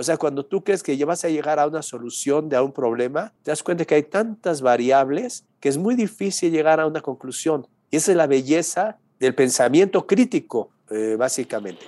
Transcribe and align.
O 0.00 0.02
sea, 0.02 0.16
cuando 0.16 0.46
tú 0.46 0.64
crees 0.64 0.82
que 0.82 0.96
ya 0.96 1.04
vas 1.04 1.26
a 1.26 1.28
llegar 1.28 1.58
a 1.58 1.66
una 1.66 1.82
solución 1.82 2.48
de 2.48 2.56
a 2.56 2.62
un 2.62 2.72
problema, 2.72 3.34
te 3.42 3.50
das 3.50 3.62
cuenta 3.62 3.84
que 3.84 3.96
hay 3.96 4.02
tantas 4.02 4.62
variables 4.62 5.44
que 5.60 5.68
es 5.68 5.76
muy 5.76 5.94
difícil 5.94 6.50
llegar 6.50 6.80
a 6.80 6.86
una 6.86 7.02
conclusión. 7.02 7.66
Y 7.90 7.96
esa 7.98 8.12
es 8.12 8.16
la 8.16 8.26
belleza 8.26 8.96
del 9.18 9.34
pensamiento 9.34 10.06
crítico, 10.06 10.70
eh, 10.90 11.16
básicamente. 11.18 11.84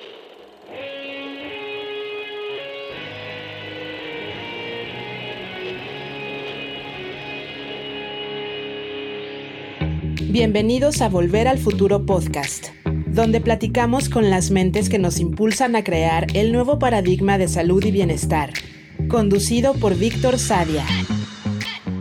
Bienvenidos 10.29 11.01
a 11.01 11.09
Volver 11.09 11.49
al 11.49 11.57
Futuro 11.57 12.05
Podcast, 12.05 12.67
donde 13.13 13.43
platicamos 13.43 14.09
con 14.09 14.31
las 14.31 14.51
mentes 14.51 14.89
que 14.89 14.99
nos 14.99 15.21
impulsan 15.21 15.77
a 15.77 15.85
crear 15.85 16.27
el 16.35 16.51
nuevo 16.51 16.79
paradigma 16.79 17.37
de 17.37 17.47
salud 17.47 17.85
y 17.85 17.91
bienestar, 17.91 18.55
conducido 19.09 19.75
por 19.75 19.97
Víctor 19.97 20.39
Sadia. 20.39 20.87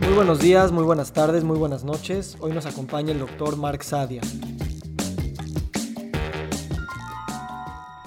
Muy 0.06 0.14
buenos 0.14 0.40
días, 0.40 0.72
muy 0.72 0.84
buenas 0.84 1.12
tardes, 1.12 1.44
muy 1.44 1.58
buenas 1.58 1.84
noches. 1.84 2.36
Hoy 2.40 2.52
nos 2.52 2.64
acompaña 2.64 3.12
el 3.12 3.18
doctor 3.18 3.58
Mark 3.58 3.84
Sadia. 3.84 4.22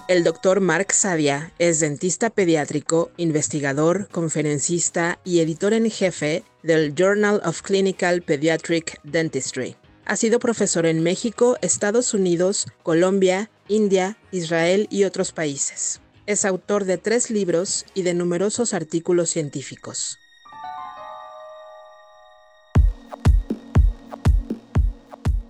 El 0.08 0.24
doctor 0.24 0.60
Mark 0.60 0.92
Sadia 0.92 1.52
es 1.60 1.80
dentista 1.80 2.32
pediátrico, 2.32 3.12
investigador, 3.18 4.08
conferencista 4.10 5.20
y 5.24 5.42
editor 5.42 5.74
en 5.74 5.92
jefe 5.92 6.44
del 6.64 6.96
Journal 6.96 7.42
of 7.46 7.62
Clinical 7.62 8.24
Pediatric 8.24 9.00
Dentistry. 9.04 9.76
Ha 10.08 10.18
sido 10.18 10.38
profesor 10.38 10.86
en 10.86 11.02
México, 11.02 11.58
Estados 11.64 12.14
Unidos, 12.14 12.68
Colombia, 12.84 13.50
India, 13.68 14.20
Israel 14.32 14.88
y 14.92 15.04
otros 15.04 15.32
países. 15.32 16.00
Es 16.28 16.46
autor 16.46 16.86
de 16.86 17.00
tres 17.00 17.32
libros 17.32 17.88
y 17.96 18.04
de 18.04 18.14
numerosos 18.14 18.76
artículos 18.76 19.32
científicos. 19.32 20.20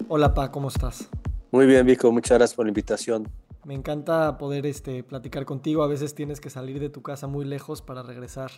Hola 0.07 0.33
Pa, 0.33 0.49
¿cómo 0.53 0.69
estás? 0.69 1.09
Muy 1.51 1.65
bien, 1.65 1.85
Vico, 1.85 2.09
muchas 2.13 2.37
gracias 2.37 2.55
por 2.55 2.65
la 2.65 2.69
invitación. 2.69 3.27
Me 3.65 3.73
encanta 3.73 4.37
poder 4.37 4.65
este, 4.65 5.03
platicar 5.03 5.43
contigo. 5.43 5.83
A 5.83 5.87
veces 5.87 6.15
tienes 6.15 6.39
que 6.39 6.49
salir 6.49 6.79
de 6.79 6.87
tu 6.87 7.01
casa 7.01 7.27
muy 7.27 7.43
lejos 7.43 7.81
para 7.81 8.03
regresar 8.03 8.51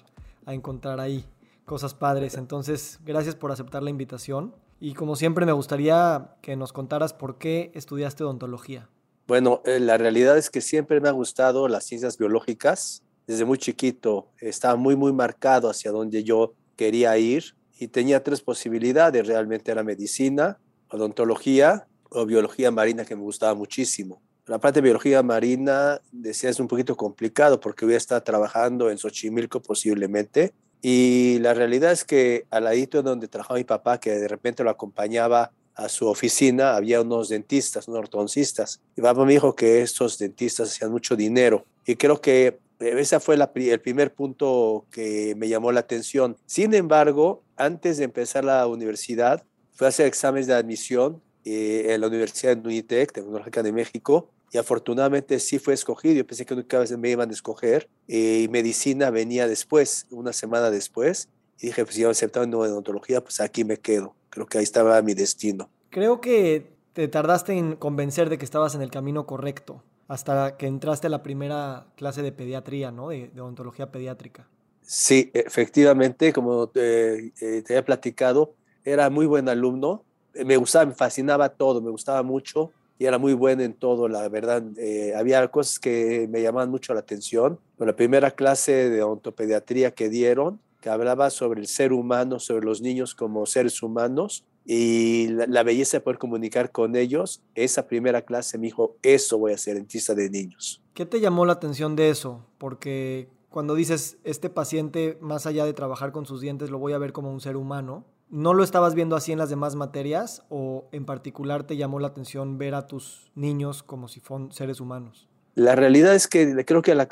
a 0.45 0.53
encontrar 0.53 0.99
ahí 0.99 1.25
cosas 1.65 1.95
padres. 1.95 2.37
Entonces, 2.37 2.99
gracias 3.03 3.33
por 3.33 3.51
aceptar 3.51 3.81
la 3.81 3.89
invitación. 3.89 4.53
Y 4.79 4.93
como 4.93 5.15
siempre 5.15 5.45
me 5.45 5.51
gustaría 5.51 6.35
que 6.41 6.55
nos 6.55 6.71
contaras 6.71 7.13
por 7.13 7.37
qué 7.37 7.71
estudiaste 7.73 8.23
odontología. 8.23 8.89
Bueno, 9.27 9.61
eh, 9.65 9.79
la 9.79 9.97
realidad 9.97 10.37
es 10.37 10.49
que 10.49 10.61
siempre 10.61 11.01
me 11.01 11.09
han 11.09 11.15
gustado 11.15 11.67
las 11.67 11.85
ciencias 11.85 12.17
biológicas. 12.17 13.03
Desde 13.25 13.43
muy 13.43 13.57
chiquito 13.57 14.29
estaba 14.39 14.75
muy, 14.75 14.95
muy 14.95 15.11
marcado 15.13 15.69
hacia 15.69 15.91
donde 15.91 16.23
yo 16.23 16.53
quería 16.75 17.17
ir 17.17 17.55
y 17.77 17.87
tenía 17.87 18.23
tres 18.23 18.41
posibilidades. 18.41 19.27
Realmente 19.27 19.71
era 19.71 19.83
medicina, 19.83 20.59
odontología 20.89 21.87
o 22.09 22.25
biología 22.25 22.71
marina 22.71 23.03
que 23.03 23.15
me 23.15 23.23
gustaba 23.23 23.53
muchísimo. 23.53 24.21
La 24.45 24.59
parte 24.59 24.77
de 24.77 24.83
biología 24.83 25.23
marina, 25.23 25.99
decía, 26.11 26.49
es 26.49 26.59
un 26.59 26.69
poquito 26.69 26.95
complicado 26.95 27.59
porque 27.59 27.83
voy 27.83 27.95
a 27.95 27.97
estar 27.97 28.21
trabajando 28.21 28.89
en 28.89 28.97
Xochimilco 28.97 29.61
posiblemente 29.61 30.53
y 30.81 31.39
la 31.39 31.53
realidad 31.53 31.91
es 31.91 32.05
que 32.05 32.45
al 32.49 32.65
ladito 32.65 33.01
donde 33.01 33.27
trabajaba 33.27 33.57
mi 33.57 33.63
papá, 33.63 33.99
que 33.99 34.11
de 34.11 34.27
repente 34.27 34.63
lo 34.63 34.69
acompañaba 34.69 35.51
a 35.75 35.89
su 35.89 36.07
oficina, 36.07 36.75
había 36.75 37.01
unos 37.01 37.29
dentistas, 37.29 37.87
unos 37.87 37.99
ortodoncistas. 37.99 38.81
Y 38.95 39.01
papá 39.01 39.25
me 39.25 39.33
dijo 39.33 39.55
que 39.55 39.81
estos 39.81 40.17
dentistas 40.17 40.69
hacían 40.69 40.91
mucho 40.91 41.15
dinero. 41.15 41.65
Y 41.85 41.95
creo 41.95 42.19
que 42.19 42.59
ese 42.79 43.19
fue 43.19 43.35
el 43.35 43.79
primer 43.79 44.13
punto 44.13 44.85
que 44.91 45.35
me 45.35 45.47
llamó 45.47 45.71
la 45.71 45.81
atención. 45.81 46.37
Sin 46.45 46.73
embargo, 46.73 47.43
antes 47.55 47.97
de 47.97 48.05
empezar 48.05 48.43
la 48.43 48.65
universidad, 48.67 49.43
fui 49.73 49.85
a 49.85 49.89
hacer 49.89 50.07
exámenes 50.07 50.47
de 50.47 50.55
admisión 50.55 51.21
eh, 51.45 51.93
en 51.93 52.01
la 52.01 52.07
Universidad 52.07 52.57
de 52.57 52.67
Unitec, 52.67 53.11
Tecnológica 53.11 53.63
de 53.63 53.71
México, 53.71 54.29
y 54.51 54.57
afortunadamente 54.57 55.39
sí 55.39 55.59
fue 55.59 55.73
escogido. 55.73 56.15
Yo 56.15 56.25
pensé 56.25 56.45
que 56.45 56.55
nunca 56.55 56.83
me 56.97 57.09
iban 57.09 57.29
a 57.29 57.33
escoger 57.33 57.89
eh, 58.07 58.43
y 58.43 58.47
medicina 58.47 59.09
venía 59.09 59.47
después, 59.47 60.07
una 60.09 60.33
semana 60.33 60.69
después. 60.69 61.29
Y 61.59 61.67
dije, 61.67 61.83
pues 61.83 61.95
si 61.95 62.01
yo 62.01 62.09
aceptado 62.09 62.45
en 62.45 62.53
odontología, 62.53 63.21
pues 63.21 63.39
aquí 63.41 63.63
me 63.63 63.77
quedo. 63.77 64.15
Creo 64.29 64.45
que 64.45 64.59
ahí 64.59 64.63
estaba 64.63 65.01
mi 65.01 65.13
destino. 65.13 65.69
Creo 65.89 66.21
que 66.21 66.71
te 66.93 67.07
tardaste 67.07 67.53
en 67.53 67.75
convencer 67.75 68.29
de 68.29 68.37
que 68.37 68.45
estabas 68.45 68.75
en 68.75 68.81
el 68.81 68.91
camino 68.91 69.25
correcto 69.25 69.83
hasta 70.07 70.55
que 70.55 70.67
entraste 70.67 71.07
a 71.07 71.09
la 71.09 71.21
primera 71.21 71.87
clase 71.95 72.21
de 72.21 72.31
pediatría, 72.31 72.91
¿no? 72.91 73.09
De, 73.09 73.29
odontología 73.35 73.91
pediátrica. 73.91 74.47
Sí, 74.81 75.29
efectivamente, 75.33 76.31
como 76.31 76.67
te, 76.67 77.33
eh, 77.41 77.61
te 77.61 77.73
había 77.73 77.83
platicado, 77.83 78.53
era 78.85 79.09
muy 79.09 79.25
buen 79.25 79.49
alumno. 79.49 80.05
Me 80.33 80.55
gustaba, 80.55 80.85
me 80.85 80.93
fascinaba 80.93 81.49
todo, 81.49 81.81
me 81.81 81.89
gustaba 81.89 82.23
mucho 82.23 82.71
y 82.99 83.05
era 83.05 83.17
muy 83.17 83.33
bueno 83.33 83.63
en 83.63 83.73
todo, 83.73 84.07
la 84.07 84.27
verdad. 84.29 84.63
Eh, 84.77 85.13
había 85.15 85.47
cosas 85.49 85.79
que 85.79 86.27
me 86.29 86.41
llamaban 86.41 86.69
mucho 86.69 86.93
la 86.93 87.01
atención. 87.01 87.59
la 87.77 87.95
primera 87.95 88.31
clase 88.31 88.89
de 88.89 89.03
ontopediatría 89.03 89.91
que 89.91 90.09
dieron, 90.09 90.59
que 90.81 90.89
hablaba 90.89 91.29
sobre 91.29 91.61
el 91.61 91.67
ser 91.67 91.93
humano, 91.93 92.39
sobre 92.39 92.65
los 92.65 92.81
niños 92.81 93.13
como 93.15 93.45
seres 93.45 93.81
humanos 93.83 94.45
y 94.65 95.27
la, 95.29 95.63
belleza 95.63 95.97
de 95.97 96.01
poder 96.01 96.17
comunicar 96.17 96.71
con 96.71 96.95
ellos, 96.95 97.41
esa 97.55 97.87
primera 97.87 98.23
clase 98.23 98.57
me 98.57 98.65
dijo, 98.65 98.97
eso 99.01 99.37
voy 99.37 99.53
a 99.53 99.57
ser 99.57 99.75
dentista 99.75 100.13
de 100.13 100.29
niños. 100.29 100.83
¿Qué 100.93 101.05
te 101.05 101.21
llamó 101.21 101.45
la 101.45 101.53
atención 101.53 101.95
de 101.95 102.09
eso? 102.09 102.45
Porque 102.57 103.29
cuando 103.49 103.75
dices, 103.75 104.17
este 104.25 104.49
paciente, 104.49 105.17
más 105.21 105.45
allá 105.45 105.63
de 105.63 105.73
trabajar 105.73 106.11
con 106.11 106.25
sus 106.25 106.41
dientes, 106.41 106.69
lo 106.69 106.79
voy 106.79 106.91
a 106.91 106.97
ver 106.97 107.13
como 107.13 107.31
un 107.31 107.39
ser 107.39 107.55
humano, 107.55 108.05
¿No 108.29 108.53
lo 108.53 108.63
estabas 108.63 108.93
viendo 108.93 109.15
así 109.15 109.31
en 109.31 109.37
las 109.37 109.49
demás 109.49 109.75
materias 109.75 110.43
o 110.49 110.89
en 110.91 111.05
particular 111.05 111.63
te 111.63 111.77
llamó 111.77 111.99
la 111.99 112.09
atención 112.09 112.57
ver 112.57 112.75
a 112.75 112.85
tus 112.85 113.31
niños 113.35 113.83
como 113.83 114.09
si 114.09 114.19
fueran 114.19 114.51
seres 114.51 114.81
humanos? 114.81 115.29
La 115.55 115.75
realidad 115.75 116.13
es 116.13 116.27
que 116.27 116.65
creo 116.65 116.81
que 116.81 116.93
la, 116.93 117.07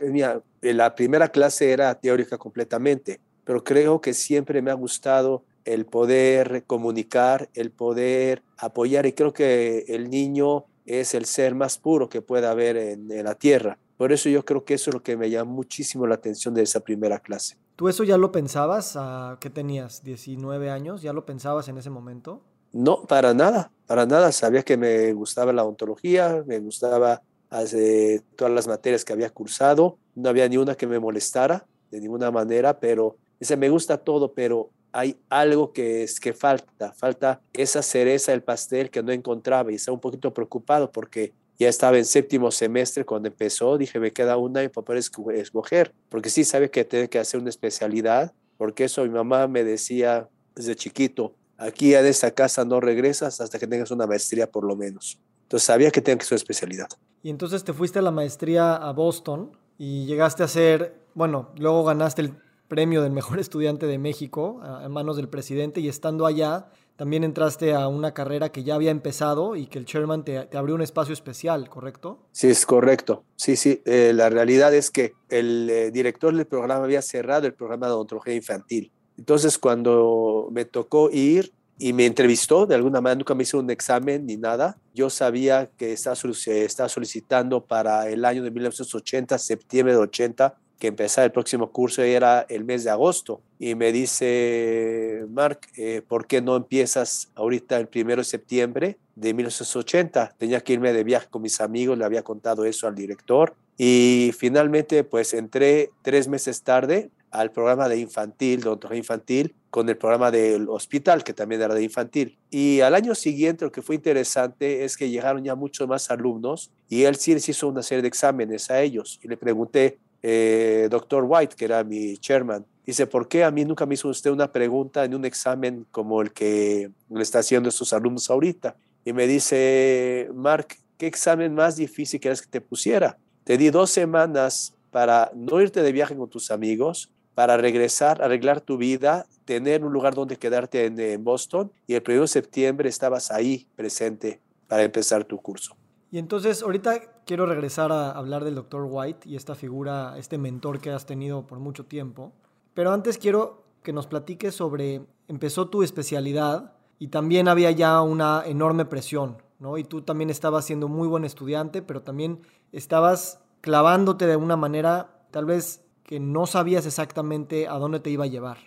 la 0.61 0.95
primera 0.95 1.29
clase 1.29 1.71
era 1.71 1.95
teórica 1.95 2.37
completamente, 2.37 3.21
pero 3.45 3.63
creo 3.63 4.01
que 4.01 4.13
siempre 4.13 4.61
me 4.61 4.71
ha 4.71 4.73
gustado 4.73 5.43
el 5.63 5.85
poder 5.85 6.65
comunicar, 6.67 7.49
el 7.53 7.71
poder 7.71 8.43
apoyar 8.57 9.05
y 9.05 9.13
creo 9.13 9.31
que 9.31 9.85
el 9.87 10.09
niño 10.09 10.65
es 10.85 11.15
el 11.15 11.25
ser 11.25 11.55
más 11.55 11.77
puro 11.77 12.09
que 12.09 12.21
pueda 12.21 12.51
haber 12.51 12.75
en, 12.75 13.09
en 13.09 13.23
la 13.23 13.35
tierra. 13.35 13.77
Por 13.97 14.11
eso 14.11 14.27
yo 14.27 14.43
creo 14.43 14.65
que 14.65 14.73
eso 14.73 14.89
es 14.89 14.95
lo 14.95 15.01
que 15.01 15.15
me 15.15 15.29
llama 15.29 15.51
muchísimo 15.51 16.05
la 16.05 16.15
atención 16.15 16.53
de 16.53 16.63
esa 16.63 16.81
primera 16.81 17.19
clase. 17.19 17.55
¿Tú 17.75 17.89
eso 17.89 18.05
ya 18.05 18.17
lo 18.17 18.31
pensabas? 18.31 18.95
¿A 18.95 19.37
¿Qué 19.41 19.49
tenías? 19.49 20.03
¿19 20.03 20.69
años? 20.69 21.01
¿Ya 21.01 21.11
lo 21.11 21.25
pensabas 21.25 21.67
en 21.67 21.77
ese 21.77 21.89
momento? 21.89 22.41
No, 22.71 23.03
para 23.03 23.33
nada, 23.33 23.71
para 23.85 24.05
nada. 24.05 24.31
Sabía 24.31 24.63
que 24.63 24.77
me 24.77 25.11
gustaba 25.11 25.51
la 25.51 25.65
ontología, 25.65 26.43
me 26.47 26.59
gustaba 26.59 27.21
hacer 27.49 28.21
todas 28.37 28.53
las 28.53 28.67
materias 28.67 29.03
que 29.03 29.11
había 29.11 29.29
cursado. 29.29 29.97
No 30.15 30.29
había 30.29 30.47
ni 30.47 30.55
una 30.55 30.75
que 30.75 30.87
me 30.87 30.99
molestara 30.99 31.65
de 31.91 31.99
ninguna 31.99 32.31
manera, 32.31 32.79
pero 32.79 33.17
ese 33.41 33.57
me 33.57 33.69
gusta 33.69 33.97
todo, 33.97 34.33
pero 34.33 34.71
hay 34.93 35.19
algo 35.29 35.73
que 35.73 36.03
es 36.03 36.21
que 36.21 36.31
falta, 36.31 36.93
falta 36.93 37.41
esa 37.51 37.81
cereza 37.81 38.31
del 38.31 38.43
pastel 38.43 38.89
que 38.89 39.03
no 39.03 39.11
encontraba 39.11 39.69
y 39.69 39.75
estaba 39.75 39.95
un 39.95 40.01
poquito 40.01 40.33
preocupado 40.33 40.89
porque 40.89 41.33
ya 41.57 41.69
estaba 41.69 41.97
en 41.97 42.05
séptimo 42.05 42.51
semestre 42.51 43.05
cuando 43.05 43.27
empezó, 43.27 43.77
dije, 43.77 43.99
me 43.99 44.11
queda 44.11 44.37
una 44.37 44.63
y 44.63 44.69
para 44.69 44.85
poder 44.85 45.03
escoger, 45.35 45.93
porque 46.09 46.29
sí 46.29 46.43
sabe 46.43 46.69
que 46.69 46.83
tiene 46.83 47.09
que 47.09 47.19
hacer 47.19 47.39
una 47.39 47.49
especialidad, 47.49 48.33
porque 48.57 48.85
eso 48.85 49.03
mi 49.03 49.09
mamá 49.09 49.47
me 49.47 49.63
decía 49.63 50.27
desde 50.55 50.75
chiquito, 50.75 51.33
aquí 51.57 51.93
en 51.93 52.05
esta 52.05 52.31
casa 52.31 52.65
no 52.65 52.79
regresas 52.79 53.41
hasta 53.41 53.59
que 53.59 53.67
tengas 53.67 53.91
una 53.91 54.07
maestría 54.07 54.49
por 54.49 54.65
lo 54.65 54.75
menos. 54.75 55.19
Entonces 55.43 55.65
sabía 55.65 55.91
que 55.91 56.01
tenía 56.01 56.17
que 56.17 56.25
ser 56.25 56.37
especialidad. 56.37 56.87
Y 57.21 57.29
entonces 57.29 57.63
te 57.63 57.73
fuiste 57.73 57.99
a 57.99 58.01
la 58.01 58.11
maestría 58.11 58.75
a 58.75 58.91
Boston 58.93 59.51
y 59.77 60.05
llegaste 60.05 60.43
a 60.43 60.47
ser, 60.47 60.95
bueno, 61.13 61.51
luego 61.57 61.83
ganaste 61.83 62.21
el 62.21 62.33
premio 62.67 63.01
del 63.01 63.11
mejor 63.11 63.39
estudiante 63.39 63.87
de 63.87 63.97
México 63.97 64.61
en 64.83 64.91
manos 64.91 65.17
del 65.17 65.29
presidente 65.29 65.79
y 65.79 65.87
estando 65.87 66.25
allá 66.25 66.67
también 66.95 67.23
entraste 67.23 67.73
a 67.73 67.87
una 67.87 68.13
carrera 68.13 68.49
que 68.49 68.63
ya 68.63 68.75
había 68.75 68.91
empezado 68.91 69.55
y 69.55 69.67
que 69.67 69.79
el 69.79 69.85
chairman 69.85 70.23
te, 70.23 70.47
abrió 70.55 70.75
un 70.75 70.81
espacio 70.81 71.13
especial, 71.13 71.69
¿correcto? 71.69 72.19
Sí, 72.31 72.47
es 72.47 72.65
correcto. 72.65 73.23
Sí, 73.35 73.57
sí. 73.57 73.81
Eh, 73.85 74.13
la 74.13 74.29
realidad 74.29 74.73
es 74.73 74.91
que 74.91 75.13
el 75.29 75.69
eh, 75.69 75.91
director 75.91 76.33
del 76.33 76.45
programa 76.45 76.85
había 76.85 77.01
cerrado 77.01 77.47
el 77.47 77.53
programa 77.53 77.87
de 77.87 77.93
odontología 77.93 78.33
infantil. 78.33 78.91
Entonces, 79.17 79.57
cuando 79.57 80.47
me 80.51 80.65
tocó 80.65 81.09
ir 81.11 81.51
y 81.77 81.91
me 81.91 82.05
entrevistó, 82.05 82.65
de 82.65 82.75
alguna 82.75 83.01
manera 83.01 83.19
nunca 83.19 83.35
me 83.35 83.43
hizo 83.43 83.59
un 83.59 83.69
examen 83.69 84.25
ni 84.25 84.37
nada, 84.37 84.77
yo 84.93 85.09
sabía 85.09 85.69
que 85.77 85.91
estaba 85.91 86.15
solicitando 86.15 87.65
para 87.65 88.09
el 88.09 88.23
año 88.23 88.41
de 88.43 88.51
1980, 88.51 89.37
septiembre 89.37 89.93
de 89.93 89.99
80, 89.99 90.55
que 90.79 90.87
empezaba 90.87 91.25
el 91.25 91.31
próximo 91.31 91.71
curso 91.71 92.01
era 92.01 92.45
el 92.49 92.65
mes 92.65 92.83
de 92.83 92.89
agosto. 92.89 93.41
Y 93.59 93.75
me 93.75 93.91
dice, 93.91 95.25
Mark, 95.29 95.61
eh, 95.77 96.01
¿por 96.07 96.27
qué 96.27 96.41
no 96.41 96.55
empiezas 96.55 97.29
ahorita 97.35 97.77
el 97.77 97.87
primero 97.87 98.21
de 98.21 98.25
septiembre 98.25 98.97
de 99.15 99.33
1980? 99.33 100.35
Tenía 100.37 100.61
que 100.61 100.73
irme 100.73 100.93
de 100.93 101.03
viaje 101.03 101.27
con 101.29 101.41
mis 101.41 101.61
amigos, 101.61 101.97
le 101.97 102.05
había 102.05 102.23
contado 102.23 102.65
eso 102.65 102.87
al 102.87 102.95
director. 102.95 103.55
Y 103.77 104.31
finalmente, 104.37 105.03
pues 105.03 105.33
entré 105.33 105.91
tres 106.01 106.27
meses 106.27 106.63
tarde 106.63 107.09
al 107.31 107.51
programa 107.51 107.89
de 107.89 107.99
infantil, 107.99 108.61
de 108.61 108.69
odontología 108.69 108.99
infantil, 108.99 109.55
con 109.69 109.89
el 109.89 109.97
programa 109.97 110.31
del 110.31 110.69
hospital, 110.69 111.23
que 111.23 111.33
también 111.33 111.61
era 111.61 111.75
de 111.75 111.83
infantil. 111.83 112.37
Y 112.49 112.79
al 112.79 112.95
año 112.95 113.13
siguiente, 113.13 113.65
lo 113.65 113.71
que 113.73 113.81
fue 113.81 113.95
interesante 113.95 114.85
es 114.85 114.95
que 114.95 115.09
llegaron 115.09 115.43
ya 115.43 115.53
muchos 115.55 115.85
más 115.85 116.09
alumnos 116.09 116.71
y 116.87 117.03
él 117.03 117.15
sí 117.15 117.33
les 117.33 117.49
hizo 117.49 117.67
una 117.67 117.83
serie 117.83 118.01
de 118.01 118.07
exámenes 118.07 118.71
a 118.71 118.81
ellos. 118.81 119.19
Y 119.21 119.27
le 119.27 119.35
pregunté, 119.35 119.99
eh, 120.27 120.87
doctor 120.89 121.23
White, 121.27 121.55
que 121.55 121.65
era 121.65 121.83
mi 121.83 122.17
chairman, 122.17 122.65
dice, 122.83 123.05
¿por 123.05 123.27
qué 123.27 123.43
a 123.43 123.51
mí 123.51 123.63
nunca 123.63 123.85
me 123.85 123.93
hizo 123.93 124.09
usted 124.09 124.31
una 124.31 124.51
pregunta 124.51 125.05
en 125.05 125.13
un 125.13 125.23
examen 125.23 125.85
como 125.91 126.19
el 126.19 126.33
que 126.33 126.89
le 127.09 127.21
está 127.21 127.39
haciendo 127.39 127.69
a 127.69 127.71
sus 127.71 127.93
alumnos 127.93 128.31
ahorita? 128.31 128.75
Y 129.05 129.13
me 129.13 129.27
dice, 129.27 130.27
Mark, 130.33 130.77
¿qué 130.97 131.05
examen 131.05 131.53
más 131.53 131.75
difícil 131.75 132.19
quieres 132.19 132.41
que 132.41 132.49
te 132.49 132.59
pusiera? 132.59 133.19
Te 133.43 133.55
di 133.55 133.69
dos 133.69 133.91
semanas 133.91 134.73
para 134.89 135.31
no 135.35 135.61
irte 135.61 135.83
de 135.83 135.91
viaje 135.91 136.15
con 136.15 136.27
tus 136.27 136.49
amigos, 136.49 137.11
para 137.35 137.55
regresar, 137.57 138.23
arreglar 138.23 138.61
tu 138.61 138.77
vida, 138.77 139.27
tener 139.45 139.85
un 139.85 139.93
lugar 139.93 140.15
donde 140.15 140.37
quedarte 140.37 140.85
en, 140.85 141.23
Boston 141.23 141.71
y 141.85 141.93
el 141.93 142.03
1 142.03 142.21
de 142.21 142.27
septiembre 142.27 142.89
estabas 142.89 143.29
ahí 143.29 143.67
presente 143.75 144.41
para 144.67 144.81
empezar 144.81 145.23
tu 145.23 145.39
curso. 145.39 145.75
Y 146.09 146.17
entonces 146.17 146.63
ahorita 146.63 146.99
quiero 147.25 147.45
regresar 147.45 147.91
a 147.91 148.11
hablar 148.11 148.43
del 148.43 148.55
Dr. 148.55 148.87
White 148.89 149.27
y 149.27 149.35
esta 149.35 149.55
figura, 149.55 150.15
este 150.17 150.37
mentor 150.37 150.79
que 150.79 150.91
has 150.91 151.05
tenido 151.05 151.45
por 151.45 151.59
mucho 151.59 151.85
tiempo. 151.85 152.33
Pero 152.73 152.91
antes 152.91 153.17
quiero 153.17 153.63
que 153.83 153.93
nos 153.93 154.07
platiques 154.07 154.55
sobre, 154.55 155.01
empezó 155.27 155.69
tu 155.69 155.83
especialidad 155.83 156.73
y 156.99 157.07
también 157.07 157.47
había 157.47 157.71
ya 157.71 158.01
una 158.01 158.43
enorme 158.45 158.85
presión, 158.85 159.37
¿no? 159.59 159.77
Y 159.77 159.83
tú 159.83 160.01
también 160.01 160.29
estabas 160.29 160.65
siendo 160.65 160.87
muy 160.87 161.07
buen 161.07 161.25
estudiante, 161.25 161.81
pero 161.81 162.01
también 162.01 162.39
estabas 162.71 163.39
clavándote 163.61 164.27
de 164.27 164.35
una 164.35 164.55
manera 164.55 165.25
tal 165.31 165.45
vez 165.45 165.81
que 166.03 166.19
no 166.19 166.45
sabías 166.45 166.85
exactamente 166.85 167.67
a 167.67 167.73
dónde 167.73 167.99
te 167.99 168.09
iba 168.09 168.25
a 168.25 168.27
llevar. 168.27 168.57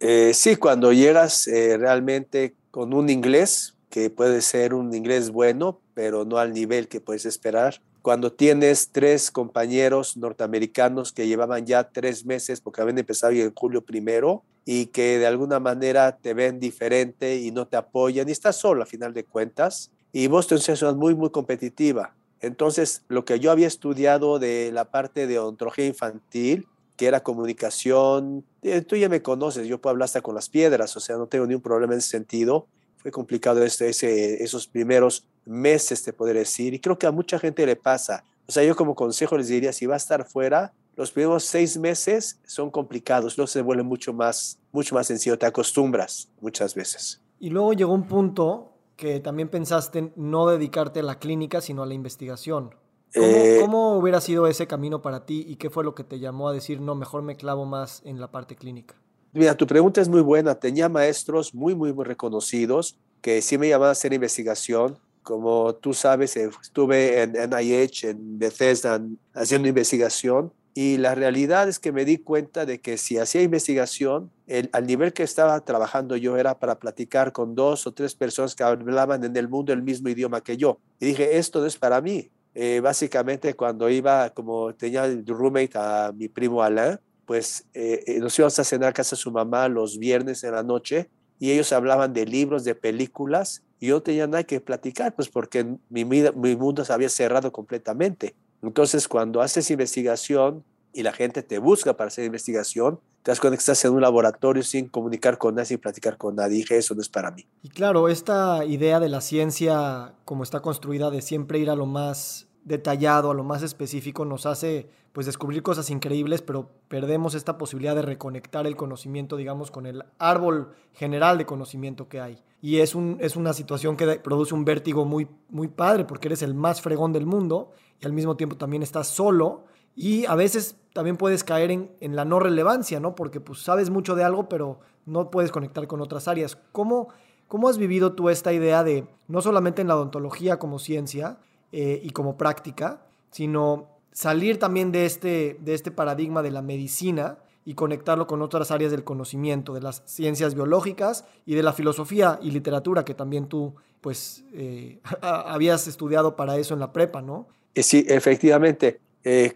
Eh, 0.00 0.32
sí, 0.34 0.56
cuando 0.56 0.92
llegas 0.92 1.46
eh, 1.48 1.76
realmente 1.76 2.56
con 2.70 2.92
un 2.92 3.08
inglés, 3.10 3.74
que 3.90 4.10
puede 4.10 4.42
ser 4.42 4.74
un 4.74 4.94
inglés 4.94 5.30
bueno, 5.30 5.80
pero 5.94 6.24
no 6.24 6.38
al 6.38 6.52
nivel 6.52 6.88
que 6.88 7.00
puedes 7.00 7.24
esperar. 7.24 7.80
Cuando 8.02 8.32
tienes 8.32 8.90
tres 8.92 9.30
compañeros 9.30 10.16
norteamericanos 10.16 11.12
que 11.12 11.26
llevaban 11.26 11.66
ya 11.66 11.88
tres 11.90 12.24
meses, 12.24 12.60
porque 12.60 12.80
habían 12.80 12.98
empezado 12.98 13.32
en 13.32 13.52
julio 13.54 13.84
primero, 13.84 14.42
y 14.64 14.86
que 14.86 15.18
de 15.18 15.26
alguna 15.26 15.60
manera 15.60 16.16
te 16.16 16.34
ven 16.34 16.60
diferente 16.60 17.36
y 17.36 17.50
no 17.50 17.66
te 17.66 17.76
apoyan, 17.76 18.28
y 18.28 18.32
estás 18.32 18.56
solo 18.56 18.82
a 18.82 18.86
final 18.86 19.14
de 19.14 19.24
cuentas, 19.24 19.90
y 20.12 20.26
Boston 20.26 20.58
es 20.66 20.82
una 20.82 20.92
muy, 20.92 21.14
muy 21.14 21.30
competitiva. 21.30 22.14
Entonces, 22.40 23.02
lo 23.08 23.24
que 23.24 23.40
yo 23.40 23.50
había 23.50 23.66
estudiado 23.66 24.38
de 24.38 24.70
la 24.72 24.86
parte 24.86 25.26
de 25.26 25.38
odontología 25.38 25.86
infantil, 25.86 26.66
que 26.98 27.06
era 27.06 27.22
comunicación. 27.22 28.44
Eh, 28.62 28.82
tú 28.82 28.96
ya 28.96 29.08
me 29.08 29.22
conoces, 29.22 29.68
yo 29.68 29.80
puedo 29.80 29.92
hablar 29.92 30.06
hasta 30.06 30.20
con 30.20 30.34
las 30.34 30.48
piedras, 30.48 30.96
o 30.96 31.00
sea, 31.00 31.16
no 31.16 31.28
tengo 31.28 31.46
ningún 31.46 31.62
problema 31.62 31.94
en 31.94 32.00
ese 32.00 32.08
sentido. 32.08 32.66
Fue 32.98 33.10
complicado 33.10 33.64
este, 33.64 33.88
ese, 33.88 34.42
esos 34.42 34.66
primeros 34.66 35.24
meses, 35.44 36.02
te 36.02 36.12
poder 36.12 36.36
decir, 36.36 36.74
y 36.74 36.78
creo 36.78 36.98
que 36.98 37.06
a 37.06 37.12
mucha 37.12 37.38
gente 37.38 37.64
le 37.64 37.76
pasa. 37.76 38.24
O 38.46 38.52
sea, 38.52 38.62
yo 38.62 38.76
como 38.76 38.94
consejo 38.94 39.36
les 39.36 39.48
diría, 39.48 39.72
si 39.72 39.86
va 39.86 39.94
a 39.94 39.98
estar 39.98 40.26
fuera, 40.26 40.72
los 40.96 41.12
primeros 41.12 41.44
seis 41.44 41.78
meses 41.78 42.40
son 42.44 42.70
complicados, 42.70 43.36
luego 43.38 43.46
se 43.46 43.62
vuelve 43.62 43.84
mucho 43.84 44.12
más, 44.12 44.58
mucho 44.72 44.94
más 44.94 45.06
sencillo, 45.06 45.38
te 45.38 45.46
acostumbras 45.46 46.28
muchas 46.40 46.74
veces. 46.74 47.22
Y 47.38 47.50
luego 47.50 47.72
llegó 47.72 47.92
un 47.92 48.08
punto 48.08 48.72
que 48.96 49.20
también 49.20 49.48
pensaste 49.48 50.12
no 50.16 50.48
dedicarte 50.48 51.00
a 51.00 51.04
la 51.04 51.20
clínica, 51.20 51.60
sino 51.60 51.84
a 51.84 51.86
la 51.86 51.94
investigación. 51.94 52.74
Eh, 53.14 53.58
¿Cómo, 53.60 53.96
hubiera 53.96 54.20
sido 54.20 54.48
ese 54.48 54.66
camino 54.66 55.00
para 55.00 55.24
ti 55.24 55.44
y 55.46 55.56
qué 55.56 55.70
fue 55.70 55.84
lo 55.84 55.94
que 55.94 56.04
te 56.04 56.18
llamó 56.18 56.48
a 56.48 56.52
decir, 56.52 56.80
no, 56.80 56.94
mejor 56.94 57.22
me 57.22 57.36
clavo 57.36 57.64
más 57.64 58.02
en 58.04 58.20
la 58.20 58.30
parte 58.30 58.56
clínica? 58.56 58.96
Mira, 59.32 59.54
tu 59.56 59.66
pregunta 59.66 60.00
es 60.00 60.08
muy 60.08 60.20
buena. 60.20 60.54
Tenía 60.54 60.88
maestros 60.88 61.54
muy, 61.54 61.74
muy, 61.74 61.92
muy 61.92 62.04
reconocidos 62.04 62.98
que 63.20 63.42
sí 63.42 63.58
me 63.58 63.68
llamaban 63.68 63.90
a 63.90 63.92
hacer 63.92 64.12
investigación. 64.12 64.98
Como 65.22 65.74
tú 65.74 65.92
sabes, 65.92 66.36
eh, 66.36 66.48
estuve 66.62 67.22
en 67.22 67.36
NIH, 67.36 68.10
en 68.10 68.38
Bethesda, 68.38 69.00
haciendo 69.34 69.68
investigación. 69.68 70.52
Y 70.74 70.96
la 70.96 71.14
realidad 71.14 71.68
es 71.68 71.78
que 71.78 71.92
me 71.92 72.04
di 72.04 72.18
cuenta 72.18 72.64
de 72.64 72.80
que 72.80 72.98
si 72.98 73.18
hacía 73.18 73.42
investigación, 73.42 74.30
al 74.72 74.86
nivel 74.86 75.12
que 75.12 75.24
estaba 75.24 75.60
trabajando 75.64 76.16
yo 76.16 76.36
era 76.36 76.58
para 76.58 76.78
platicar 76.78 77.32
con 77.32 77.54
dos 77.54 77.86
o 77.86 77.92
tres 77.92 78.14
personas 78.14 78.54
que 78.54 78.62
hablaban 78.62 79.24
en 79.24 79.36
el 79.36 79.48
mundo 79.48 79.72
el 79.72 79.82
mismo 79.82 80.08
idioma 80.08 80.40
que 80.40 80.56
yo. 80.56 80.78
Y 81.00 81.06
dije, 81.06 81.36
esto 81.36 81.60
no 81.60 81.66
es 81.66 81.76
para 81.76 82.00
mí. 82.00 82.30
Eh, 82.54 82.80
básicamente 82.80 83.54
cuando 83.54 83.90
iba, 83.90 84.30
como 84.30 84.74
tenía 84.74 85.04
roommate 85.26 85.72
a 85.74 86.12
mi 86.14 86.28
primo 86.28 86.62
Alain, 86.62 86.98
pues 87.28 87.66
eh, 87.74 88.02
eh, 88.06 88.18
nos 88.20 88.38
íbamos 88.38 88.58
a 88.58 88.64
cenar 88.64 88.88
a 88.88 88.92
casa 88.94 89.14
de 89.14 89.20
su 89.20 89.30
mamá 89.30 89.68
los 89.68 89.98
viernes 89.98 90.42
en 90.44 90.52
la 90.52 90.62
noche 90.62 91.10
y 91.38 91.50
ellos 91.50 91.74
hablaban 91.74 92.14
de 92.14 92.24
libros, 92.24 92.64
de 92.64 92.74
películas 92.74 93.62
y 93.78 93.88
yo 93.88 93.96
no 93.96 94.02
tenía 94.02 94.26
nada 94.26 94.44
que 94.44 94.62
platicar, 94.62 95.14
pues 95.14 95.28
porque 95.28 95.76
mi, 95.90 96.06
mi 96.06 96.56
mundo 96.56 96.86
se 96.86 96.92
había 96.94 97.10
cerrado 97.10 97.52
completamente. 97.52 98.34
Entonces 98.62 99.06
cuando 99.06 99.42
haces 99.42 99.70
investigación 99.70 100.64
y 100.94 101.02
la 101.02 101.12
gente 101.12 101.42
te 101.42 101.58
busca 101.58 101.94
para 101.98 102.08
hacer 102.08 102.24
investigación, 102.24 102.98
te 103.22 103.30
das 103.30 103.40
cuenta 103.40 103.58
que 103.58 103.60
estás 103.60 103.84
en 103.84 103.92
un 103.92 104.00
laboratorio 104.00 104.62
sin 104.62 104.88
comunicar 104.88 105.36
con 105.36 105.54
nadie, 105.54 105.66
sin 105.66 105.78
platicar 105.78 106.16
con 106.16 106.34
nadie. 106.34 106.56
Dije, 106.56 106.78
eso 106.78 106.94
no 106.94 107.02
es 107.02 107.10
para 107.10 107.30
mí. 107.30 107.44
Y 107.62 107.68
claro, 107.68 108.08
esta 108.08 108.64
idea 108.64 109.00
de 109.00 109.10
la 109.10 109.20
ciencia 109.20 110.14
como 110.24 110.44
está 110.44 110.60
construida 110.60 111.10
de 111.10 111.20
siempre 111.20 111.58
ir 111.58 111.68
a 111.68 111.76
lo 111.76 111.84
más 111.84 112.47
detallado, 112.64 113.30
a 113.30 113.34
lo 113.34 113.44
más 113.44 113.62
específico, 113.62 114.24
nos 114.24 114.46
hace 114.46 114.90
pues 115.12 115.26
descubrir 115.26 115.62
cosas 115.62 115.90
increíbles, 115.90 116.42
pero 116.42 116.70
perdemos 116.88 117.34
esta 117.34 117.58
posibilidad 117.58 117.94
de 117.94 118.02
reconectar 118.02 118.66
el 118.66 118.76
conocimiento, 118.76 119.36
digamos, 119.36 119.70
con 119.70 119.86
el 119.86 120.04
árbol 120.18 120.72
general 120.92 121.38
de 121.38 121.46
conocimiento 121.46 122.08
que 122.08 122.20
hay. 122.20 122.42
Y 122.60 122.78
es, 122.78 122.94
un, 122.94 123.16
es 123.20 123.36
una 123.36 123.52
situación 123.52 123.96
que 123.96 124.06
produce 124.20 124.54
un 124.54 124.64
vértigo 124.64 125.04
muy, 125.04 125.28
muy 125.48 125.68
padre, 125.68 126.04
porque 126.04 126.28
eres 126.28 126.42
el 126.42 126.54
más 126.54 126.80
fregón 126.80 127.12
del 127.12 127.26
mundo 127.26 127.72
y 128.00 128.06
al 128.06 128.12
mismo 128.12 128.36
tiempo 128.36 128.56
también 128.56 128.82
estás 128.82 129.08
solo 129.08 129.64
y 129.94 130.26
a 130.26 130.34
veces 130.34 130.76
también 130.92 131.16
puedes 131.16 131.42
caer 131.44 131.70
en, 131.70 131.90
en 132.00 132.14
la 132.14 132.24
no 132.24 132.38
relevancia, 132.38 133.00
¿no? 133.00 133.14
Porque 133.14 133.40
pues 133.40 133.60
sabes 133.60 133.90
mucho 133.90 134.14
de 134.14 134.24
algo, 134.24 134.48
pero 134.48 134.80
no 135.06 135.30
puedes 135.30 135.50
conectar 135.50 135.86
con 135.86 136.00
otras 136.00 136.28
áreas. 136.28 136.56
¿Cómo, 136.72 137.08
¿Cómo 137.48 137.68
has 137.68 137.78
vivido 137.78 138.12
tú 138.12 138.28
esta 138.28 138.52
idea 138.52 138.84
de, 138.84 139.08
no 139.26 139.40
solamente 139.40 139.82
en 139.82 139.88
la 139.88 139.96
odontología 139.96 140.58
como 140.58 140.78
ciencia, 140.78 141.38
eh, 141.70 142.00
y 142.02 142.10
como 142.10 142.38
práctica, 142.38 143.02
sino 143.30 143.88
salir 144.12 144.58
también 144.58 144.90
de 144.90 145.04
este, 145.04 145.58
de 145.60 145.74
este 145.74 145.90
paradigma 145.90 146.42
de 146.42 146.50
la 146.50 146.62
medicina 146.62 147.38
y 147.64 147.74
conectarlo 147.74 148.26
con 148.26 148.40
otras 148.40 148.70
áreas 148.70 148.90
del 148.90 149.04
conocimiento, 149.04 149.74
de 149.74 149.82
las 149.82 150.02
ciencias 150.06 150.54
biológicas 150.54 151.26
y 151.44 151.54
de 151.54 151.62
la 151.62 151.74
filosofía 151.74 152.38
y 152.42 152.52
literatura, 152.52 153.04
que 153.04 153.12
también 153.12 153.48
tú 153.48 153.74
pues 154.00 154.44
eh, 154.54 154.98
habías 155.20 155.86
estudiado 155.86 156.36
para 156.36 156.56
eso 156.56 156.72
en 156.72 156.80
la 156.80 156.90
prepa, 156.90 157.20
¿no? 157.20 157.48
Eh, 157.74 157.82
sí, 157.82 158.06
efectivamente. 158.08 159.00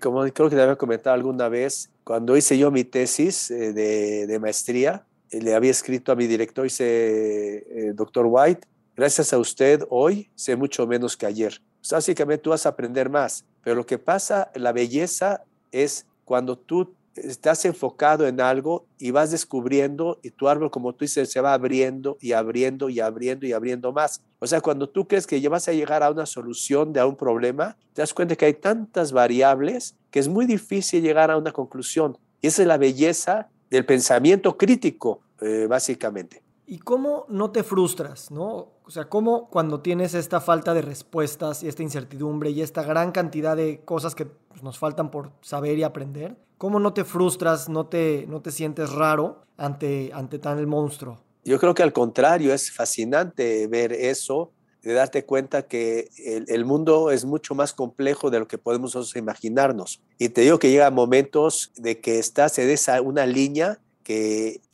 como 0.00 0.20
creo 0.24 0.50
que 0.50 0.56
te 0.56 0.62
había 0.62 0.76
comentado 0.76 1.14
alguna 1.14 1.48
vez, 1.48 1.88
cuando 2.04 2.36
hice 2.36 2.58
yo 2.58 2.70
mi 2.70 2.84
tesis 2.84 3.48
de, 3.48 4.26
de, 4.26 4.38
maestría, 4.38 5.06
le 5.30 5.54
había 5.54 5.70
escrito 5.70 6.12
a 6.12 6.14
mi 6.14 6.26
director, 6.26 6.64
dice, 6.64 7.92
doctor 7.94 8.26
White, 8.28 8.68
gracias 8.94 9.32
a 9.32 9.38
usted 9.38 9.82
hoy 9.88 10.28
sé 10.34 10.56
mucho 10.56 10.86
menos 10.86 11.16
que 11.16 11.24
ayer 11.24 11.62
básicamente 11.90 12.42
tú 12.42 12.50
vas 12.50 12.66
a 12.66 12.70
aprender 12.70 13.10
más, 13.10 13.44
pero 13.62 13.76
lo 13.76 13.86
que 13.86 13.98
pasa, 13.98 14.50
la 14.54 14.72
belleza 14.72 15.44
es 15.70 16.06
cuando 16.24 16.58
tú 16.58 16.94
estás 17.16 17.64
enfocado 17.64 18.26
en 18.26 18.40
algo 18.40 18.86
y 18.98 19.10
vas 19.10 19.30
descubriendo 19.30 20.18
y 20.22 20.30
tu 20.30 20.48
árbol, 20.48 20.70
como 20.70 20.94
tú 20.94 21.04
dices, 21.04 21.30
se 21.30 21.40
va 21.40 21.52
abriendo 21.52 22.16
y 22.20 22.32
abriendo 22.32 22.88
y 22.88 23.00
abriendo 23.00 23.46
y 23.46 23.52
abriendo 23.52 23.92
más. 23.92 24.22
O 24.38 24.46
sea, 24.46 24.60
cuando 24.60 24.88
tú 24.88 25.06
crees 25.06 25.26
que 25.26 25.40
ya 25.40 25.50
vas 25.50 25.68
a 25.68 25.72
llegar 25.72 26.02
a 26.02 26.10
una 26.10 26.26
solución 26.26 26.92
de 26.92 27.00
a 27.00 27.06
un 27.06 27.16
problema, 27.16 27.76
te 27.92 28.02
das 28.02 28.14
cuenta 28.14 28.36
que 28.36 28.46
hay 28.46 28.54
tantas 28.54 29.12
variables 29.12 29.96
que 30.10 30.20
es 30.20 30.28
muy 30.28 30.46
difícil 30.46 31.02
llegar 31.02 31.30
a 31.30 31.36
una 31.36 31.52
conclusión. 31.52 32.16
Y 32.40 32.46
esa 32.46 32.62
es 32.62 32.68
la 32.68 32.78
belleza 32.78 33.48
del 33.70 33.84
pensamiento 33.84 34.56
crítico, 34.56 35.20
eh, 35.40 35.66
básicamente. 35.68 36.42
¿Y 36.72 36.78
cómo 36.78 37.26
no 37.28 37.50
te 37.50 37.64
frustras, 37.64 38.30
no? 38.30 38.72
O 38.82 38.90
sea, 38.90 39.04
cómo 39.10 39.50
cuando 39.50 39.80
tienes 39.80 40.14
esta 40.14 40.40
falta 40.40 40.72
de 40.72 40.80
respuestas 40.80 41.62
y 41.62 41.68
esta 41.68 41.82
incertidumbre 41.82 42.48
y 42.48 42.62
esta 42.62 42.82
gran 42.82 43.12
cantidad 43.12 43.54
de 43.54 43.82
cosas 43.84 44.14
que 44.14 44.24
pues, 44.24 44.62
nos 44.62 44.78
faltan 44.78 45.10
por 45.10 45.32
saber 45.42 45.78
y 45.78 45.82
aprender, 45.82 46.34
cómo 46.56 46.80
no 46.80 46.94
te 46.94 47.04
frustras, 47.04 47.68
no 47.68 47.88
te, 47.88 48.24
no 48.26 48.40
te 48.40 48.52
sientes 48.52 48.90
raro 48.90 49.44
ante, 49.58 50.12
ante 50.14 50.38
tan 50.38 50.58
el 50.58 50.66
monstruo? 50.66 51.20
Yo 51.44 51.58
creo 51.58 51.74
que 51.74 51.82
al 51.82 51.92
contrario, 51.92 52.54
es 52.54 52.72
fascinante 52.72 53.66
ver 53.66 53.92
eso, 53.92 54.50
de 54.82 54.94
darte 54.94 55.26
cuenta 55.26 55.66
que 55.68 56.08
el, 56.24 56.64
mundo 56.64 57.10
es 57.10 57.26
mucho 57.26 57.54
más 57.54 57.74
complejo 57.74 58.30
de 58.30 58.38
lo 58.38 58.48
que 58.48 58.56
podemos 58.56 59.14
imaginarnos. 59.14 60.00
Y 60.16 60.30
te 60.30 60.40
digo 60.40 60.58
que 60.58 60.70
llega 60.70 60.90
momentos 60.90 61.70
de 61.76 62.00
que 62.00 62.18
estás 62.18 62.58
en 62.58 62.70
esa 62.70 63.02
una 63.02 63.26
línea 63.26 63.78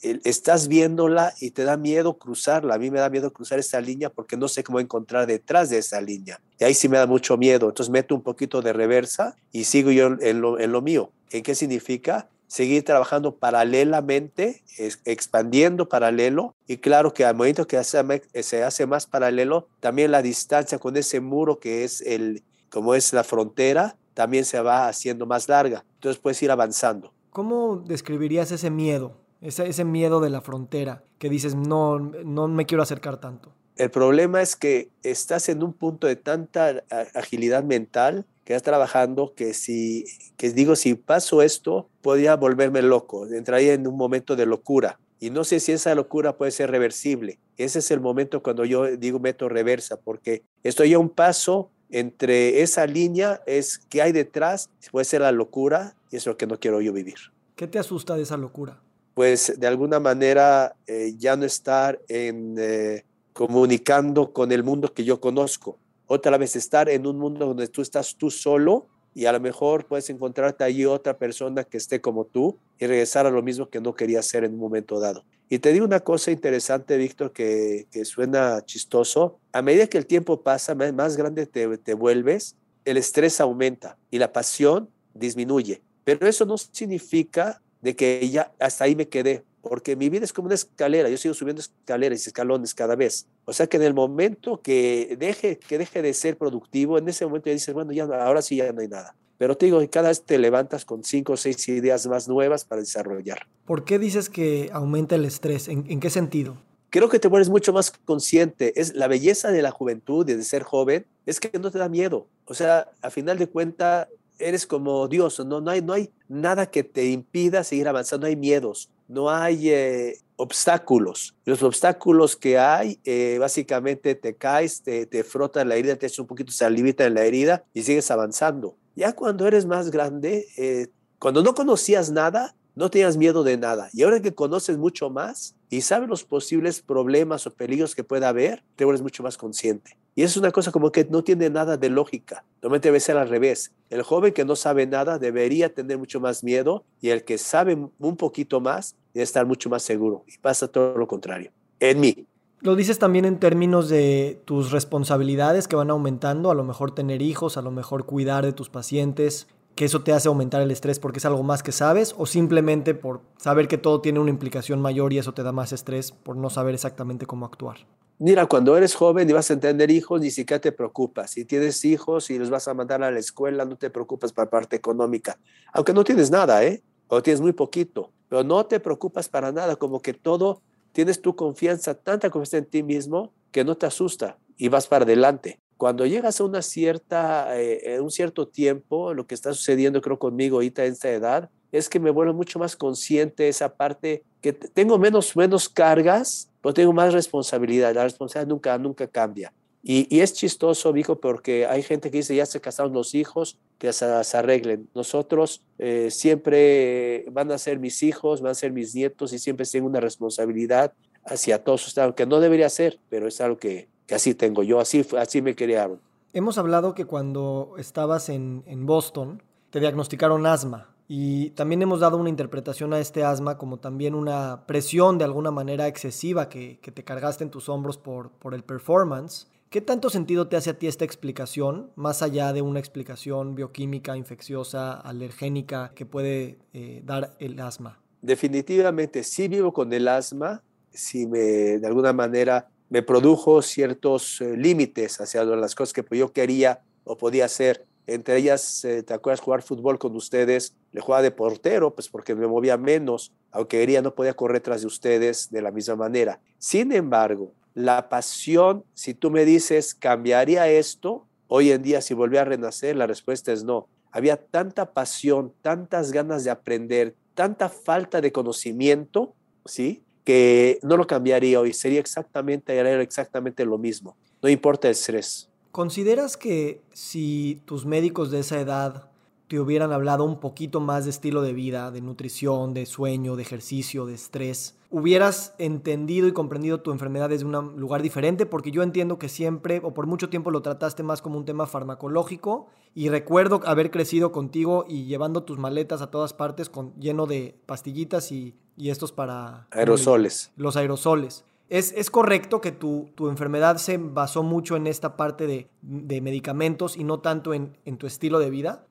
estás 0.03 0.69
viéndola 0.69 1.35
y 1.41 1.51
te 1.51 1.65
da 1.65 1.77
miedo 1.77 2.19
cruzarla. 2.19 2.75
A 2.75 2.79
mí 2.79 2.91
me 2.91 3.01
da 3.01 3.11
miedo 3.11 3.33
cruzar 3.33 3.59
esa 3.59 3.81
línea 3.81 4.11
porque 4.11 4.37
no 4.37 4.49
sé 4.49 4.65
cómo 4.65 4.81
encontrar 4.81 5.27
detrás 5.27 5.71
de 5.71 5.79
esa 5.79 6.01
línea. 6.01 6.41
Y 6.59 6.65
ahí 6.65 6.75
sí 6.75 6.89
me 6.89 6.99
da 6.99 7.07
mucho 7.07 7.37
miedo. 7.37 7.69
Entonces 7.69 7.91
meto 7.91 8.15
un 8.15 8.23
poquito 8.23 8.63
de 8.63 8.73
reversa 8.73 9.37
y 9.53 9.65
sigo 9.65 9.91
yo 9.91 10.17
en 10.21 10.41
lo, 10.41 10.59
en 10.59 10.73
lo 10.73 10.83
mío. 10.83 11.11
¿En 11.31 11.43
qué 11.43 11.55
significa? 11.55 12.29
seguir 12.49 12.83
trabajando 12.83 13.37
paralelamente, 13.37 14.63
expandiendo 15.05 15.89
paralelo 15.89 16.55
y 16.67 16.79
claro 16.79 17.13
que 17.13 17.25
al 17.25 17.37
momento 17.37 17.67
que 17.67 17.83
se 17.85 18.65
hace 18.65 18.87
más 18.87 19.07
paralelo, 19.07 19.69
también 19.81 20.11
la 20.11 20.23
distancia 20.23 20.79
con 20.79 20.97
ese 20.97 21.21
muro 21.21 21.61
que 21.61 21.85
es 21.85 22.01
el, 22.01 22.43
como 22.71 22.95
es 22.95 23.13
la 23.13 23.23
frontera, 23.23 23.97
también 24.15 24.45
se 24.45 24.61
va 24.61 24.89
haciendo 24.89 25.27
más 25.27 25.49
larga. 25.49 25.85
Entonces 25.95 26.21
puedes 26.21 26.43
ir 26.43 26.51
avanzando. 26.51 27.13
¿Cómo 27.31 27.77
describirías 27.87 28.51
ese 28.51 28.71
miedo, 28.71 29.17
ese, 29.41 29.69
ese 29.69 29.85
miedo 29.85 30.21
de 30.21 30.31
la 30.31 30.41
frontera 30.41 31.03
que 31.19 31.29
dices, 31.29 31.55
no, 31.55 31.99
no 31.99 32.49
me 32.49 32.67
quiero 32.67 32.83
acercar 32.83 33.19
tanto? 33.19 33.53
El 33.77 33.91
problema 33.91 34.43
es 34.43 34.57
que 34.57 34.91
estás 35.05 35.49
en 35.49 35.63
un 35.63 35.73
punto 35.73 36.09
de 36.09 36.17
tanta 36.17 36.83
agilidad 37.15 37.63
mental 37.63 38.27
que 38.45 38.55
estás 38.55 38.65
trabajando 38.65 39.35
que 39.37 39.55
si, 39.55 40.05
que 40.37 40.51
digo, 40.51 40.75
si 40.75 40.95
paso 40.95 41.43
esto, 41.43 41.89
podría 42.03 42.35
volverme 42.35 42.83
loco, 42.83 43.27
entraría 43.27 43.75
en 43.75 43.87
un 43.87 43.97
momento 43.97 44.35
de 44.35 44.47
locura. 44.47 44.99
Y 45.21 45.31
no 45.31 45.45
sé 45.45 45.61
si 45.61 45.73
esa 45.73 45.95
locura 45.95 46.37
puede 46.37 46.51
ser 46.51 46.71
reversible. 46.71 47.39
Ese 47.57 47.81
es 47.81 47.91
el 47.91 48.01
momento 48.01 48.43
cuando 48.43 48.65
yo 48.65 48.85
digo 48.97 49.21
meto 49.21 49.49
reversa, 49.49 50.01
porque 50.01 50.43
estoy 50.65 50.95
a 50.95 50.99
un 50.99 51.11
paso 51.11 51.71
entre 51.91 52.63
esa 52.63 52.87
línea, 52.87 53.43
es 53.47 53.79
que 53.79 54.03
hay 54.03 54.13
detrás, 54.13 54.71
puede 54.91 55.05
ser 55.05 55.21
la 55.21 55.33
locura, 55.33 55.95
y 56.11 56.17
es 56.17 56.27
lo 56.27 56.37
que 56.37 56.47
no 56.47 56.59
quiero 56.59 56.81
yo 56.81 56.93
vivir. 56.93 57.17
¿Qué 57.55 57.67
te 57.67 57.79
asusta 57.79 58.17
de 58.17 58.23
esa 58.23 58.37
locura? 58.37 58.81
Pues 59.19 59.59
de 59.59 59.67
alguna 59.67 59.99
manera 59.99 60.77
eh, 60.87 61.13
ya 61.19 61.35
no 61.35 61.45
estar 61.45 62.01
en, 62.07 62.55
eh, 62.57 63.05
comunicando 63.33 64.33
con 64.33 64.53
el 64.53 64.63
mundo 64.63 64.95
que 64.95 65.03
yo 65.03 65.21
conozco. 65.21 65.77
Otra 66.07 66.39
vez 66.39 66.55
estar 66.55 66.89
en 66.89 67.05
un 67.05 67.19
mundo 67.19 67.47
donde 67.47 67.67
tú 67.67 67.83
estás 67.83 68.15
tú 68.15 68.31
solo 68.31 68.87
y 69.17 69.25
a 69.25 69.33
lo 69.33 69.41
mejor 69.41 69.87
puedes 69.87 70.09
encontrarte 70.09 70.63
allí 70.63 70.85
otra 70.85 71.19
persona 71.19 71.65
que 71.65 71.79
esté 71.79 72.01
como 72.01 72.27
tú 72.27 72.59
y 72.79 72.87
regresar 72.87 73.27
a 73.27 73.31
lo 73.33 73.43
mismo 73.43 73.69
que 73.69 73.81
no 73.81 73.93
quería 73.93 74.21
hacer 74.21 74.45
en 74.45 74.53
un 74.53 74.61
momento 74.61 75.01
dado. 75.01 75.25
Y 75.49 75.59
te 75.59 75.73
digo 75.73 75.85
una 75.85 75.99
cosa 75.99 76.31
interesante, 76.31 76.97
Víctor, 76.97 77.33
que, 77.33 77.89
que 77.91 78.05
suena 78.05 78.65
chistoso. 78.67 79.41
A 79.51 79.63
medida 79.63 79.89
que 79.89 79.99
el 79.99 80.07
tiempo 80.07 80.45
pasa, 80.45 80.77
más 80.77 81.17
grande 81.17 81.47
te, 81.47 81.77
te 81.79 81.95
vuelves, 81.95 82.55
el 82.85 82.97
estrés 82.97 83.41
aumenta 83.41 83.99
y 84.13 84.19
la 84.21 84.33
pasión 84.33 84.89
disminuye. 85.13 85.83
Pero 86.05 86.29
eso 86.29 86.47
no 86.47 86.57
significa 86.57 87.61
de 87.81 87.97
que 87.97 88.29
ya 88.29 88.53
hasta 88.59 88.85
ahí 88.85 88.95
me 88.95 89.09
quedé 89.09 89.45
porque 89.69 89.97
mi 89.97 90.09
vida 90.09 90.25
es 90.25 90.33
como 90.33 90.47
una 90.47 90.55
escalera, 90.55 91.09
yo 91.09 91.17
sigo 91.17 91.35
subiendo 91.35 91.61
escaleras 91.61 92.25
y 92.25 92.29
escalones 92.29 92.75
cada 92.75 92.97
vez. 92.97 93.27
O 93.45 93.53
sea 93.53 93.67
que 93.67 93.77
en 93.77 93.83
el 93.83 93.95
momento 93.95 94.61
que 94.63 95.17
deje, 95.19 95.59
que 95.59 95.79
deje 95.79 96.03
de 96.03 96.15
ser 96.15 96.37
productivo, 96.37 96.99
en 96.99 97.09
ese 97.09 97.25
momento 97.27 97.47
ya 97.47 97.55
dices, 97.55 97.75
bueno, 97.75 97.93
ya 97.93 98.05
ahora 98.05 98.43
sí 98.43 98.57
ya 98.57 98.73
no 98.73 98.81
hay 98.81 98.89
nada. 98.89 99.15
Pero 99.37 99.57
te 99.57 99.67
digo, 99.67 99.81
cada 99.91 100.09
vez 100.09 100.23
te 100.23 100.39
levantas 100.39 100.85
con 100.85 101.05
cinco 101.05 101.35
o 101.35 101.37
seis 101.37 101.69
ideas 101.69 102.07
más 102.07 102.29
nuevas 102.29 102.65
para 102.65 102.81
desarrollar. 102.81 103.47
¿Por 103.67 103.85
qué 103.85 103.99
dices 103.99 104.29
que 104.29 104.69
aumenta 104.73 105.15
el 105.15 105.25
estrés? 105.25 105.69
¿En, 105.69 105.85
en 105.89 106.01
qué 106.01 106.11
sentido? 106.11 106.57
Creo 106.91 107.09
que 107.09 107.19
te 107.19 107.29
vuelves 107.29 107.51
mucho 107.51 107.73
más 107.73 107.93
consciente. 108.05 108.81
Es 108.81 108.95
la 108.95 109.07
belleza 109.07 109.53
de 109.53 109.63
la 109.63 109.71
juventud 109.71 110.29
y 110.29 110.35
de 110.35 110.43
ser 110.43 110.63
joven, 110.63 111.07
es 111.27 111.39
que 111.39 111.57
no 111.59 111.71
te 111.71 111.79
da 111.79 111.89
miedo. 111.89 112.27
O 112.47 112.55
sea, 112.55 112.91
a 113.03 113.11
final 113.11 113.39
de 113.39 113.47
cuentas, 113.47 114.09
eres 114.39 114.67
como 114.67 115.09
Dios, 115.09 115.39
no, 115.41 115.61
no, 115.61 115.71
hay, 115.71 115.83
no 115.83 115.93
hay 115.93 116.11
nada 116.29 116.71
que 116.71 116.85
te 116.85 117.07
impida 117.11 117.65
seguir 117.65 117.89
avanzando, 117.89 118.27
no 118.27 118.29
hay 118.29 118.37
miedos 118.37 118.91
no 119.09 119.31
hay 119.31 119.71
eh, 119.71 120.19
obstáculos. 120.37 121.35
Los 121.45 121.63
obstáculos 121.63 122.37
que 122.37 122.59
hay, 122.59 123.01
eh, 123.05 123.39
básicamente 123.41 124.15
te 124.15 124.37
caes, 124.37 124.83
te, 124.83 125.07
te 125.07 125.25
frotas 125.25 125.67
la 125.67 125.77
herida, 125.77 125.97
te 125.97 126.07
echas 126.07 126.21
un 126.21 126.27
poquito 126.27 126.53
salivita 126.53 127.07
en 127.07 127.15
la 127.15 127.25
herida 127.25 127.65
y 127.75 127.83
sigues 127.83 128.11
avanzando. 128.11 128.77
Ya 128.95 129.15
cuando 129.15 129.47
eres 129.47 129.67
más 129.67 129.91
grande, 129.91 130.47
eh, 130.57 130.89
cuando 131.19 131.43
no 131.43 131.55
conocías 131.55 132.11
nada, 132.11 132.55
no 132.75 132.91
tenías 132.91 133.17
miedo 133.17 133.43
de 133.43 133.57
nada. 133.57 133.89
Y 133.93 134.03
ahora 134.03 134.21
que 134.21 134.35
conoces 134.35 134.77
mucho 134.77 135.11
más 135.11 135.57
y 135.69 135.81
sabes 135.81 136.09
los 136.09 136.23
posibles 136.23 136.81
problemas 136.81 137.47
o 137.47 137.51
peligros 137.51 137.95
que 137.95 138.05
pueda 138.05 138.29
haber, 138.29 138.63
te 138.77 138.85
vuelves 138.85 139.03
mucho 139.03 139.23
más 139.23 139.37
consciente. 139.37 139.97
Y 140.19 140.25
es 140.25 140.37
una 140.37 140.51
cosa 140.51 140.73
como 140.73 140.91
que 140.91 141.05
no 141.05 141.23
tiene 141.23 141.49
nada 141.49 141.77
de 141.77 141.91
lógica. 141.91 142.45
Normalmente 142.61 142.89
debe 142.89 142.99
ser 142.99 143.17
al 143.19 143.29
revés. 143.29 143.71
El 143.89 144.03
joven 144.03 144.33
que 144.33 144.45
no 144.45 144.57
sabe 144.57 144.85
nada 144.85 145.17
debería 145.17 145.73
tener 145.73 145.97
mucho 145.97 146.19
más 146.19 146.43
miedo 146.43 146.83
y 147.01 147.11
el 147.11 147.23
que 147.23 147.39
sabe 147.39 147.79
un 148.01 148.17
poquito 148.17 148.61
más 148.61 148.97
debe 149.15 149.23
estar 149.23 149.47
mucho 149.47 149.71
más 149.71 149.85
seguro. 149.85 150.25
Y 150.27 150.37
pasa 150.39 150.67
todo 150.67 150.99
lo 150.99 151.07
contrario. 151.07 151.53
En 151.79 152.01
mí. 152.01 152.27
Lo 152.63 152.75
dices 152.75 152.99
también 152.99 153.27
en 153.27 153.39
términos 153.39 153.89
de 153.89 154.43
tus 154.45 154.73
responsabilidades 154.73 155.69
que 155.69 155.77
van 155.77 155.89
aumentando, 155.89 156.51
a 156.51 156.57
lo 156.57 156.65
mejor 156.65 156.93
tener 156.93 157.23
hijos, 157.23 157.57
a 157.57 157.63
lo 157.63 157.71
mejor 157.71 158.05
cuidar 158.05 158.45
de 158.45 158.53
tus 158.53 158.71
pacientes, 158.71 159.47
que 159.77 159.85
eso 159.85 160.03
te 160.03 160.13
hace 160.13 160.27
aumentar 160.27 160.61
el 160.63 160.73
estrés 160.73 160.99
porque 160.99 161.21
es 161.21 161.27
algo 161.27 161.45
más 161.45 161.63
que 161.63 161.71
sabes 161.71 162.17
o 162.19 162.27
simplemente 162.27 162.93
por 162.95 163.21
saber 163.37 163.69
que 163.69 163.79
todo 163.79 164.01
tiene 164.01 164.19
una 164.19 164.31
implicación 164.31 164.81
mayor 164.83 165.13
y 165.13 165.19
eso 165.19 165.33
te 165.33 165.45
da 165.45 165.53
más 165.53 165.73
estrés 165.73 166.11
por 166.11 166.37
no 166.37 166.51
saber 166.51 166.75
exactamente 166.75 167.25
cómo 167.25 167.47
actuar. 167.47 167.87
Mira, 168.21 168.47
cuando 168.47 168.77
eres 168.77 168.97
joven 168.97 169.31
y 169.31 169.33
vas 169.33 169.49
a 169.53 169.61
tener 169.61 169.93
hijos, 169.93 170.21
ni 170.21 170.33
siquiera 170.33 170.61
te 170.61 170.73
preocupas. 170.73 171.31
Si 171.31 171.45
tienes 171.45 171.85
hijos 171.85 172.31
y 172.31 172.39
los 172.39 172.51
vas 172.51 172.67
a 172.67 172.75
mandar 172.75 173.01
a 173.05 173.13
la 173.13 173.21
escuela, 173.21 173.65
no 173.65 173.77
te 173.77 173.91
preocupas 173.91 174.33
para 174.33 174.51
parte 174.51 174.75
económica. 174.75 175.39
Aunque 175.73 175.93
no 175.93 176.03
tienes 176.03 176.29
nada, 176.29 176.65
¿eh? 176.65 176.83
O 177.07 177.23
tienes 177.23 177.41
muy 177.41 177.53
poquito. 177.53 178.11
Pero 178.29 178.43
no 178.43 178.67
te 178.67 178.81
preocupas 178.81 179.29
para 179.29 179.53
nada, 179.53 179.77
como 179.77 180.03
que 180.03 180.15
todo, 180.15 180.63
tienes 180.91 181.23
tu 181.23 181.37
confianza, 181.37 181.95
tanta 181.95 182.29
confianza 182.29 182.59
en 182.59 182.67
ti 182.67 182.83
mismo, 182.83 183.33
que 183.53 183.65
no 183.65 183.77
te 183.77 183.87
asusta 183.87 184.39
y 184.57 184.69
vas 184.69 184.89
para 184.89 185.05
adelante. 185.05 185.61
Cuando 185.77 186.05
llegas 186.05 186.41
a 186.41 186.45
una 186.45 186.61
cierta, 186.61 187.57
eh, 187.57 188.01
un 188.01 188.11
cierto 188.11 188.49
tiempo, 188.49 189.15
lo 189.15 189.29
que 189.29 189.37
está 189.37 189.55
sucediendo 189.55 190.03
creo 190.03 190.19
conmigo 190.19 190.57
ahorita 190.57 190.85
en 190.85 190.93
esta 190.93 191.11
edad, 191.11 191.51
es 191.73 191.89
que 191.89 192.01
me 192.01 192.11
vuelvo 192.11 192.35
mucho 192.35 192.59
más 192.59 192.77
consciente 192.77 193.45
de 193.45 193.49
esa 193.51 193.75
parte, 193.75 194.23
que 194.41 194.53
tengo 194.53 194.99
menos, 194.99 195.37
menos 195.37 195.69
cargas, 195.69 196.49
pero 196.63 196.75
tengo 196.75 196.93
más 196.93 197.13
responsabilidad. 197.13 197.95
La 197.95 198.05
responsabilidad 198.05 198.49
nunca, 198.49 198.79
nunca 198.79 199.07
cambia. 199.07 199.53
Y, 199.83 200.07
y, 200.15 200.21
es 200.21 200.33
chistoso, 200.33 200.93
Vico, 200.93 201.21
porque 201.21 201.67
hay 201.67 201.83
gente 201.83 202.11
que 202.11 202.19
dice, 202.19 202.35
ya 202.35 202.47
se 202.47 202.61
casaron 202.61 202.93
los 202.93 203.15
hijos, 203.15 203.59
que 203.79 203.93
se, 203.93 204.05
arreglen. 204.05 204.89
Nosotros 204.95 205.63
eh, 205.79 206.09
siempre 206.11 207.25
van 207.31 207.53
a 207.53 207.59
ser 207.59 207.79
mis 207.79 208.03
hijos, 208.03 208.41
van 208.41 208.51
a 208.51 208.55
ser 208.55 208.73
mis 208.73 208.95
nietos 208.95 209.33
y 209.33 209.39
siempre 209.39 209.65
tengo 209.67 209.87
una 209.87 210.01
responsabilidad 210.01 210.93
hacia 211.25 211.63
todos 211.63 211.87
ustedes, 211.87 212.15
que 212.15 212.27
no 212.27 212.41
debería 212.41 212.69
ser, 212.69 212.99
pero 213.09 213.29
es 213.29 213.41
algo 213.41 213.59
que, 213.59 213.89
que 214.07 214.15
así 214.15 214.35
tengo 214.35 214.63
yo, 214.63 214.81
así, 214.81 215.07
así 215.17 215.43
me 215.43 215.55
criaron. 215.55 216.01
Hemos 216.33 216.59
hablado 216.59 216.95
que 216.95 217.05
cuando 217.05 217.75
estabas 217.79 218.29
en, 218.29 218.65
en 218.67 218.85
Boston, 218.85 219.43
te 219.71 219.81
diagnosticaron 219.81 220.45
asma. 220.47 220.95
Y 221.11 221.51
también 221.51 221.81
hemos 221.81 222.01
dado 222.01 222.19
una 222.19 222.29
interpretación 222.29 222.93
a 222.93 223.01
este 223.01 223.25
asma 223.25 223.57
como 223.57 223.79
también 223.79 224.15
una 224.15 224.67
presión 224.67 225.17
de 225.17 225.25
alguna 225.25 225.51
manera 225.51 225.89
excesiva 225.89 226.51
que, 226.51 226.79
que 226.81 226.93
te 226.93 227.03
cargaste 227.03 227.43
en 227.45 227.51
tus 227.51 227.71
hombros 227.71 227.97
por, 227.97 228.31
por 228.33 228.53
el 228.53 228.63
performance. 228.63 229.49
¿Qué 229.71 229.81
tanto 229.81 230.11
sentido 230.11 230.49
te 230.49 230.57
hace 230.57 230.71
a 230.71 230.79
ti 230.79 230.87
esta 230.87 231.05
explicación, 231.05 231.91
más 231.97 232.23
allá 232.23 232.53
de 232.53 232.63
una 232.63 232.79
explicación 232.79 233.55
bioquímica, 233.55 234.17
infecciosa, 234.17 234.95
alergénica 234.95 235.93
que 235.95 236.07
puede 236.07 236.59
eh, 236.73 237.03
dar 237.05 237.37
el 237.39 237.59
asma? 237.61 237.99
Definitivamente, 238.21 239.23
sí 239.25 239.49
vivo 239.49 239.73
con 239.73 239.93
el 239.93 240.09
asma, 240.09 240.63
si 240.91 241.27
me, 241.27 241.39
de 241.79 241.87
alguna 241.87 242.13
manera 242.13 242.69
me 242.89 243.03
produjo 243.03 243.61
ciertos 243.61 244.41
eh, 244.41 244.57
límites 244.57 245.21
hacia 245.21 245.45
las 245.45 245.75
cosas 245.75 245.93
que 245.93 246.17
yo 246.17 246.33
quería 246.33 246.81
o 247.05 247.17
podía 247.17 247.45
hacer 247.45 247.87
entre 248.09 248.39
ellas, 248.39 248.85
eh, 248.87 249.03
¿te 249.03 249.13
acuerdas 249.13 249.41
jugar 249.41 249.63
fútbol 249.63 249.99
con 249.99 250.17
ustedes? 250.17 250.75
Le 250.93 251.01
jugaba 251.03 251.23
de 251.23 251.31
portero, 251.31 251.95
pues 251.95 252.09
porque 252.09 252.35
me 252.35 252.47
movía 252.47 252.79
menos, 252.79 253.33
aunque 253.51 253.81
quería, 253.81 254.01
no 254.01 254.15
podía 254.15 254.33
correr 254.33 254.63
tras 254.63 254.81
de 254.81 254.87
ustedes 254.87 255.51
de 255.51 255.61
la 255.61 255.71
misma 255.71 255.95
manera. 255.95 256.41
Sin 256.57 256.91
embargo, 256.93 257.53
la 257.75 258.09
pasión, 258.09 258.83
si 258.95 259.13
tú 259.13 259.31
me 259.31 259.45
dices, 259.45 259.95
¿cambiaría 259.95 260.67
esto? 260.69 261.27
Hoy 261.49 261.71
en 261.71 261.83
día, 261.83 262.01
si 262.01 262.15
volviera 262.15 262.43
a 262.43 262.47
renacer, 262.47 262.97
la 262.97 263.07
respuesta 263.07 263.53
es 263.53 263.63
no. 263.63 263.89
Había 264.11 264.39
tanta 264.39 264.95
pasión, 264.95 265.53
tantas 265.61 266.11
ganas 266.11 266.45
de 266.45 266.51
aprender, 266.51 267.15
tanta 267.35 267.69
falta 267.69 268.23
de 268.23 268.33
conocimiento, 268.33 269.35
¿sí? 269.67 270.03
Que 270.25 270.79
no 270.83 270.97
lo 270.97 271.07
cambiaría 271.07 271.61
hoy. 271.61 271.75
Sería 271.75 272.01
exactamente, 272.01 272.81
exactamente 273.03 273.67
lo 273.67 273.77
mismo. 273.77 274.17
No 274.41 274.49
importa 274.49 274.89
el 274.89 274.93
estrés. 274.93 275.48
¿Consideras 275.73 276.37
que 276.37 276.83
si 276.93 277.63
tus 277.65 277.87
médicos 277.87 278.31
de 278.31 278.41
esa 278.41 278.61
edad 278.61 279.11
te 279.49 279.59
hubieran 279.59 279.93
hablado 279.93 280.25
un 280.25 280.41
poquito 280.41 280.81
más 280.81 281.05
de 281.05 281.11
estilo 281.11 281.41
de 281.41 281.53
vida, 281.53 281.91
de 281.91 282.03
nutrición, 282.03 282.75
de 282.75 282.85
sueño, 282.85 283.37
de 283.37 283.43
ejercicio, 283.43 284.05
de 284.05 284.15
estrés, 284.15 284.77
hubieras 284.91 285.55
entendido 285.59 286.29
y 286.29 286.33
comprendido 286.33 286.81
tu 286.81 286.93
enfermedad 286.93 287.31
desde 287.31 287.47
un 287.47 287.81
lugar 287.81 288.03
diferente? 288.03 288.45
Porque 288.45 288.71
yo 288.71 288.83
entiendo 288.83 289.19
que 289.19 289.29
siempre 289.29 289.81
o 289.83 289.95
por 289.95 290.07
mucho 290.07 290.29
tiempo 290.29 290.51
lo 290.51 290.63
trataste 290.63 291.03
más 291.03 291.23
como 291.23 291.39
un 291.39 291.45
tema 291.45 291.67
farmacológico 291.67 292.67
y 292.95 293.09
recuerdo 293.09 293.61
haber 293.65 293.91
crecido 293.91 294.33
contigo 294.33 294.85
y 294.89 295.05
llevando 295.05 295.45
tus 295.45 295.59
maletas 295.59 296.03
a 296.03 296.11
todas 296.11 296.35
partes 296.35 296.69
con, 296.69 296.95
lleno 297.01 297.27
de 297.27 297.59
pastillitas 297.67 298.33
y 298.33 298.55
y 298.79 298.91
estos 298.91 299.13
para... 299.13 299.67
Aerosoles. 299.73 300.53
Los 300.57 300.77
aerosoles. 300.77 301.45
¿Es, 301.69 302.11
correcto 302.11 302.63
que 302.63 302.73
tu, 302.73 303.11
tu, 303.15 303.29
enfermedad 303.29 303.77
se 303.77 303.99
basó 303.99 304.43
mucho 304.43 304.77
en 304.77 304.87
esta 304.87 305.17
parte 305.17 305.47
de, 305.47 306.21
medicamentos 306.21 306.97
y 306.97 307.05
no 307.05 307.21
tanto 307.21 307.53
en, 307.53 307.75
tu 307.99 308.07
estilo 308.07 308.39
de 308.39 308.51
vida? 308.51 308.87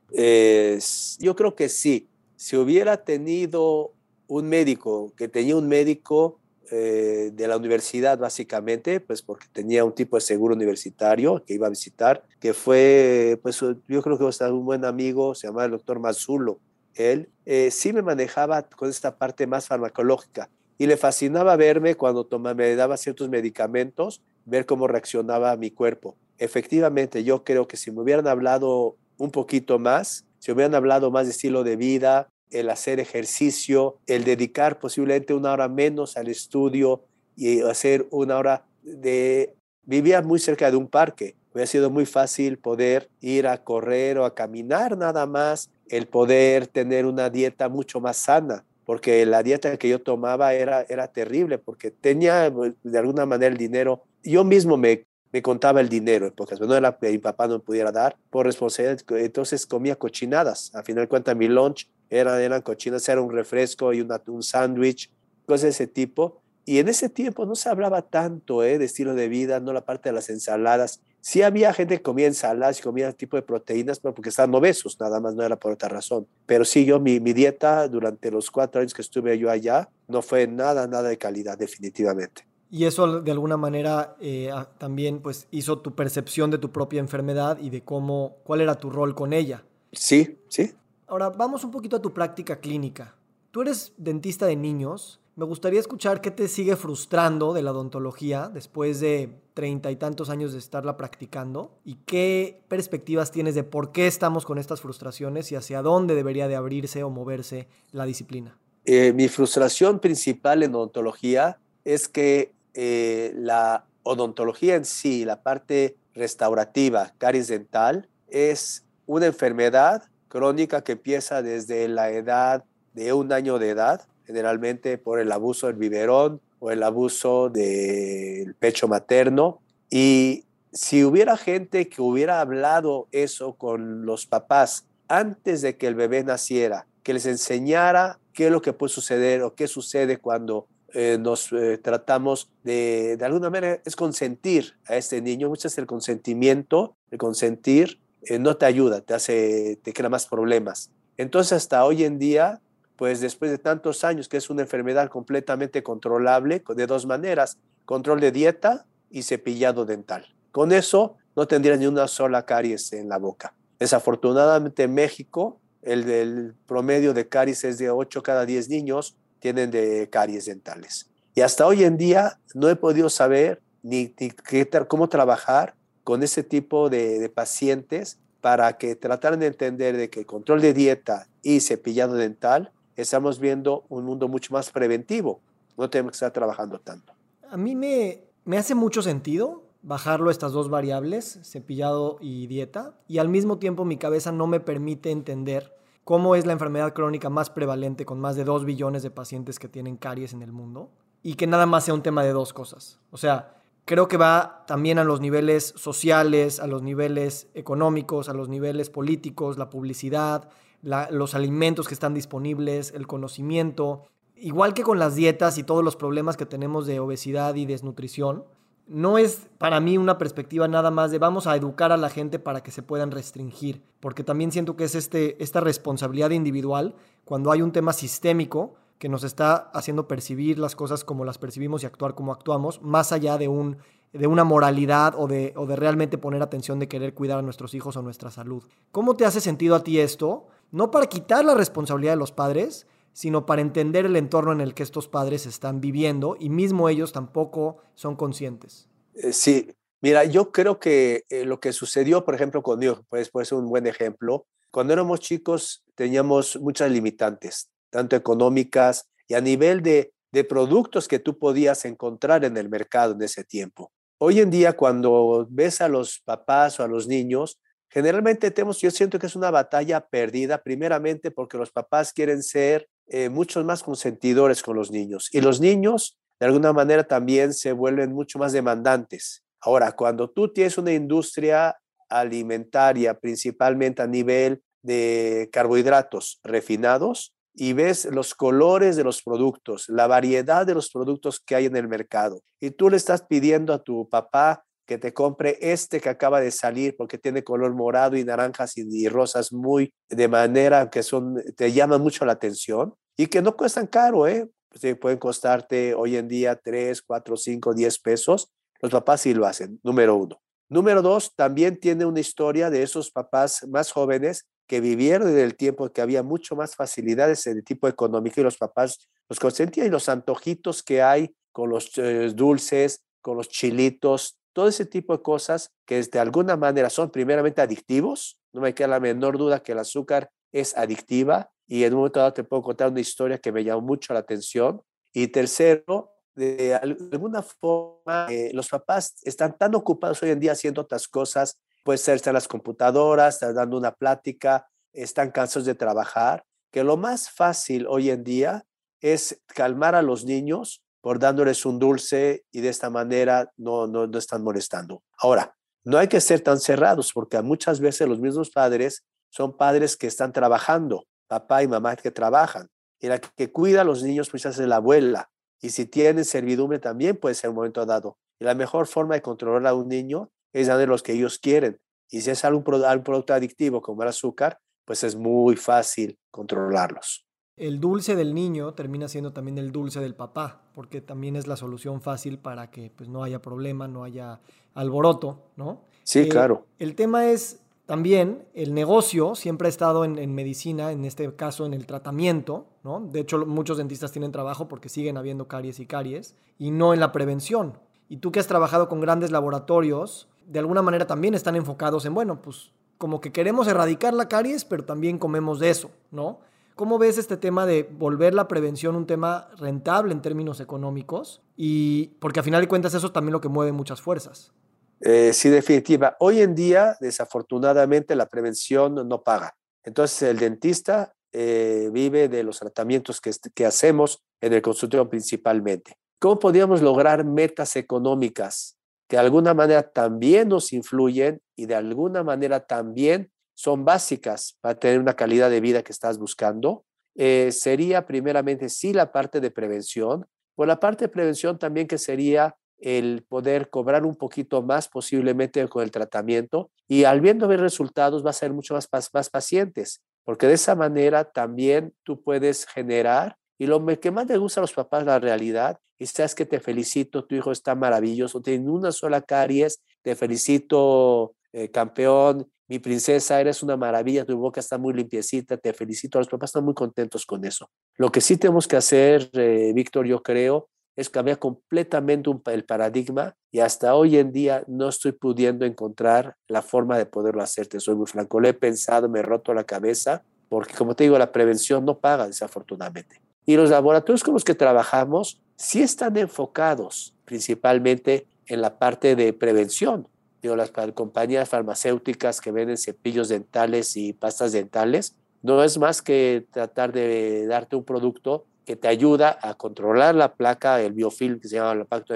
yo 1.20 1.36
creo 1.36 1.56
que 1.56 1.70
sí. 1.70 2.08
Si 2.36 2.56
hubiera 2.56 2.98
tenido 2.98 3.94
un 4.28 4.48
médico, 4.48 5.12
que 5.16 5.28
tenía 5.28 5.56
un 5.56 5.68
médico 5.68 6.40
eh, 6.70 7.32
de 7.34 7.48
la 7.48 7.58
universidad 7.58 8.20
básicamente, 8.20 9.00
pues 9.00 9.24
porque 9.24 9.48
tenía 9.52 9.84
un 9.84 9.94
tipo 9.94 10.18
de 10.18 10.22
seguro 10.22 10.54
universitario 10.54 11.44
que 11.46 11.56
iba 11.56 11.66
a 11.66 11.72
visitar, 11.72 12.24
que 12.40 12.54
fue, 12.54 13.40
pues 13.42 13.60
yo 13.60 14.02
creo 14.04 14.18
que 14.20 14.44
un 14.52 14.66
buen 14.66 14.86
amigo, 14.86 15.34
se 15.34 15.48
llama 15.48 15.66
el 15.66 15.72
doctor 15.72 16.00
Mazulo. 16.00 16.60
Él 16.94 17.30
eh, 17.46 17.70
sí 17.72 17.92
me 17.92 18.04
manejaba 18.04 18.64
con 18.64 18.90
esta 18.90 19.18
parte 19.18 19.48
más 19.48 19.68
farmacológica 19.68 20.50
y 20.78 20.88
le 20.88 20.98
fascinaba 20.98 21.56
verme 21.56 21.96
cuando 21.96 22.26
tomaba, 22.26 22.56
me 22.56 22.76
daba 22.76 22.98
ciertos 22.98 23.30
medicamentos, 23.30 24.22
ver 24.46 24.66
cómo 24.66 24.88
reaccionaba 24.88 25.56
mi 25.58 25.72
cuerpo. 25.72 26.16
Efectivamente, 26.38 27.24
yo 27.24 27.44
creo 27.44 27.68
que 27.68 27.78
si 27.78 27.92
me 27.92 28.02
hubieran 28.02 28.28
hablado 28.28 28.96
un 29.18 29.32
poquito 29.32 29.80
más, 29.80 30.26
si 30.40 30.52
hubieran 30.52 30.76
hablado 30.76 31.10
más 31.10 31.26
de 31.26 31.32
estilo 31.32 31.64
de 31.64 31.76
vida, 31.76 32.30
el 32.52 32.70
hacer 32.70 33.00
ejercicio, 33.00 33.98
el 34.06 34.24
dedicar 34.24 34.80
posiblemente 34.80 35.34
una 35.34 35.52
hora 35.52 35.68
menos 35.68 36.16
al 36.16 36.28
estudio 36.28 37.04
y 37.36 37.62
hacer 37.62 38.08
una 38.12 38.38
hora 38.38 38.66
de... 38.84 39.54
Vivía 39.84 40.22
muy 40.22 40.40
cerca 40.40 40.70
de 40.70 40.76
un 40.76 40.88
parque, 40.88 41.36
ha 41.64 41.66
sido 41.66 41.90
muy 41.90 42.06
fácil 42.06 42.58
poder 42.58 43.10
ir 43.22 43.48
a 43.48 43.64
correr 43.64 44.18
o 44.18 44.26
a 44.26 44.36
caminar 44.36 44.98
nada 44.98 45.26
más, 45.26 45.70
el 45.90 46.08
poder 46.08 46.68
tener 46.68 47.06
una 47.06 47.30
dieta 47.30 47.70
mucho 47.70 48.00
más 48.00 48.18
sana 48.18 48.66
porque 48.88 49.26
la 49.26 49.44
dieta 49.44 49.76
que 49.76 49.90
yo 49.90 50.02
tomaba 50.02 50.54
era, 50.54 50.86
era 50.88 51.10
terrible, 51.10 51.58
porque 51.58 51.92
tenía 51.92 52.50
pues, 52.50 52.72
de 52.84 52.98
alguna 52.98 53.26
manera 53.26 53.52
el 53.52 53.58
dinero, 53.58 54.06
yo 54.24 54.46
mismo 54.46 54.78
me, 54.78 55.06
me 55.34 55.42
contaba 55.42 55.82
el 55.82 55.90
dinero, 55.90 56.34
porque 56.34 56.56
no 56.56 56.74
era 56.74 56.98
que 56.98 57.12
mi 57.12 57.18
papá 57.18 57.50
no 57.50 57.56
me 57.56 57.60
pudiera 57.60 57.92
dar 57.92 58.16
por 58.30 58.46
responsabilidad, 58.46 59.02
entonces 59.18 59.66
comía 59.66 59.98
cochinadas, 59.98 60.74
al 60.74 60.86
final 60.86 61.04
de 61.04 61.10
cuentas 61.10 61.36
mi 61.36 61.50
lunch 61.50 61.90
era, 62.10 62.42
eran 62.42 62.62
cochinadas, 62.62 63.10
era 63.10 63.22
un 63.22 63.30
refresco 63.30 63.92
y 63.92 64.00
una, 64.00 64.22
un 64.28 64.42
sándwich, 64.42 65.12
cosas 65.46 65.64
de 65.64 65.70
ese 65.72 65.88
tipo, 65.88 66.42
y 66.64 66.80
en 66.80 66.88
ese 66.88 67.10
tiempo 67.10 67.46
no 67.46 67.56
se 67.56 67.68
hablaba 67.68 68.04
tanto 68.04 68.64
¿eh? 68.64 68.78
de 68.78 68.86
estilo 68.86 69.16
de 69.16 69.28
vida, 69.28 69.60
no 69.60 69.74
la 69.74 69.84
parte 69.84 70.08
de 70.10 70.14
las 70.14 70.30
ensaladas. 70.30 71.02
Sí 71.28 71.42
había 71.42 71.74
gente 71.74 71.98
que 71.98 72.02
comía 72.02 72.26
ensaladas 72.26 72.80
y 72.80 72.82
comía 72.82 73.12
tipo 73.12 73.36
de 73.36 73.42
proteínas, 73.42 74.00
pero 74.00 74.16
porque 74.16 74.30
estaban 74.30 74.56
obesos, 74.56 74.98
nada 74.98 75.20
más 75.20 75.36
no 75.36 75.44
era 75.44 75.58
por 75.58 75.74
otra 75.74 75.90
razón. 75.90 76.26
Pero 76.46 76.64
sí, 76.64 76.86
yo, 76.86 77.02
mi, 77.02 77.20
mi 77.20 77.34
dieta 77.34 77.90
durante 77.90 78.32
los 78.32 78.50
cuatro 78.50 78.80
años 78.80 78.94
que 78.94 79.02
estuve 79.02 79.38
yo 79.38 79.52
allá, 79.52 79.90
no 80.08 80.22
fue 80.22 80.48
nada, 80.48 80.88
nada 80.88 81.10
de 81.10 81.18
calidad, 81.18 81.58
definitivamente. 81.58 82.48
Y 82.72 82.86
eso 82.86 83.20
de 83.20 83.30
alguna 83.30 83.58
manera 83.58 84.16
eh, 84.22 84.52
también 84.78 85.20
pues 85.20 85.50
hizo 85.52 85.80
tu 85.80 85.96
percepción 85.96 86.50
de 86.50 86.60
tu 86.60 86.72
propia 86.72 87.02
enfermedad 87.02 87.58
y 87.60 87.72
de 87.72 87.82
cómo, 87.82 88.38
cuál 88.46 88.62
era 88.62 88.76
tu 88.76 88.90
rol 88.90 89.14
con 89.14 89.34
ella. 89.34 89.66
Sí, 89.92 90.38
sí. 90.48 90.76
Ahora 91.08 91.30
vamos 91.30 91.62
un 91.66 91.72
poquito 91.72 91.98
a 91.98 92.02
tu 92.02 92.14
práctica 92.14 92.62
clínica. 92.62 93.16
Tú 93.52 93.64
eres 93.64 93.92
dentista 93.98 94.46
de 94.46 94.56
niños 94.56 95.20
me 95.38 95.46
gustaría 95.46 95.80
escuchar 95.80 96.20
qué 96.20 96.32
te 96.32 96.48
sigue 96.48 96.76
frustrando 96.76 97.54
de 97.54 97.62
la 97.62 97.72
odontología 97.72 98.50
después 98.52 99.00
de 99.00 99.30
treinta 99.54 99.92
y 99.92 99.96
tantos 99.96 100.32
años 100.32 100.52
de 100.52 100.58
estarla 100.58 100.98
practicando 100.98 101.78
y 101.86 101.98
qué 102.08 102.64
perspectivas 102.68 103.32
tienes 103.32 103.54
de 103.54 103.64
por 103.64 103.92
qué 103.92 104.08
estamos 104.08 104.46
con 104.46 104.58
estas 104.58 104.82
frustraciones 104.82 105.52
y 105.52 105.56
hacia 105.56 105.84
dónde 105.84 106.16
debería 106.16 106.48
de 106.48 106.56
abrirse 106.56 107.04
o 107.04 107.12
moverse 107.12 107.68
la 107.92 108.06
disciplina. 108.06 108.58
Eh, 108.86 109.14
mi 109.14 109.28
frustración 109.28 110.00
principal 110.00 110.64
en 110.64 110.74
odontología 110.74 111.60
es 111.86 112.08
que 112.08 112.56
eh, 112.74 113.32
la 113.36 113.86
odontología 114.02 114.74
en 114.74 114.86
sí, 114.86 115.24
la 115.24 115.44
parte 115.44 115.98
restaurativa, 116.16 117.14
caries 117.20 117.48
dental, 117.48 118.10
es 118.28 118.86
una 119.06 119.28
enfermedad 119.28 120.02
crónica 120.30 120.84
que 120.84 120.94
empieza 120.94 121.44
desde 121.44 121.88
la 121.90 122.10
edad 122.10 122.66
de 122.94 123.14
un 123.14 123.32
año 123.32 123.60
de 123.60 123.70
edad 123.70 124.08
generalmente 124.28 125.00
por 125.00 125.20
el 125.20 125.32
abuso 125.32 125.68
del 125.68 125.78
biberón 125.78 126.42
o 126.60 126.70
el 126.70 126.84
abuso 126.84 127.50
del 127.50 128.54
pecho 128.56 128.88
materno. 128.88 129.62
Y 129.90 130.44
si 130.72 131.04
hubiera 131.04 131.38
gente 131.38 131.88
que 131.88 132.02
hubiera 132.02 132.42
hablado 132.42 133.08
eso 133.12 133.54
con 133.54 134.06
los 134.06 134.28
papás 134.28 134.86
antes 135.08 135.62
de 135.62 135.78
que 135.78 135.88
el 135.88 135.96
bebé 135.96 136.24
naciera, 136.24 136.86
que 137.02 137.14
les 137.14 137.26
enseñara 137.26 138.20
qué 138.34 138.48
es 138.48 138.52
lo 138.52 138.62
que 138.62 138.74
puede 138.74 138.94
suceder 138.94 139.42
o 139.42 139.56
qué 139.56 139.68
sucede 139.68 140.18
cuando 140.18 140.68
eh, 140.94 141.18
nos 141.20 141.52
eh, 141.54 141.78
tratamos 141.78 142.50
de, 142.64 143.16
de 143.18 143.26
alguna 143.26 143.50
manera, 143.50 143.82
es 143.86 143.96
consentir 143.96 144.76
a 144.86 144.98
este 144.98 145.22
niño. 145.22 145.48
Muchas 145.48 145.72
veces 145.72 145.78
el 145.80 145.88
consentimiento, 145.88 146.96
el 147.12 147.18
consentir, 147.18 148.00
eh, 148.24 148.40
no 148.40 148.58
te 148.58 148.66
ayuda, 148.66 149.02
te 149.02 149.14
hace, 149.14 149.80
te 149.82 149.94
crea 149.94 150.10
más 150.10 150.26
problemas. 150.28 150.92
Entonces, 151.18 151.54
hasta 151.54 151.84
hoy 151.86 152.04
en 152.04 152.20
día, 152.20 152.62
pues 152.98 153.22
después 153.22 153.52
de 153.52 153.60
tantos 153.60 154.04
años, 154.04 154.28
que 154.28 154.38
es 154.38 154.50
una 154.50 154.64
enfermedad 154.64 155.10
completamente 155.10 155.84
controlable 155.84 156.64
de 156.76 156.88
dos 156.88 157.06
maneras, 157.06 157.58
control 157.86 158.20
de 158.20 158.32
dieta 158.32 158.86
y 159.10 159.24
cepillado 159.24 159.86
dental. 159.86 160.26
Con 160.52 160.72
eso 160.72 161.16
no 161.36 161.48
tendría 161.48 161.78
ni 161.78 161.86
una 161.86 162.08
sola 162.08 162.46
caries 162.46 162.92
en 162.94 163.10
la 163.10 163.20
boca. 163.20 163.54
Desafortunadamente 163.80 164.84
en 164.84 164.94
México, 164.96 165.60
el 165.84 166.56
promedio 166.66 167.14
de 167.14 167.30
caries 167.30 167.64
es 167.64 167.78
de 167.78 167.90
8 167.90 168.24
cada 168.24 168.46
10 168.46 168.70
niños 168.70 169.16
tienen 169.40 169.70
de 169.72 170.10
caries 170.10 170.46
dentales. 170.46 171.10
Y 171.36 171.42
hasta 171.42 171.68
hoy 171.68 171.84
en 171.84 171.98
día 171.98 172.40
no 172.56 172.68
he 172.70 172.76
podido 172.76 173.10
saber 173.10 173.62
ni, 173.84 174.10
qué, 174.10 174.68
cómo 174.88 175.08
trabajar 175.08 175.76
con 176.04 176.24
ese 176.24 176.44
tipo 176.44 176.90
de, 176.90 177.20
de 177.20 177.30
pacientes 177.30 178.18
para 178.42 178.78
que 178.78 178.96
trataran 178.96 179.40
de 179.40 179.48
entender 179.48 179.96
de 179.98 180.10
que 180.10 180.26
control 180.26 180.62
de 180.62 180.74
dieta 180.74 181.28
y 181.44 181.60
cepillado 181.60 182.16
dental 182.16 182.72
estamos 182.98 183.40
viendo 183.40 183.86
un 183.90 184.04
mundo 184.04 184.28
mucho 184.28 184.54
más 184.54 184.72
preventivo. 184.72 185.40
No 185.78 185.90
tenemos 185.90 186.12
que 186.12 186.16
estar 186.16 186.32
trabajando 186.32 186.80
tanto. 186.80 187.14
A 187.50 187.56
mí 187.56 187.76
me, 187.76 188.24
me 188.44 188.58
hace 188.58 188.76
mucho 188.76 189.02
sentido 189.02 189.64
bajarlo 189.84 190.32
estas 190.32 190.52
dos 190.52 190.70
variables, 190.70 191.40
cepillado 191.44 192.18
y 192.20 192.48
dieta, 192.48 192.96
y 193.08 193.20
al 193.20 193.30
mismo 193.30 193.58
tiempo 193.58 193.86
mi 193.86 193.98
cabeza 193.98 194.32
no 194.32 194.48
me 194.48 194.60
permite 194.60 195.12
entender 195.12 195.74
cómo 196.04 196.36
es 196.36 196.46
la 196.46 196.54
enfermedad 196.54 196.94
crónica 196.94 197.30
más 197.30 197.50
prevalente 197.50 198.06
con 198.06 198.20
más 198.20 198.36
de 198.36 198.44
2 198.44 198.66
billones 198.66 199.04
de 199.04 199.12
pacientes 199.12 199.60
que 199.60 199.70
tienen 199.70 199.98
caries 199.98 200.34
en 200.34 200.42
el 200.42 200.52
mundo 200.52 200.90
y 201.22 201.36
que 201.36 201.48
nada 201.48 201.66
más 201.66 201.86
sea 201.86 201.94
un 201.94 202.02
tema 202.02 202.24
de 202.24 202.32
dos 202.32 202.54
cosas. 202.54 203.00
O 203.12 203.18
sea, 203.18 203.58
creo 203.86 204.08
que 204.08 204.18
va 204.18 204.64
también 204.68 205.00
a 205.00 205.04
los 205.04 205.22
niveles 205.22 205.74
sociales, 205.76 206.60
a 206.60 206.68
los 206.68 206.82
niveles 206.82 207.50
económicos, 207.54 208.30
a 208.30 208.34
los 208.34 208.50
niveles 208.50 208.90
políticos, 208.90 209.58
la 209.58 209.70
publicidad, 209.70 210.50
los 210.82 211.36
alimentos 211.36 211.88
que 211.88 211.94
están 211.94 212.14
disponibles, 212.14 212.92
el 212.96 213.08
conocimiento. 213.08 214.04
Igual 214.36 214.74
que 214.74 214.84
con 214.84 215.00
las 215.00 215.16
dietas 215.16 215.58
y 215.58 215.64
todos 215.64 215.84
los 215.84 215.96
problemas 215.96 216.38
que 216.38 216.46
tenemos 216.46 216.86
de 216.86 217.00
obesidad 217.00 217.56
y 217.56 217.66
desnutrición, 217.66 218.44
no 218.88 219.18
es 219.18 219.48
para 219.58 219.80
mí 219.80 219.98
una 219.98 220.18
perspectiva 220.18 220.68
nada 220.68 220.92
más 220.92 221.12
de 221.12 221.20
vamos 221.20 221.46
a 221.46 221.56
educar 221.56 221.92
a 221.92 221.98
la 221.98 222.10
gente 222.10 222.40
para 222.40 222.64
que 222.64 222.72
se 222.72 222.82
puedan 222.82 223.12
restringir, 223.12 223.84
porque 224.00 224.24
también 224.24 224.52
siento 224.52 224.76
que 224.76 224.86
es 224.86 224.96
este, 224.96 225.42
esta 225.44 225.60
responsabilidad 225.60 226.32
individual 226.32 226.96
cuando 227.26 227.52
hay 227.52 227.62
un 227.62 227.74
tema 227.74 227.92
sistémico 227.92 228.76
que 228.98 229.10
nos 229.10 229.24
está 229.24 229.56
haciendo 229.74 230.08
percibir 230.08 230.58
las 230.58 230.76
cosas 230.76 231.04
como 231.04 231.26
las 231.26 231.38
percibimos 231.38 231.84
y 231.84 231.86
actuar 231.86 232.16
como 232.16 232.32
actuamos, 232.32 232.82
más 232.82 233.12
allá 233.12 233.38
de, 233.38 233.48
un, 233.48 233.78
de 234.14 234.26
una 234.26 234.44
moralidad 234.44 235.14
o 235.18 235.28
de, 235.28 235.54
o 235.56 235.66
de 235.66 235.76
realmente 235.76 236.18
poner 236.18 236.42
atención 236.42 236.80
de 236.80 236.88
querer 236.88 237.14
cuidar 237.14 237.40
a 237.40 237.44
nuestros 237.44 237.74
hijos 237.74 237.96
o 237.98 238.02
nuestra 238.02 238.32
salud. 238.32 238.64
¿Cómo 238.92 239.16
te 239.16 239.26
hace 239.26 239.42
sentido 239.42 239.76
a 239.76 239.84
ti 239.84 240.00
esto? 240.00 240.48
No 240.72 240.92
para 240.92 241.08
quitar 241.08 241.46
la 241.46 241.54
responsabilidad 241.54 242.14
de 242.14 242.18
los 242.18 242.32
padres, 242.32 242.88
sino 243.14 243.46
para 243.46 243.62
entender 243.62 244.06
el 244.06 244.16
entorno 244.16 244.52
en 244.52 244.62
el 244.62 244.74
que 244.74 244.84
estos 244.84 245.08
padres 245.08 245.46
están 245.46 245.82
viviendo 245.82 246.38
y 246.40 246.50
mismo 246.50 246.88
ellos 246.88 247.14
tampoco 247.14 247.78
son 247.96 248.16
conscientes. 248.16 248.88
Eh, 249.16 249.34
sí, 249.34 249.72
mira, 250.02 250.24
yo 250.26 250.52
creo 250.52 250.80
que 250.80 251.24
eh, 251.30 251.44
lo 251.44 251.60
que 251.60 251.74
sucedió, 251.74 252.24
por 252.24 252.36
ejemplo, 252.36 252.62
conmigo, 252.62 253.04
pues 253.10 253.32
puede 253.32 253.46
ser 253.46 253.58
un 253.58 253.70
buen 253.70 253.88
ejemplo. 253.88 254.46
Cuando 254.70 254.94
éramos 254.94 255.20
chicos 255.20 255.84
teníamos 255.96 256.58
muchas 256.58 256.92
limitantes, 256.92 257.72
tanto 257.90 258.16
económicas 258.16 259.10
y 259.28 259.34
a 259.34 259.42
nivel 259.42 259.82
de, 259.82 260.14
de 260.32 260.44
productos 260.44 261.08
que 261.08 261.18
tú 261.18 261.40
podías 261.40 261.86
encontrar 261.86 262.46
en 262.46 262.56
el 262.56 262.70
mercado 262.70 263.14
en 263.14 263.22
ese 263.24 263.44
tiempo. 263.44 263.92
Hoy 264.20 264.42
en 264.42 264.50
día, 264.50 264.74
cuando 264.74 265.48
ves 265.50 265.82
a 265.82 265.88
los 265.88 266.20
papás 266.20 266.80
o 266.80 266.84
a 266.84 266.88
los 266.88 267.08
niños, 267.08 267.60
Generalmente 267.90 268.52
tenemos, 268.52 268.80
yo 268.82 268.92
siento 268.92 269.18
que 269.18 269.28
es 269.28 269.36
una 269.36 269.52
batalla 269.52 270.08
perdida, 270.08 270.62
primeramente 270.62 271.32
porque 271.32 271.58
los 271.58 271.72
papás 271.72 272.14
quieren 272.14 272.44
ser 272.44 272.90
eh, 273.08 273.30
muchos 273.30 273.64
más 273.64 273.84
consentidores 273.84 274.62
con 274.62 274.76
los 274.76 274.92
niños 274.92 275.30
y 275.32 275.40
los 275.40 275.62
niños 275.62 276.18
de 276.40 276.46
alguna 276.46 276.74
manera 276.74 277.06
también 277.06 277.54
se 277.54 277.72
vuelven 277.72 278.14
mucho 278.14 278.38
más 278.38 278.52
demandantes. 278.52 279.44
Ahora, 279.60 279.94
cuando 279.94 280.30
tú 280.30 280.54
tienes 280.54 280.78
una 280.78 280.94
industria 280.94 281.78
alimentaria, 282.10 283.20
principalmente 283.20 284.02
a 284.02 284.08
nivel 284.08 284.62
de 284.84 285.50
carbohidratos 285.52 286.40
refinados, 286.44 287.34
y 287.60 287.74
ves 287.74 288.06
los 288.06 288.36
colores 288.36 288.96
de 288.96 289.04
los 289.04 289.24
productos, 289.24 289.90
la 289.90 290.06
variedad 290.06 290.66
de 290.66 290.76
los 290.76 290.92
productos 290.92 291.40
que 291.40 291.56
hay 291.56 291.66
en 291.66 291.76
el 291.76 291.88
mercado. 291.88 292.44
Y 292.62 292.70
tú 292.70 292.90
le 292.90 292.98
estás 292.98 293.24
pidiendo 293.24 293.74
a 293.74 293.82
tu 293.82 294.08
papá 294.08 294.64
que 294.88 294.98
te 294.98 295.14
compre 295.14 295.58
este 295.62 296.00
que 296.00 296.10
acaba 296.10 296.40
de 296.40 296.50
salir 296.50 296.96
porque 296.98 297.18
tiene 297.18 297.44
color 297.44 297.76
morado 297.76 298.16
y 298.16 298.24
naranjas 298.24 298.78
y, 298.78 299.08
rosas 299.10 299.52
muy 299.52 299.94
de 300.10 300.28
manera 300.28 300.90
que 300.90 301.04
son, 301.04 301.44
te 301.56 301.72
llaman 301.74 302.02
mucho 302.02 302.26
la 302.26 302.32
atención 302.32 302.96
y 303.18 303.28
que 303.28 303.42
no 303.42 303.56
cuestan 303.56 303.88
caro, 303.88 304.28
¿eh? 304.28 304.50
Pues, 304.70 304.96
pueden 304.98 305.18
costarte 305.18 305.94
hoy 305.94 306.16
en 306.16 306.28
día 306.28 306.56
3, 306.56 307.02
4, 307.02 307.38
5, 307.38 307.74
10 307.74 308.00
pesos. 308.00 308.50
Los 308.82 308.92
papás 308.92 309.22
sí 309.22 309.34
lo 309.34 309.46
hacen, 309.46 309.80
número 309.84 310.16
uno. 310.16 310.40
Número 310.70 311.02
dos, 311.02 311.34
también 311.36 311.80
tiene 311.80 312.06
una 312.06 312.20
historia 312.20 312.70
de 312.70 312.84
esos 312.84 313.10
papás 313.12 313.66
más 313.70 313.92
jóvenes 313.92 314.48
que 314.68 314.82
vivieron 314.82 315.30
en 315.30 315.40
el 315.40 315.56
tiempo 315.56 315.90
que 315.92 316.02
había 316.02 316.24
mucho 316.24 316.56
más 316.56 316.76
facilidades 316.76 317.48
en 317.48 317.58
el 317.58 317.64
tipo 317.64 317.88
económico 317.88 318.42
y 318.42 318.44
los 318.44 318.58
papás 318.58 319.08
los 319.30 319.40
consentían 319.40 319.88
y 319.88 319.90
los 319.90 320.10
antojitos 320.10 320.84
que 320.84 321.02
hay 321.02 321.34
con 321.54 321.70
los 321.70 321.98
eh, 321.98 322.32
dulces, 322.36 323.02
con 323.22 323.38
los 323.38 323.48
chilitos, 323.48 324.38
todo 324.58 324.70
ese 324.70 324.88
tipo 324.88 325.16
de 325.16 325.22
cosas 325.22 325.70
que 325.86 326.02
de 326.02 326.20
alguna 326.20 326.58
manera 326.58 326.90
son 326.90 327.12
primeramente 327.12 327.62
adictivos. 327.62 328.40
No 328.52 328.62
me 328.62 328.74
queda 328.74 328.88
la 328.88 329.00
menor 329.00 329.38
duda 329.38 329.62
que 329.62 329.74
el 329.74 329.78
azúcar 329.78 330.32
es 330.52 330.76
adictiva 330.76 331.52
y 331.68 331.84
en 331.84 331.94
un 331.94 332.00
momento 332.00 332.22
dado 332.22 332.34
te 332.34 332.44
puedo 332.44 332.64
contar 332.64 332.90
una 332.90 333.00
historia 333.00 333.38
que 333.38 333.52
me 333.52 333.64
llamó 333.64 333.82
mucho 333.82 334.16
la 334.16 334.22
atención. 334.22 334.82
Y 335.14 335.28
tercero, 335.28 336.12
de 336.34 336.74
alguna 336.74 337.44
forma, 337.44 338.26
eh, 338.32 338.50
los 338.52 338.68
papás 338.68 339.18
están 339.22 339.56
tan 339.56 339.76
ocupados 339.76 340.24
hoy 340.24 340.32
en 340.32 340.40
día 340.40 340.54
haciendo 340.54 340.82
otras 340.82 341.08
cosas 341.08 341.60
puede 341.84 342.00
ser 342.00 342.16
estar 342.16 342.34
las 342.34 342.48
computadoras, 342.48 343.36
estar 343.36 343.54
dando 343.54 343.78
una 343.78 343.94
plática, 343.94 344.68
están 344.92 345.30
cansados 345.30 345.68
de 345.68 345.76
trabajar, 345.76 346.44
que 346.72 346.84
lo 346.84 346.98
más 346.98 347.30
fácil 347.30 347.86
hoy 347.88 348.10
en 348.10 348.24
día 348.24 348.66
es 349.02 349.40
calmar 349.46 349.94
a 349.94 350.02
los 350.02 350.26
niños 350.26 350.84
por 351.08 351.20
dándoles 351.20 351.66
un 351.66 351.80
dulce 351.80 352.44
y 352.52 352.60
de 352.60 352.68
esta 352.68 352.90
manera 352.90 353.50
no, 353.56 353.88
no, 353.88 354.08
no 354.08 354.18
están 354.18 354.44
molestando. 354.44 355.04
Ahora, 355.18 355.56
no 355.86 355.98
hay 355.98 356.10
que 356.10 356.20
ser 356.20 356.42
tan 356.42 356.60
cerrados 356.60 357.14
porque 357.14 357.42
muchas 357.42 357.80
veces 357.80 358.10
los 358.10 358.20
mismos 358.20 358.50
padres 358.50 359.06
son 359.30 359.56
padres 359.56 359.96
que 359.96 360.08
están 360.08 360.34
trabajando, 360.34 361.06
papá 361.28 361.64
y 361.64 361.68
mamá 361.70 361.96
que 361.96 362.12
trabajan, 362.12 362.68
y 363.00 363.08
la 363.08 363.20
que 363.20 363.54
cuida 363.54 363.80
a 363.80 363.84
los 363.86 364.04
niños 364.04 364.30
pues 364.30 364.46
es 364.48 364.58
la 364.58 364.76
abuela, 364.76 365.30
y 365.62 365.70
si 365.70 365.86
tienen 365.86 366.26
servidumbre 366.26 366.78
también 366.78 367.16
puede 367.16 367.36
ser 367.36 367.52
un 367.52 367.56
momento 367.56 367.86
dado. 367.86 368.18
Y 368.38 368.44
la 368.44 368.54
mejor 368.54 368.86
forma 368.86 369.16
de 369.16 369.22
controlar 369.22 369.66
a 369.66 369.76
un 369.76 369.88
niño 369.88 370.30
es 370.52 370.68
de 370.68 370.88
los 370.88 371.04
que 371.04 371.14
ellos 371.14 371.40
quieren. 371.40 371.80
Y 372.10 372.20
si 372.20 372.32
es 372.32 372.44
algún, 372.44 372.66
algún 372.84 373.06
producto 373.06 373.34
adictivo 373.34 373.82
como 373.82 374.04
el 374.04 374.10
azúcar, 374.10 374.60
pues 374.84 375.06
es 375.06 375.16
muy 375.16 375.56
fácil 375.56 376.20
controlarlos. 376.32 377.27
El 377.58 377.80
dulce 377.80 378.16
del 378.16 378.36
niño 378.36 378.74
termina 378.76 379.08
siendo 379.08 379.34
también 379.34 379.58
el 379.58 379.72
dulce 379.72 380.00
del 380.00 380.14
papá, 380.14 380.62
porque 380.76 381.02
también 381.02 381.36
es 381.36 381.48
la 381.48 381.58
solución 381.58 382.02
fácil 382.02 382.38
para 382.38 382.70
que 382.70 382.92
pues, 382.96 383.10
no 383.10 383.24
haya 383.24 383.42
problema, 383.42 383.88
no 383.88 384.04
haya 384.04 384.40
alboroto, 384.76 385.40
¿no? 385.56 385.82
Sí, 386.04 386.20
eh, 386.20 386.30
claro. 386.30 386.66
El 386.78 386.94
tema 386.94 387.26
es 387.26 387.60
también 387.88 388.46
el 388.54 388.76
negocio 388.76 389.34
siempre 389.34 389.68
ha 389.68 389.70
estado 389.70 390.06
en, 390.06 390.20
en, 390.20 390.36
medicina, 390.36 390.92
en 390.92 391.04
este 391.04 391.34
caso 391.36 391.66
en 391.66 391.74
el 391.74 391.88
tratamiento, 391.88 392.68
¿no? 392.84 393.00
De 393.00 393.22
hecho, 393.22 393.44
muchos 393.48 393.78
dentistas 393.78 394.12
tienen 394.12 394.32
trabajo 394.32 394.68
porque 394.68 394.88
siguen 394.88 395.18
habiendo 395.18 395.48
caries 395.48 395.80
y 395.80 395.88
caries, 395.88 396.36
y 396.60 396.70
no 396.70 396.94
en 396.94 397.00
la 397.00 397.12
prevención. 397.12 397.80
Y 398.08 398.18
tú 398.18 398.32
que 398.32 398.40
has 398.40 398.48
trabajado 398.48 398.88
con 398.88 399.02
grandes 399.02 399.32
laboratorios, 399.32 400.30
de 400.46 400.60
alguna 400.60 400.84
manera 400.84 401.08
también 401.08 401.34
están 401.34 401.56
enfocados 401.56 402.06
en, 402.06 402.14
bueno, 402.14 402.40
pues 402.40 402.72
como 403.00 403.20
que 403.20 403.32
queremos 403.32 403.68
erradicar 403.68 404.14
la 404.14 404.28
caries, 404.28 404.64
pero 404.64 404.86
también 404.86 405.18
comemos 405.18 405.60
de 405.60 405.72
eso, 405.72 405.90
¿no? 406.12 406.40
¿Cómo 406.78 407.00
ves 407.00 407.18
este 407.18 407.38
tema 407.38 407.66
de 407.66 407.90
volver 407.92 408.36
la 408.36 408.48
prevención 408.48 408.96
un 408.96 409.08
tema 409.08 409.50
rentable 409.58 410.14
en 410.14 410.22
términos 410.22 410.60
económicos? 410.60 411.42
Y 411.56 412.10
porque 412.20 412.40
a 412.40 412.44
final 412.44 412.62
de 412.62 412.68
cuentas 412.68 412.94
eso 412.94 413.08
es 413.08 413.14
también 413.14 413.34
lo 413.34 413.42
que 413.42 413.50
mueve 413.50 413.72
muchas 413.72 414.00
fuerzas. 414.00 414.54
Eh, 415.02 415.34
sí, 415.34 415.50
definitiva. 415.50 416.16
Hoy 416.20 416.42
en 416.42 416.54
día, 416.54 416.96
desafortunadamente, 417.02 418.16
la 418.16 418.28
prevención 418.28 418.94
no 419.10 419.24
paga. 419.24 419.56
Entonces, 419.84 420.22
el 420.22 420.38
dentista 420.38 421.16
eh, 421.32 421.90
vive 421.92 422.30
de 422.30 422.44
los 422.44 422.60
tratamientos 422.60 423.22
que, 423.22 423.32
que 423.56 423.66
hacemos 423.66 424.22
en 424.40 424.54
el 424.54 424.62
consultorio 424.62 425.10
principalmente. 425.10 425.98
¿Cómo 426.20 426.38
podríamos 426.38 426.84
lograr 426.84 427.26
metas 427.26 427.76
económicas 427.76 428.78
que 429.08 429.16
de 429.16 429.22
alguna 429.22 429.56
manera 429.56 429.82
también 429.82 430.50
nos 430.50 430.72
influyen 430.74 431.42
y 431.56 431.66
de 431.66 431.74
alguna 431.74 432.24
manera 432.24 432.60
también 432.60 433.32
son 433.58 433.86
básicas 433.86 434.56
para 434.62 434.76
tener 434.76 435.00
una 435.00 435.16
calidad 435.16 435.50
de 435.50 435.62
vida 435.62 435.82
que 435.82 435.92
estás 435.92 436.20
buscando, 436.20 436.86
eh, 437.16 437.52
sería 437.52 438.06
primeramente 438.06 438.70
sí 438.70 438.94
la 438.94 439.12
parte 439.12 439.42
de 439.42 439.50
prevención, 439.50 440.28
por 440.54 440.68
la 440.68 440.80
parte 440.80 441.06
de 441.06 441.10
prevención 441.10 441.58
también 441.58 441.88
que 441.88 441.98
sería 441.98 442.56
el 442.78 443.26
poder 443.28 443.72
cobrar 443.72 444.06
un 444.06 444.16
poquito 444.16 444.62
más 444.62 444.88
posiblemente 444.88 445.68
con 445.70 445.82
el 445.82 445.90
tratamiento 445.90 446.70
y 446.88 447.06
al 447.06 447.20
viendo 447.20 447.48
ver 447.48 447.60
resultados 447.60 448.24
va 448.24 448.30
a 448.30 448.34
ser 448.34 448.54
mucho 448.54 448.76
más, 448.76 448.88
más 449.12 449.30
pacientes, 449.32 450.04
porque 450.24 450.46
de 450.46 450.54
esa 450.54 450.76
manera 450.76 451.24
también 451.24 451.96
tú 452.04 452.22
puedes 452.22 452.68
generar 452.68 453.38
y 453.58 453.66
lo 453.66 453.84
que 454.00 454.12
más 454.12 454.28
le 454.28 454.38
gusta 454.38 454.60
a 454.60 454.66
los 454.66 454.74
papás 454.74 455.04
la 455.04 455.18
realidad 455.18 455.80
y 455.98 456.06
sabes 456.06 456.36
que 456.36 456.46
te 456.46 456.60
felicito, 456.60 457.26
tu 457.26 457.34
hijo 457.34 457.52
está 457.52 457.74
maravilloso, 457.74 458.40
tiene 458.40 458.70
una 458.70 458.92
sola 458.92 459.24
caries, 459.24 459.82
te 460.04 460.16
felicito, 460.16 461.34
eh, 461.54 461.72
campeón, 461.72 462.52
mi 462.68 462.80
princesa, 462.80 463.40
eres 463.40 463.64
una 463.64 463.78
maravilla, 463.78 464.26
tu 464.26 464.38
boca 464.38 464.60
está 464.60 464.78
muy 464.78 464.94
limpiecita, 464.94 465.58
te 465.58 465.74
felicito, 465.74 466.20
los 466.20 466.28
papás 466.28 466.50
están 466.50 466.66
muy 466.66 466.74
contentos 466.74 467.26
con 467.26 467.46
eso. 467.46 467.70
Lo 467.96 468.12
que 468.12 468.22
sí 468.22 468.38
tenemos 468.38 468.68
que 468.68 468.76
hacer, 468.76 469.30
eh, 469.34 469.72
Víctor, 469.74 470.06
yo 470.06 470.22
creo, 470.22 470.70
es 470.98 471.10
cambiar 471.10 471.38
completamente 471.38 472.30
el 472.48 472.66
paradigma 472.66 473.36
y 473.52 473.60
hasta 473.60 473.94
hoy 473.96 474.18
en 474.18 474.32
día 474.32 474.64
no 474.68 474.90
estoy 474.90 475.12
pudiendo 475.12 475.64
encontrar 475.64 476.36
la 476.48 476.64
forma 476.64 476.98
de 476.98 477.06
poderlo 477.06 477.44
hacer, 477.44 477.68
te 477.68 477.80
soy 477.80 477.96
muy 477.96 478.08
franco, 478.08 478.40
lo 478.40 478.50
he 478.50 478.54
pensado, 478.54 479.08
me 479.08 479.20
he 479.20 479.22
roto 479.22 479.54
la 479.54 479.64
cabeza, 479.64 480.24
porque 480.50 480.74
como 480.74 480.96
te 480.96 481.04
digo, 481.04 481.18
la 481.18 481.32
prevención 481.32 481.86
no 481.86 482.00
paga 482.00 482.26
desafortunadamente. 482.26 483.22
Y 483.46 483.56
los 483.56 483.70
laboratorios 483.70 484.24
con 484.24 484.34
los 484.34 484.44
que 484.44 484.56
trabajamos 484.56 485.42
sí 485.56 485.82
están 485.82 486.18
enfocados 486.18 487.16
principalmente 487.26 488.28
en 488.48 488.62
la 488.62 488.80
parte 488.80 489.16
de 489.16 489.34
prevención. 489.34 490.08
Digo, 490.48 490.56
las 490.56 490.72
compañías 490.94 491.50
farmacéuticas 491.50 492.40
que 492.40 492.54
venden 492.54 492.78
cepillos 492.78 493.28
dentales 493.28 493.98
y 493.98 494.14
pastas 494.14 494.54
dentales, 494.54 495.14
no 495.42 495.62
es 495.62 495.78
más 495.78 496.02
que 496.02 496.46
tratar 496.52 496.94
de 496.94 497.46
darte 497.48 497.76
un 497.76 497.84
producto 497.84 498.46
que 498.64 498.78
te 498.78 498.88
ayuda 498.88 499.38
a 499.42 499.56
controlar 499.56 500.16
la 500.16 500.36
placa, 500.36 500.82
el 500.82 500.94
biofilm 500.94 501.42
que 501.42 501.50
se 501.50 501.58
llama 501.58 501.76
la 501.76 501.84
placa 501.84 502.16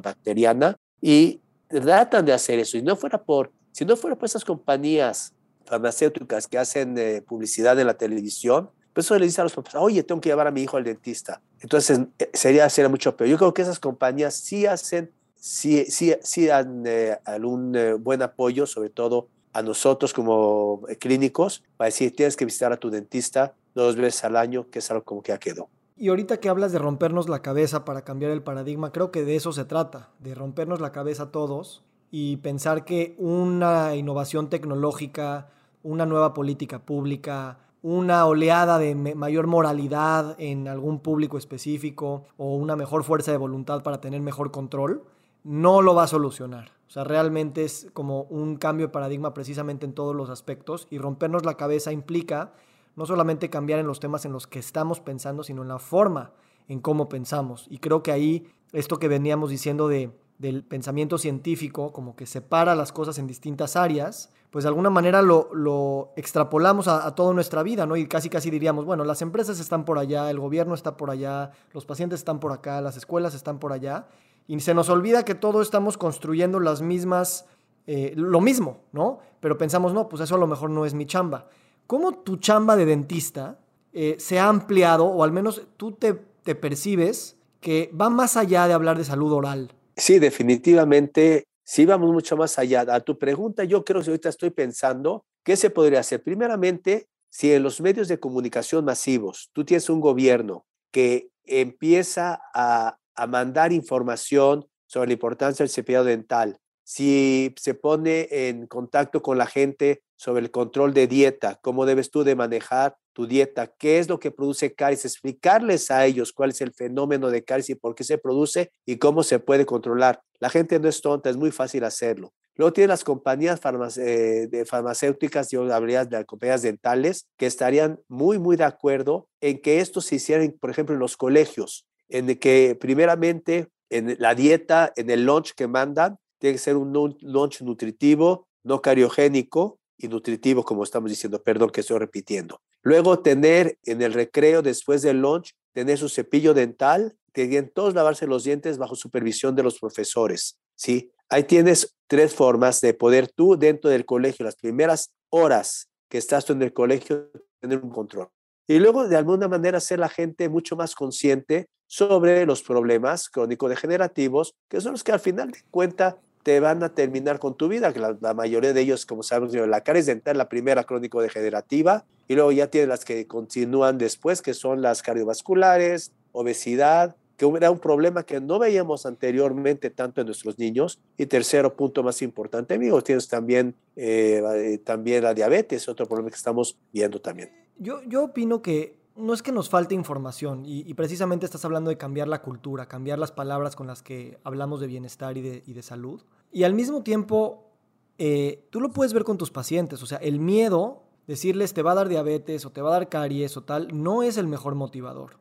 bacteriana, 0.00 0.74
y 1.02 1.42
tratan 1.68 2.24
de 2.24 2.32
hacer 2.32 2.58
eso. 2.58 2.78
Y 2.78 2.82
no 2.82 2.96
fuera 2.96 3.22
por, 3.22 3.52
si 3.72 3.84
no 3.84 3.94
fuera 3.94 4.16
por 4.16 4.24
esas 4.24 4.46
compañías 4.46 5.34
farmacéuticas 5.66 6.48
que 6.48 6.56
hacen 6.56 6.96
eh, 6.96 7.20
publicidad 7.20 7.78
en 7.78 7.88
la 7.88 7.98
televisión, 7.98 8.70
pues 8.94 9.04
eso 9.04 9.18
le 9.18 9.26
dice 9.26 9.42
a 9.42 9.44
los 9.44 9.52
papás, 9.52 9.74
oye, 9.74 10.02
tengo 10.02 10.22
que 10.22 10.30
llevar 10.30 10.46
a 10.46 10.50
mi 10.50 10.62
hijo 10.62 10.78
al 10.78 10.84
dentista. 10.84 11.42
Entonces 11.60 12.00
eh, 12.18 12.30
sería, 12.32 12.70
sería 12.70 12.88
mucho 12.88 13.14
peor. 13.18 13.28
Yo 13.28 13.36
creo 13.36 13.52
que 13.52 13.60
esas 13.60 13.78
compañías 13.78 14.32
sí 14.32 14.64
hacen, 14.64 15.12
sí, 15.40 15.86
sí, 15.86 16.14
sí 16.22 16.46
dan 16.46 16.84
eh, 16.86 17.18
algún 17.24 17.74
eh, 17.74 17.94
buen 17.94 18.22
apoyo, 18.22 18.66
sobre 18.66 18.90
todo 18.90 19.28
a 19.52 19.62
nosotros 19.62 20.12
como 20.12 20.82
clínicos, 21.00 21.64
para 21.76 21.86
decir, 21.86 22.14
tienes 22.14 22.36
que 22.36 22.44
visitar 22.44 22.72
a 22.72 22.76
tu 22.76 22.90
dentista 22.90 23.54
dos 23.74 23.96
veces 23.96 24.22
al 24.24 24.36
año, 24.36 24.70
que 24.70 24.78
es 24.78 24.90
algo 24.90 25.02
como 25.02 25.22
que 25.22 25.32
ya 25.32 25.38
quedó. 25.38 25.68
Y 25.96 26.08
ahorita 26.08 26.38
que 26.38 26.48
hablas 26.48 26.72
de 26.72 26.78
rompernos 26.78 27.28
la 27.28 27.42
cabeza 27.42 27.84
para 27.84 28.02
cambiar 28.02 28.30
el 28.30 28.42
paradigma, 28.42 28.92
creo 28.92 29.10
que 29.10 29.24
de 29.24 29.36
eso 29.36 29.52
se 29.52 29.64
trata, 29.64 30.10
de 30.18 30.34
rompernos 30.34 30.80
la 30.80 30.92
cabeza 30.92 31.30
todos 31.30 31.82
y 32.10 32.38
pensar 32.38 32.84
que 32.84 33.14
una 33.18 33.94
innovación 33.96 34.48
tecnológica, 34.48 35.50
una 35.82 36.06
nueva 36.06 36.32
política 36.32 36.78
pública, 36.78 37.58
una 37.82 38.26
oleada 38.26 38.78
de 38.78 38.94
mayor 38.94 39.46
moralidad 39.46 40.36
en 40.38 40.68
algún 40.68 41.00
público 41.00 41.38
específico 41.38 42.24
o 42.36 42.54
una 42.54 42.76
mejor 42.76 43.04
fuerza 43.04 43.30
de 43.32 43.38
voluntad 43.38 43.82
para 43.82 44.00
tener 44.00 44.20
mejor 44.20 44.50
control, 44.50 45.04
no 45.44 45.82
lo 45.82 45.94
va 45.94 46.04
a 46.04 46.08
solucionar. 46.08 46.72
O 46.88 46.90
sea, 46.90 47.04
realmente 47.04 47.64
es 47.64 47.88
como 47.92 48.22
un 48.24 48.56
cambio 48.56 48.86
de 48.86 48.92
paradigma 48.92 49.32
precisamente 49.32 49.86
en 49.86 49.92
todos 49.92 50.14
los 50.14 50.28
aspectos 50.28 50.88
y 50.90 50.98
rompernos 50.98 51.44
la 51.44 51.56
cabeza 51.56 51.92
implica 51.92 52.52
no 52.96 53.06
solamente 53.06 53.48
cambiar 53.48 53.78
en 53.78 53.86
los 53.86 54.00
temas 54.00 54.24
en 54.24 54.32
los 54.32 54.46
que 54.46 54.58
estamos 54.58 55.00
pensando, 55.00 55.44
sino 55.44 55.62
en 55.62 55.68
la 55.68 55.78
forma 55.78 56.32
en 56.66 56.80
cómo 56.80 57.08
pensamos. 57.08 57.66
Y 57.70 57.78
creo 57.78 58.02
que 58.02 58.12
ahí 58.12 58.52
esto 58.72 58.98
que 58.98 59.08
veníamos 59.08 59.50
diciendo 59.50 59.88
de 59.88 60.12
del 60.40 60.64
pensamiento 60.64 61.18
científico, 61.18 61.92
como 61.92 62.16
que 62.16 62.24
separa 62.24 62.74
las 62.74 62.92
cosas 62.92 63.18
en 63.18 63.26
distintas 63.26 63.76
áreas, 63.76 64.30
pues 64.50 64.62
de 64.62 64.68
alguna 64.68 64.88
manera 64.88 65.20
lo, 65.20 66.14
extrapolamos 66.16 66.88
a, 66.88 67.14
toda 67.14 67.34
nuestra 67.34 67.62
vida, 67.62 67.84
¿no? 67.84 67.94
Y 67.94 68.06
casi 68.06 68.30
casi 68.30 68.50
diríamos, 68.50 68.86
bueno, 68.86 69.04
las 69.04 69.20
empresas 69.20 69.60
están 69.60 69.84
por 69.84 69.98
allá, 69.98 70.30
el 70.30 70.40
gobierno 70.40 70.74
está 70.74 70.96
por 70.96 71.10
allá, 71.10 71.50
los 71.72 71.84
pacientes 71.84 72.20
están 72.20 72.40
por 72.40 72.52
acá, 72.52 72.80
las 72.80 72.96
escuelas 72.96 73.34
están 73.34 73.58
por 73.58 73.74
allá, 73.74 74.08
y 74.50 74.58
se 74.60 74.74
nos 74.74 74.88
olvida 74.88 75.24
que 75.24 75.36
todos 75.36 75.66
estamos 75.66 75.96
construyendo 75.96 76.58
las 76.58 76.82
mismas, 76.82 77.46
eh, 77.86 78.12
lo 78.16 78.40
mismo, 78.40 78.82
¿no? 78.90 79.20
Pero 79.38 79.56
pensamos, 79.56 79.94
no, 79.94 80.08
pues 80.08 80.22
eso 80.22 80.34
a 80.34 80.38
lo 80.38 80.48
mejor 80.48 80.70
no 80.70 80.84
es 80.84 80.92
mi 80.92 81.06
chamba. 81.06 81.48
¿Cómo 81.86 82.22
tu 82.22 82.36
chamba 82.36 82.74
de 82.74 82.84
dentista 82.84 83.60
eh, 83.92 84.16
se 84.18 84.38
ha 84.38 84.48
ampliado, 84.48 85.06
o 85.06 85.24
al 85.24 85.32
menos 85.32 85.62
tú 85.76 85.92
te, 85.92 86.14
te 86.42 86.54
percibes 86.54 87.36
que 87.60 87.90
va 87.98 88.10
más 88.10 88.36
allá 88.36 88.66
de 88.66 88.74
hablar 88.74 88.96
de 88.98 89.04
salud 89.04 89.32
oral. 89.32 89.72
Sí, 89.96 90.18
definitivamente, 90.18 91.44
sí 91.64 91.84
vamos 91.84 92.10
mucho 92.12 92.36
más 92.36 92.58
allá. 92.58 92.84
A 92.88 93.00
tu 93.00 93.18
pregunta, 93.18 93.64
yo 93.64 93.84
creo 93.84 94.02
que 94.02 94.10
ahorita 94.10 94.30
estoy 94.30 94.50
pensando, 94.50 95.24
¿qué 95.44 95.56
se 95.56 95.70
podría 95.70 96.00
hacer? 96.00 96.22
Primeramente, 96.22 97.06
si 97.28 97.52
en 97.52 97.62
los 97.62 97.80
medios 97.80 98.08
de 98.08 98.18
comunicación 98.18 98.84
masivos 98.84 99.50
tú 99.52 99.64
tienes 99.64 99.90
un 99.90 100.00
gobierno 100.00 100.64
que 100.90 101.30
empieza 101.44 102.40
a, 102.54 102.96
a 103.20 103.26
mandar 103.26 103.72
información 103.72 104.66
sobre 104.86 105.08
la 105.08 105.12
importancia 105.12 105.62
del 105.62 105.70
cepillado 105.70 106.06
dental, 106.06 106.58
si 106.82 107.54
se 107.56 107.74
pone 107.74 108.26
en 108.30 108.66
contacto 108.66 109.22
con 109.22 109.38
la 109.38 109.46
gente 109.46 110.02
sobre 110.16 110.42
el 110.42 110.50
control 110.50 110.92
de 110.94 111.06
dieta, 111.06 111.60
cómo 111.62 111.86
debes 111.86 112.10
tú 112.10 112.24
de 112.24 112.34
manejar 112.34 112.96
tu 113.12 113.26
dieta, 113.26 113.68
qué 113.78 113.98
es 113.98 114.08
lo 114.08 114.18
que 114.18 114.30
produce 114.30 114.74
caries, 114.74 115.04
explicarles 115.04 115.90
a 115.90 116.06
ellos 116.06 116.32
cuál 116.32 116.50
es 116.50 116.60
el 116.62 116.72
fenómeno 116.72 117.30
de 117.30 117.44
caries 117.44 117.70
y 117.70 117.74
por 117.74 117.94
qué 117.94 118.04
se 118.04 118.18
produce 118.18 118.72
y 118.86 118.96
cómo 118.96 119.22
se 119.22 119.38
puede 119.38 119.66
controlar. 119.66 120.22
La 120.40 120.50
gente 120.50 120.80
no 120.80 120.88
es 120.88 121.00
tonta, 121.02 121.30
es 121.30 121.36
muy 121.36 121.52
fácil 121.52 121.84
hacerlo. 121.84 122.32
Luego 122.56 122.72
tiene 122.72 122.88
las 122.88 123.04
compañías 123.04 123.60
eh, 123.98 124.64
farmacéuticas, 124.66 125.50
yo 125.50 125.72
habría 125.72 126.04
de 126.04 126.16
las 126.16 126.24
compañías 126.24 126.62
dentales, 126.62 127.28
que 127.36 127.46
estarían 127.46 128.00
muy, 128.08 128.38
muy 128.38 128.56
de 128.56 128.64
acuerdo 128.64 129.28
en 129.40 129.60
que 129.60 129.80
esto 129.80 130.00
se 130.00 130.16
hiciera, 130.16 130.44
por 130.58 130.70
ejemplo, 130.70 130.94
en 130.94 131.00
los 131.00 131.16
colegios, 131.16 131.86
en 132.10 132.36
que 132.38 132.76
primeramente 132.78 133.68
en 133.88 134.16
la 134.18 134.34
dieta, 134.34 134.92
en 134.96 135.10
el 135.10 135.24
lunch 135.24 135.54
que 135.54 135.66
mandan, 135.66 136.18
tiene 136.38 136.54
que 136.54 136.62
ser 136.62 136.76
un 136.76 136.92
lunch 137.20 137.62
nutritivo, 137.62 138.46
no 138.62 138.80
cariogénico, 138.82 139.80
y 140.02 140.08
nutritivo, 140.08 140.64
como 140.64 140.82
estamos 140.82 141.10
diciendo, 141.10 141.42
perdón 141.42 141.70
que 141.70 141.82
estoy 141.82 141.98
repitiendo. 141.98 142.60
Luego 142.82 143.20
tener 143.20 143.78
en 143.84 144.00
el 144.00 144.14
recreo, 144.14 144.62
después 144.62 145.02
del 145.02 145.20
lunch, 145.20 145.52
tener 145.72 145.98
su 145.98 146.08
cepillo 146.08 146.54
dental, 146.54 147.16
tienen 147.32 147.70
todos 147.72 147.94
lavarse 147.94 148.26
los 148.26 148.44
dientes 148.44 148.78
bajo 148.78 148.96
supervisión 148.96 149.54
de 149.54 149.62
los 149.62 149.78
profesores, 149.78 150.58
¿sí? 150.74 151.12
Ahí 151.28 151.44
tienes 151.44 151.94
tres 152.08 152.34
formas 152.34 152.80
de 152.80 152.94
poder 152.94 153.28
tú 153.28 153.56
dentro 153.56 153.90
del 153.90 154.04
colegio, 154.04 154.44
las 154.44 154.56
primeras 154.56 155.12
horas 155.28 155.88
que 156.08 156.18
estás 156.18 156.48
en 156.50 156.60
el 156.62 156.72
colegio, 156.72 157.30
tener 157.60 157.78
un 157.78 157.90
control. 157.90 158.28
Y 158.70 158.78
luego, 158.78 159.08
de 159.08 159.16
alguna 159.16 159.48
manera, 159.48 159.78
hacer 159.78 159.98
la 159.98 160.08
gente 160.08 160.48
mucho 160.48 160.76
más 160.76 160.94
consciente 160.94 161.66
sobre 161.88 162.46
los 162.46 162.62
problemas 162.62 163.28
crónico-degenerativos, 163.28 164.54
que 164.68 164.80
son 164.80 164.92
los 164.92 165.02
que 165.02 165.10
al 165.10 165.18
final 165.18 165.50
de 165.50 165.58
cuenta 165.72 166.18
te 166.44 166.60
van 166.60 166.84
a 166.84 166.94
terminar 166.94 167.40
con 167.40 167.56
tu 167.56 167.66
vida, 167.66 167.92
que 167.92 167.98
la, 167.98 168.32
mayoría 168.32 168.72
de 168.72 168.80
ellos, 168.80 169.06
como 169.06 169.24
sabemos, 169.24 169.52
la 169.54 169.80
caries 169.80 170.06
dental, 170.06 170.38
la 170.38 170.48
primera 170.48 170.84
crónico-degenerativa, 170.84 172.04
y 172.28 172.36
luego 172.36 172.52
ya 172.52 172.68
tienes 172.68 172.88
las 172.88 173.04
que 173.04 173.26
continúan 173.26 173.98
después, 173.98 174.40
que 174.40 174.54
son 174.54 174.82
las 174.82 175.02
cardiovasculares, 175.02 176.12
obesidad, 176.30 177.16
que 177.36 177.46
era 177.46 177.72
un 177.72 177.80
problema 177.80 178.22
que 178.22 178.40
no 178.40 178.60
veíamos 178.60 179.04
anteriormente 179.04 179.90
tanto 179.90 180.20
en 180.20 180.28
nuestros 180.28 180.60
niños. 180.60 181.00
Y 181.18 181.26
tercero 181.26 181.74
punto 181.74 182.04
más 182.04 182.22
importante, 182.22 182.74
amigos, 182.74 183.02
tienes 183.02 183.26
también, 183.26 183.74
eh, 183.96 184.78
también 184.84 185.24
la 185.24 185.34
diabetes, 185.34 185.88
otro 185.88 186.06
problema 186.06 186.30
que 186.30 186.36
estamos 186.36 186.78
viendo 186.92 187.20
también. 187.20 187.59
Yo, 187.80 188.02
opino 188.22 188.60
que 188.60 189.00
no 189.16 189.32
es 189.32 189.42
que 189.42 189.52
nos 189.52 189.70
falte 189.70 189.94
información 189.94 190.64
y, 190.66 190.92
precisamente 190.92 191.46
estás 191.46 191.64
hablando 191.64 191.88
de 191.88 191.96
cambiar 191.96 192.28
la 192.28 192.42
cultura, 192.42 192.86
cambiar 192.86 193.18
las 193.18 193.32
palabras 193.32 193.74
con 193.74 193.86
las 193.86 194.02
que 194.02 194.38
hablamos 194.44 194.80
de 194.80 194.86
bienestar 194.86 195.38
y 195.38 195.40
de, 195.42 195.82
salud. 195.82 196.20
Y 196.52 196.64
al 196.64 196.74
mismo 196.74 197.02
tiempo, 197.02 197.70
eh, 198.18 198.66
tú 198.68 198.80
lo 198.80 198.90
puedes 198.90 199.14
ver 199.14 199.24
con 199.24 199.38
tus 199.38 199.50
pacientes, 199.50 200.02
o 200.02 200.06
sea, 200.06 200.18
el 200.18 200.40
miedo, 200.40 201.04
decirles 201.26 201.72
te 201.72 201.82
va 201.82 201.92
a 201.92 201.94
dar 201.94 202.10
diabetes 202.10 202.66
o 202.66 202.70
te 202.70 202.82
va 202.82 202.90
a 202.90 202.98
dar 202.98 203.08
caries 203.08 203.56
o 203.56 203.62
tal, 203.62 203.88
no 203.92 204.22
es 204.22 204.36
el 204.36 204.46
mejor 204.46 204.74
motivador. 204.74 205.38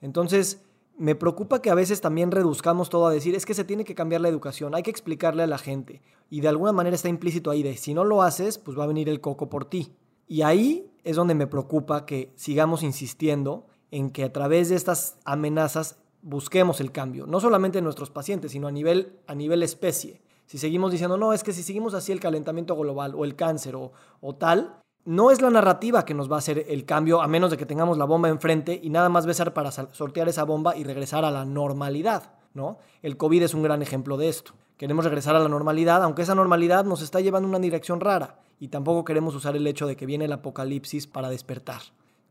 Entonces, 0.00 0.62
me 0.96 1.14
preocupa 1.14 1.60
que 1.60 1.68
a 1.68 1.74
veces 1.74 2.00
también 2.00 2.30
reduzcamos 2.30 2.88
todo 2.88 3.06
a 3.06 3.12
decir, 3.12 3.34
es 3.34 3.44
que 3.44 3.52
se 3.52 3.64
tiene 3.64 3.84
que 3.84 3.94
cambiar 3.94 4.22
la 4.22 4.28
educación, 4.28 4.74
hay 4.74 4.82
que 4.82 4.90
explicarle 4.90 5.42
a 5.42 5.46
la 5.46 5.58
gente. 5.58 6.00
Y 6.30 6.40
de 6.40 6.48
alguna 6.48 6.72
manera 6.72 6.96
está 6.96 7.10
implícito 7.10 7.50
ahí 7.50 7.62
de, 7.62 7.76
si 7.76 7.92
no 7.92 8.04
lo 8.04 8.22
haces, 8.22 8.56
pues 8.56 8.78
va 8.78 8.84
a 8.84 8.86
venir 8.86 9.10
el 9.10 9.20
coco 9.20 9.50
por 9.50 9.66
ti. 9.66 9.92
Y 10.32 10.40
ahí 10.40 10.90
es 11.04 11.16
donde 11.16 11.34
me 11.34 11.46
preocupa 11.46 12.06
que 12.06 12.32
sigamos 12.36 12.82
insistiendo 12.82 13.66
en 13.90 14.08
que 14.08 14.24
a 14.24 14.32
través 14.32 14.70
de 14.70 14.76
estas 14.76 15.18
amenazas 15.26 15.98
busquemos 16.22 16.80
el 16.80 16.90
cambio, 16.90 17.26
no 17.26 17.38
solamente 17.38 17.76
en 17.76 17.84
nuestros 17.84 18.08
pacientes, 18.08 18.52
sino 18.52 18.66
a 18.66 18.70
nivel, 18.70 19.18
a 19.26 19.34
nivel 19.34 19.62
especie. 19.62 20.22
Si 20.46 20.56
seguimos 20.56 20.90
diciendo, 20.90 21.18
no, 21.18 21.34
es 21.34 21.42
que 21.42 21.52
si 21.52 21.62
seguimos 21.62 21.92
así 21.92 22.12
el 22.12 22.20
calentamiento 22.20 22.74
global 22.74 23.14
o 23.14 23.26
el 23.26 23.36
cáncer 23.36 23.76
o, 23.76 23.92
o 24.22 24.34
tal, 24.34 24.80
no 25.04 25.30
es 25.30 25.42
la 25.42 25.50
narrativa 25.50 26.06
que 26.06 26.14
nos 26.14 26.32
va 26.32 26.36
a 26.36 26.38
hacer 26.38 26.64
el 26.66 26.86
cambio, 26.86 27.20
a 27.20 27.28
menos 27.28 27.50
de 27.50 27.58
que 27.58 27.66
tengamos 27.66 27.98
la 27.98 28.06
bomba 28.06 28.30
enfrente 28.30 28.80
y 28.82 28.88
nada 28.88 29.10
más 29.10 29.26
besar 29.26 29.52
para 29.52 29.70
sortear 29.70 30.30
esa 30.30 30.44
bomba 30.44 30.74
y 30.74 30.84
regresar 30.84 31.26
a 31.26 31.30
la 31.30 31.44
normalidad, 31.44 32.32
¿no? 32.54 32.78
El 33.02 33.16
COVID 33.16 33.42
es 33.42 33.54
un 33.54 33.62
gran 33.62 33.82
ejemplo 33.82 34.16
de 34.16 34.28
esto. 34.28 34.52
Queremos 34.76 35.04
regresar 35.04 35.36
a 35.36 35.40
la 35.40 35.48
normalidad, 35.48 36.02
aunque 36.02 36.22
esa 36.22 36.34
normalidad 36.34 36.84
nos 36.84 37.02
está 37.02 37.20
llevando 37.20 37.48
una 37.48 37.58
dirección 37.58 38.00
rara 38.00 38.40
y 38.58 38.68
tampoco 38.68 39.04
queremos 39.04 39.34
usar 39.34 39.56
el 39.56 39.66
hecho 39.66 39.86
de 39.86 39.96
que 39.96 40.06
viene 40.06 40.24
el 40.24 40.32
apocalipsis 40.32 41.06
para 41.06 41.30
despertar. 41.30 41.82